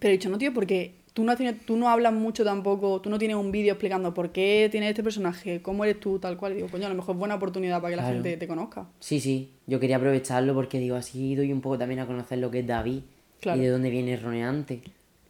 Pero 0.00 0.08
he 0.08 0.16
dicho, 0.16 0.28
no, 0.30 0.38
tío, 0.38 0.52
porque 0.52 0.94
tú 1.14 1.24
no, 1.24 1.34
tenido- 1.36 1.56
tú 1.64 1.76
no 1.78 1.88
hablas 1.88 2.12
mucho 2.12 2.44
tampoco, 2.44 3.00
tú 3.00 3.08
no 3.08 3.18
tienes 3.18 3.36
un 3.36 3.50
vídeo 3.50 3.72
explicando 3.72 4.12
por 4.12 4.30
qué 4.32 4.68
tienes 4.70 4.90
este 4.90 5.02
personaje, 5.02 5.62
cómo 5.62 5.84
eres 5.84 5.98
tú, 6.00 6.18
tal 6.18 6.36
cual. 6.36 6.52
Y 6.52 6.56
digo, 6.56 6.68
coño, 6.68 6.84
a 6.86 6.90
lo 6.90 6.94
mejor 6.96 7.14
es 7.14 7.18
buena 7.20 7.36
oportunidad 7.36 7.80
para 7.80 7.90
que 7.92 7.96
la 7.96 8.02
Claro. 8.02 8.14
gente 8.22 8.36
te 8.36 8.46
conozca. 8.46 8.86
Sí, 9.00 9.20
sí, 9.20 9.52
yo 9.66 9.80
quería 9.80 9.96
aprovecharlo 9.96 10.52
porque 10.54 10.78
digo, 10.78 10.96
así 10.96 11.34
doy 11.34 11.50
un 11.52 11.60
poco 11.62 11.78
también 11.78 12.00
a 12.00 12.06
conocer 12.06 12.38
lo 12.38 12.50
que 12.50 12.58
es 12.60 12.66
David 12.66 13.00
Claro. 13.40 13.60
y 13.60 13.64
de 13.64 13.70
dónde 13.70 13.88
viene 13.90 14.16
Roneante. 14.16 14.82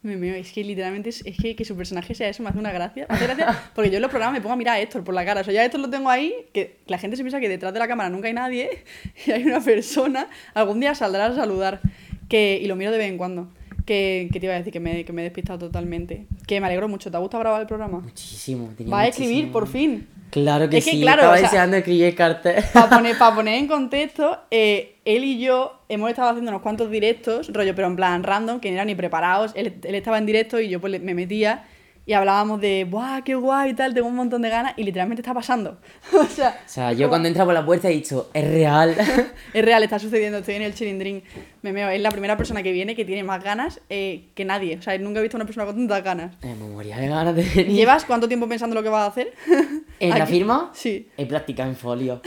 Me 0.02 0.38
es 0.38 0.52
que 0.52 0.62
literalmente 0.62 1.08
es, 1.08 1.24
es 1.24 1.36
que, 1.38 1.56
que 1.56 1.64
su 1.64 1.74
personaje 1.76 2.14
sea 2.14 2.28
eso 2.28 2.42
me 2.42 2.50
hace 2.50 2.58
una 2.58 2.72
gracia. 2.72 3.06
Me 3.08 3.14
hace 3.16 3.24
gracia 3.26 3.70
porque 3.74 3.88
yo 3.90 3.96
en 3.96 4.02
los 4.02 4.10
programas 4.10 4.34
me 4.34 4.42
pongo 4.42 4.52
a 4.52 4.56
mirar 4.56 4.76
a 4.76 4.80
Héctor 4.80 5.02
por 5.02 5.14
la 5.14 5.24
cara. 5.24 5.40
O 5.40 5.44
sea, 5.44 5.54
ya 5.54 5.64
Héctor 5.64 5.80
lo 5.80 5.88
tengo 5.88 6.10
ahí, 6.10 6.34
que 6.52 6.76
la 6.86 6.98
gente 6.98 7.16
se 7.16 7.22
piensa 7.22 7.40
que 7.40 7.48
detrás 7.48 7.72
de 7.72 7.78
la 7.78 7.88
cámara 7.88 8.10
nunca 8.10 8.28
hay 8.28 8.34
nadie 8.34 8.68
y 9.26 9.30
hay 9.30 9.44
una 9.44 9.60
persona. 9.60 10.28
Algún 10.52 10.80
día 10.80 10.94
saldrá 10.94 11.26
a 11.26 11.34
saludar. 11.34 11.80
Que, 12.28 12.58
y 12.62 12.66
lo 12.66 12.76
miro 12.76 12.90
de 12.90 12.98
vez 12.98 13.08
en 13.10 13.16
cuando. 13.18 13.48
Que, 13.84 14.30
que 14.32 14.40
te 14.40 14.46
iba 14.46 14.54
a 14.54 14.58
decir 14.58 14.72
que 14.72 14.80
me, 14.80 15.04
que 15.04 15.12
me 15.12 15.20
he 15.20 15.24
despistado 15.24 15.58
totalmente. 15.58 16.26
Que 16.46 16.60
me 16.60 16.66
alegro 16.66 16.88
mucho. 16.88 17.10
¿Te 17.10 17.16
ha 17.16 17.20
gustado 17.20 17.40
grabar 17.42 17.60
el 17.60 17.66
programa? 17.66 18.00
Muchísimo. 18.00 18.70
tenía 18.76 18.90
Va 18.94 19.00
a 19.02 19.06
escribir, 19.08 19.44
muchísimo- 19.46 19.52
por 19.52 19.68
fin. 19.68 20.08
Claro 20.30 20.68
que 20.68 20.78
Es 20.78 20.84
que, 20.84 20.90
sí, 20.92 21.00
claro, 21.02 21.20
estaba 21.20 21.34
o 21.34 21.36
sea- 21.38 21.48
deseando 21.48 21.76
escribir 21.76 22.04
el 22.04 22.14
cartel. 22.14 22.64
Para 22.72 22.88
poner, 22.96 23.18
pa 23.18 23.34
poner 23.34 23.54
en 23.58 23.66
contexto, 23.68 24.38
eh, 24.50 24.96
él 25.04 25.22
y 25.22 25.38
yo 25.38 25.80
hemos 25.88 26.08
estado 26.10 26.30
haciendo 26.30 26.50
unos 26.50 26.62
cuantos 26.62 26.90
directos, 26.90 27.52
rollo, 27.52 27.74
pero 27.74 27.86
en 27.88 27.96
plan 27.96 28.22
random, 28.24 28.58
que 28.58 28.70
no 28.70 28.74
eran 28.76 28.86
ni 28.86 28.94
preparados. 28.94 29.52
Él, 29.54 29.74
él 29.84 29.94
estaba 29.94 30.16
en 30.18 30.26
directo 30.26 30.58
y 30.60 30.68
yo 30.70 30.80
pues 30.80 31.00
me 31.02 31.14
metía 31.14 31.64
y 32.06 32.12
hablábamos 32.12 32.60
de, 32.60 32.84
¡buah, 32.84 33.22
qué 33.22 33.34
guay 33.34 33.70
y 33.70 33.74
tal! 33.74 33.94
Tengo 33.94 34.08
un 34.08 34.14
montón 34.16 34.42
de 34.42 34.50
ganas 34.50 34.74
y 34.76 34.84
literalmente 34.84 35.22
está 35.22 35.32
pasando. 35.32 35.78
o 36.12 36.24
sea, 36.24 36.60
O 36.66 36.68
sea, 36.68 36.92
yo 36.92 37.08
cuando 37.08 37.28
entra 37.28 37.44
por 37.44 37.54
la 37.54 37.64
puerta 37.64 37.88
he 37.88 37.92
dicho, 37.92 38.30
es 38.34 38.46
real. 38.46 38.94
es 39.54 39.64
real, 39.64 39.82
está 39.82 39.98
sucediendo. 39.98 40.38
Estoy 40.38 40.56
en 40.56 40.62
el 40.62 40.74
chilindrín. 40.74 41.22
Me 41.62 41.72
meo. 41.72 41.88
Es 41.88 42.00
la 42.00 42.10
primera 42.10 42.36
persona 42.36 42.62
que 42.62 42.72
viene 42.72 42.94
que 42.94 43.04
tiene 43.06 43.24
más 43.24 43.42
ganas 43.42 43.80
eh, 43.88 44.26
que 44.34 44.44
nadie. 44.44 44.76
O 44.78 44.82
sea, 44.82 44.98
nunca 44.98 45.20
he 45.20 45.22
visto 45.22 45.36
una 45.38 45.46
persona 45.46 45.64
con 45.66 45.76
tantas 45.76 46.04
ganas. 46.04 46.34
Eh, 46.42 46.54
me 46.58 46.68
moría 46.68 46.98
de 46.98 47.08
ganas 47.08 47.34
de 47.34 47.42
venir. 47.42 47.74
¿Llevas 47.74 48.04
cuánto 48.04 48.28
tiempo 48.28 48.46
pensando 48.48 48.74
lo 48.74 48.82
que 48.82 48.90
vas 48.90 49.02
a 49.04 49.06
hacer? 49.06 49.32
¿En 49.98 50.10
la 50.18 50.26
firma? 50.26 50.70
Sí. 50.74 51.08
He 51.16 51.24
practicado 51.26 51.70
en 51.70 51.76
folio. 51.76 52.20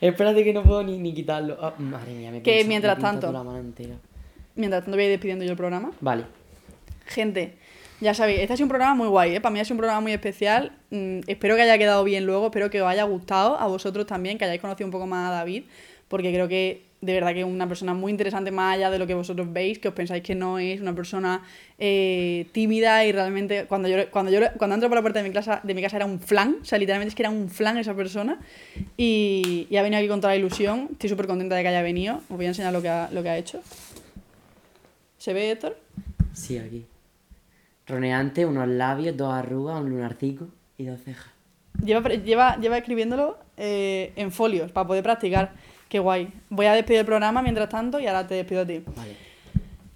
Espérate 0.00 0.42
que 0.42 0.54
no 0.54 0.62
puedo 0.62 0.82
ni, 0.82 0.98
ni 0.98 1.12
quitarlo. 1.12 1.58
Ah, 1.60 1.74
madre 1.78 2.14
mía, 2.14 2.30
me 2.30 2.42
Que 2.42 2.64
mientras 2.64 2.96
me 2.96 3.02
tanto- 3.02 3.30
la 3.30 3.42
mano. 3.44 3.62
Mientras 4.56 4.82
tanto 4.84 4.96
voy 4.96 5.02
a 5.02 5.06
ir 5.06 5.10
despidiendo 5.10 5.44
yo 5.44 5.50
el 5.50 5.56
programa. 5.56 5.92
Vale. 6.00 6.24
Gente, 7.06 7.58
ya 8.00 8.14
sabéis, 8.14 8.40
este 8.40 8.54
ha 8.54 8.56
sido 8.56 8.64
un 8.64 8.70
programa 8.70 8.94
muy 8.94 9.08
guay, 9.08 9.36
¿eh? 9.36 9.40
Para 9.40 9.52
mí 9.52 9.60
ha 9.60 9.64
sido 9.64 9.74
un 9.74 9.78
programa 9.78 10.00
muy 10.00 10.12
especial. 10.12 10.72
Mm, 10.90 11.20
espero 11.26 11.56
que 11.56 11.62
haya 11.62 11.78
quedado 11.78 12.02
bien 12.04 12.24
luego, 12.26 12.46
espero 12.46 12.70
que 12.70 12.80
os 12.80 12.88
haya 12.88 13.04
gustado, 13.04 13.58
a 13.58 13.66
vosotros 13.66 14.06
también, 14.06 14.38
que 14.38 14.44
hayáis 14.44 14.60
conocido 14.60 14.86
un 14.86 14.92
poco 14.92 15.06
más 15.06 15.30
a 15.30 15.32
David, 15.32 15.64
porque 16.08 16.32
creo 16.32 16.48
que 16.48 16.90
de 17.00 17.14
verdad 17.14 17.32
que 17.32 17.40
es 17.40 17.46
una 17.46 17.66
persona 17.66 17.94
muy 17.94 18.10
interesante 18.10 18.50
más 18.50 18.74
allá 18.74 18.90
de 18.90 18.98
lo 18.98 19.06
que 19.06 19.14
vosotros 19.14 19.50
veis, 19.52 19.78
que 19.78 19.88
os 19.88 19.94
pensáis 19.94 20.22
que 20.22 20.34
no 20.34 20.58
es 20.58 20.80
una 20.80 20.94
persona 20.94 21.42
eh, 21.78 22.46
tímida 22.52 23.04
y 23.06 23.12
realmente 23.12 23.64
cuando 23.64 23.88
yo, 23.88 24.10
cuando 24.10 24.30
yo 24.30 24.40
cuando 24.58 24.74
entro 24.74 24.90
por 24.90 24.96
la 24.96 25.02
puerta 25.02 25.22
de 25.22 25.28
mi, 25.28 25.34
casa, 25.34 25.60
de 25.62 25.74
mi 25.74 25.80
casa 25.80 25.96
era 25.96 26.04
un 26.04 26.20
flan, 26.20 26.58
o 26.60 26.64
sea, 26.64 26.78
literalmente 26.78 27.10
es 27.10 27.14
que 27.14 27.22
era 27.22 27.30
un 27.30 27.48
flan 27.48 27.78
esa 27.78 27.94
persona 27.94 28.38
y, 28.98 29.66
y 29.70 29.76
ha 29.76 29.82
venido 29.82 29.98
aquí 29.98 30.08
con 30.08 30.20
toda 30.20 30.34
la 30.34 30.38
ilusión, 30.38 30.88
estoy 30.92 31.08
súper 31.08 31.26
contenta 31.26 31.54
de 31.56 31.62
que 31.62 31.68
haya 31.68 31.82
venido, 31.82 32.16
os 32.28 32.36
voy 32.36 32.44
a 32.44 32.48
enseñar 32.48 32.72
lo 32.72 32.82
que 32.82 32.88
ha, 32.90 33.08
lo 33.12 33.22
que 33.22 33.30
ha 33.30 33.38
hecho. 33.38 33.62
¿Se 35.16 35.32
ve, 35.32 35.50
Héctor? 35.50 35.78
Sí, 36.34 36.58
aquí. 36.58 36.84
Roneante, 37.90 38.46
unos 38.46 38.68
labios, 38.68 39.16
dos 39.16 39.32
arrugas, 39.32 39.80
un 39.80 39.90
lunarcico 39.90 40.48
y 40.78 40.84
dos 40.84 41.00
cejas. 41.02 41.30
Lleva, 41.84 42.08
lleva, 42.08 42.56
lleva 42.56 42.78
escribiéndolo 42.78 43.38
eh, 43.56 44.12
en 44.16 44.32
folios 44.32 44.72
para 44.72 44.86
poder 44.86 45.02
practicar. 45.02 45.52
Qué 45.88 45.98
guay. 45.98 46.32
Voy 46.48 46.66
a 46.66 46.72
despedir 46.72 47.00
el 47.00 47.06
programa 47.06 47.42
mientras 47.42 47.68
tanto 47.68 47.98
y 48.00 48.06
ahora 48.06 48.26
te 48.26 48.34
despido 48.34 48.62
a 48.62 48.66
ti. 48.66 48.82
Vale. 48.96 49.30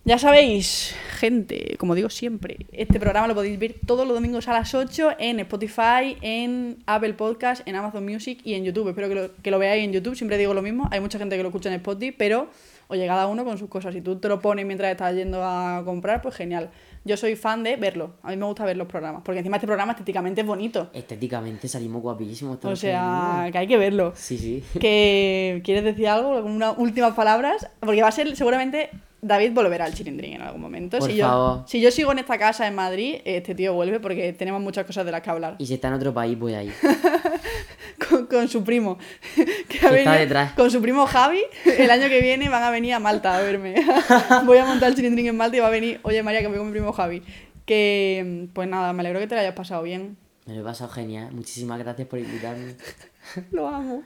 Ya 0.07 0.18
sabéis, 0.18 0.94
gente, 1.18 1.76
como 1.78 1.94
digo 1.94 2.11
siempre, 2.11 2.66
este 2.72 3.00
programa 3.00 3.26
lo 3.26 3.35
podéis 3.35 3.59
ver 3.59 3.76
todos 3.87 4.07
los 4.07 4.14
domingos 4.14 4.46
a 4.48 4.52
las 4.52 4.74
8 4.74 5.12
en 5.18 5.40
Spotify, 5.40 6.18
en 6.20 6.76
Apple 6.85 7.14
Podcast, 7.14 7.66
en 7.66 7.74
Amazon 7.74 8.04
Music 8.04 8.38
y 8.44 8.52
en 8.52 8.64
YouTube. 8.64 8.90
Espero 8.90 9.09
que 9.09 9.14
lo, 9.14 9.35
que 9.37 9.50
lo 9.50 9.59
veáis 9.59 9.83
en 9.83 9.94
YouTube, 9.94 10.14
siempre 10.14 10.37
digo 10.37 10.52
lo 10.52 10.61
mismo. 10.61 10.87
Hay 10.90 11.00
mucha 11.00 11.18
gente 11.18 11.38
que 11.38 11.42
lo 11.42 11.48
escucha 11.48 11.70
en 11.70 11.76
Spotify, 11.76 12.14
pero 12.18 12.50
oye, 12.88 13.07
cada 13.07 13.26
uno 13.28 13.46
con 13.46 13.57
sus 13.57 13.70
cosas. 13.70 13.94
Si 13.94 14.02
tú 14.02 14.16
te 14.16 14.28
lo 14.28 14.40
pones 14.40 14.66
mientras 14.66 14.90
estás 14.90 15.14
yendo 15.14 15.42
a 15.42 15.80
comprar, 15.87 16.20
pues 16.20 16.35
genial. 16.35 16.68
Yo 17.05 17.17
soy 17.19 17.37
fan 17.37 17.62
de 17.62 17.77
verlo. 17.77 18.14
A 18.23 18.31
mí 18.31 18.37
me 18.37 18.47
gusta 18.47 18.64
ver 18.64 18.77
los 18.77 18.88
programas, 18.88 19.23
porque 19.23 19.40
encima 19.40 19.57
este 19.57 19.67
programa 19.67 19.93
estéticamente 19.93 20.40
es 20.40 20.47
bonito. 20.47 20.90
Estéticamente 20.93 21.69
salimos 21.69 22.01
guapísimos. 22.01 22.59
O 22.64 22.77
sea, 22.77 23.49
que 23.53 23.59
hay 23.59 23.67
que 23.67 23.77
verlo. 23.77 24.12
Sí, 24.17 24.38
sí. 24.38 24.64
que 24.81 25.61
¿Quieres 25.64 25.85
decir 25.85 26.09
algo? 26.09 26.38
¿Unas 26.38 26.79
últimas 26.79 27.14
palabras? 27.14 27.69
Porque 27.81 28.01
va 28.01 28.09
a 28.09 28.12
ser 28.12 28.35
seguramente 28.35 28.90
David 29.21 29.53
volverá 29.53 29.87
al 29.87 29.95
chilindrín 29.95 30.35
en 30.35 30.43
algún 30.43 30.61
momento. 30.61 30.99
Por 30.99 31.11
si, 31.11 31.17
yo, 31.17 31.27
favor. 31.27 31.62
si 31.67 31.81
yo 31.81 31.90
sigo 31.90 32.12
en 32.12 32.19
esta 32.19 32.38
casa 32.38 32.67
en 32.67 32.75
Madrid, 32.75 33.17
este 33.25 33.55
tío 33.55 33.73
vuelve 33.73 33.99
porque 33.99 34.33
tenemos 34.35 34.61
muchas 34.61 34.85
cosas 34.85 35.07
de 35.07 35.12
las 35.12 35.23
que 35.23 35.31
hablar. 35.31 35.57
Y 35.59 35.67
si 35.67 35.75
está 35.75 35.88
en 35.88 35.95
otro 35.95 36.12
país, 36.12 36.38
voy 36.38 36.55
ahí. 36.55 36.71
Con, 38.09 38.27
con 38.27 38.49
su 38.49 38.62
primo. 38.64 38.99
Que 39.69 39.87
ha 39.87 39.90
venido- 39.90 40.12
detrás. 40.12 40.53
Con 40.53 40.71
su 40.71 40.81
primo 40.83 41.07
Javi. 41.07 41.40
El 41.64 41.90
año 41.90 42.09
que 42.09 42.21
viene 42.21 42.49
van 42.49 42.62
a 42.62 42.71
venir 42.71 42.95
a 42.95 42.99
Malta 42.99 43.37
a 43.37 43.40
verme. 43.40 43.75
Voy 44.45 44.59
a 44.59 44.64
montar 44.64 44.88
el 44.90 44.95
chilindrín 44.95 45.27
en 45.29 45.37
Malta 45.37 45.57
y 45.57 45.61
va 45.61 45.69
a 45.69 45.71
venir, 45.71 46.01
oye 46.03 46.23
María, 46.23 46.40
que 46.40 46.49
voy 46.49 46.59
con 46.59 46.67
mi 46.67 46.73
primo 46.73 46.93
Javi. 46.93 47.23
Que, 47.67 48.49
pues 48.53 48.69
nada, 48.69 48.93
me 48.93 49.01
alegro 49.01 49.21
que 49.21 49.27
te 49.27 49.35
lo 49.35 49.40
hayas 49.40 49.55
pasado 49.55 49.83
bien. 49.83 50.17
Me 50.47 50.55
lo 50.55 50.61
he 50.61 50.64
pasado 50.64 50.90
genial. 50.90 51.33
Muchísimas 51.33 51.79
gracias 51.79 52.07
por 52.07 52.19
invitarme. 52.19 52.75
Lo 53.53 53.67
amo. 53.67 54.03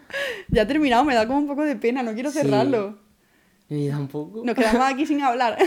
Ya 0.49 0.63
ha 0.63 0.67
terminado, 0.69 1.03
me 1.05 1.15
da 1.15 1.27
como 1.27 1.41
un 1.41 1.49
poco 1.49 1.65
de 1.65 1.75
pena, 1.75 2.05
no 2.05 2.15
quiero 2.15 2.31
Sí. 2.31 2.39
cerrarlo. 2.39 2.97
Me 3.69 3.89
da 3.89 3.99
un 3.99 4.07
poco. 4.07 4.43
Nos 4.45 4.55
quedamos 4.55 4.83
aquí 4.89 5.05
sin 5.05 5.21
hablar. 5.23 5.59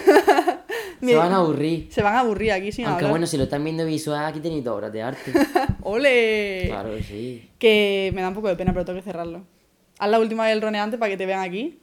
Se 1.02 1.16
van 1.16 1.32
a 1.34 1.38
aburrir. 1.38 1.88
Se 1.92 2.02
van 2.02 2.16
a 2.16 2.20
aburrir 2.20 2.52
aquí 2.52 2.72
sin 2.72 2.86
Aunque 2.86 3.00
hablar. 3.06 3.12
bueno, 3.12 3.28
si 3.28 3.38
lo 3.38 3.44
están 3.44 3.64
viendo 3.64 3.86
visual, 3.86 4.24
aquí 4.26 4.40
tenéis 4.40 4.64
dos 4.64 4.76
obras 4.76 4.92
de 4.94 5.02
arte. 5.02 5.32
¡Ole! 5.84 6.66
Claro 6.68 6.96
que 6.96 7.04
sí. 7.04 7.50
Que 7.60 8.12
me 8.14 8.22
da 8.22 8.28
un 8.30 8.34
poco 8.36 8.48
de 8.48 8.56
pena, 8.56 8.72
pero 8.74 8.86
tengo 8.86 9.00
que 9.00 9.04
cerrarlo. 9.04 9.44
Haz 10.00 10.10
la 10.10 10.20
última 10.20 10.48
del 10.48 10.62
roneante 10.62 10.98
para 10.98 11.10
que 11.10 11.18
te 11.18 11.26
vean 11.26 11.42
aquí. 11.42 11.80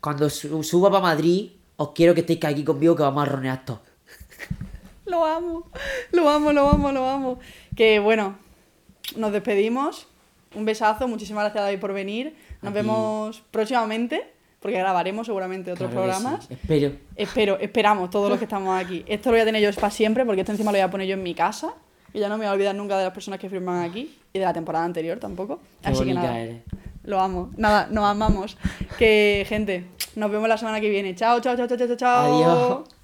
Cuando 0.00 0.30
su- 0.30 0.62
suba 0.62 0.90
para 0.90 1.02
Madrid, 1.02 1.50
os 1.76 1.90
quiero 1.92 2.14
que 2.14 2.20
estéis 2.20 2.44
aquí 2.44 2.64
conmigo 2.64 2.94
que 2.94 3.02
vamos 3.02 3.22
a 3.26 3.30
ronear 3.30 3.64
todos. 3.64 3.80
Lo 5.06 5.24
amo, 5.24 5.70
lo 6.10 6.28
amo, 6.28 6.52
lo 6.52 6.68
amo, 6.68 6.90
lo 6.92 7.08
amo. 7.08 7.38
Que 7.76 8.00
bueno, 8.00 8.36
nos 9.16 9.30
despedimos. 9.32 10.08
Un 10.54 10.64
besazo, 10.64 11.06
muchísimas 11.06 11.44
gracias 11.44 11.62
David 11.64 11.78
por 11.78 11.92
venir. 11.92 12.34
Nos 12.60 12.72
vemos 12.72 13.42
próximamente, 13.52 14.32
porque 14.66 14.78
grabaremos 14.78 15.26
seguramente 15.26 15.70
otros 15.70 15.90
Claro 15.90 16.06
programas. 16.06 16.44
sí. 16.46 16.54
Espero. 16.54 16.92
Espero, 17.14 17.58
esperamos 17.60 18.10
todos 18.10 18.28
los 18.28 18.38
que 18.38 18.44
estamos 18.46 18.76
aquí. 18.78 19.04
Esto 19.06 19.30
lo 19.30 19.34
voy 19.36 19.42
a 19.42 19.44
tener 19.44 19.62
yo 19.62 19.72
para 19.80 19.90
siempre, 19.90 20.24
porque 20.24 20.40
esto 20.40 20.50
encima 20.52 20.72
lo 20.72 20.76
voy 20.78 20.82
a 20.82 20.90
poner 20.90 21.06
yo 21.06 21.14
en 21.14 21.22
mi 21.22 21.34
casa. 21.34 21.72
Y 22.12 22.18
ya 22.18 22.28
no 22.28 22.36
me 22.36 22.44
voy 22.44 22.50
a 22.50 22.52
olvidar 22.54 22.74
nunca 22.74 22.98
de 22.98 23.04
las 23.04 23.12
personas 23.12 23.38
que 23.38 23.48
firman 23.48 23.88
aquí. 23.88 24.16
Y 24.32 24.38
de 24.40 24.44
la 24.44 24.52
temporada 24.52 24.84
anterior 24.84 25.18
tampoco. 25.18 25.60
Qué 25.82 25.88
Así 25.90 26.04
que 26.04 26.14
nada. 26.14 26.38
eres. 26.40 26.62
Lo 27.04 27.20
amo. 27.20 27.50
Nada, 27.56 27.86
nos 27.90 28.04
amamos. 28.04 28.56
Que, 28.98 29.44
gente, 29.48 29.84
nos 30.16 30.30
vemos 30.30 30.48
la 30.48 30.58
semana 30.58 30.80
que 30.80 30.90
viene. 30.90 31.14
Chao, 31.14 31.38
chao, 31.40 31.56
chao, 31.56 31.66
chao, 31.68 31.78
chao, 31.78 31.96
chao. 31.96 32.34
Adiós. 32.34 32.95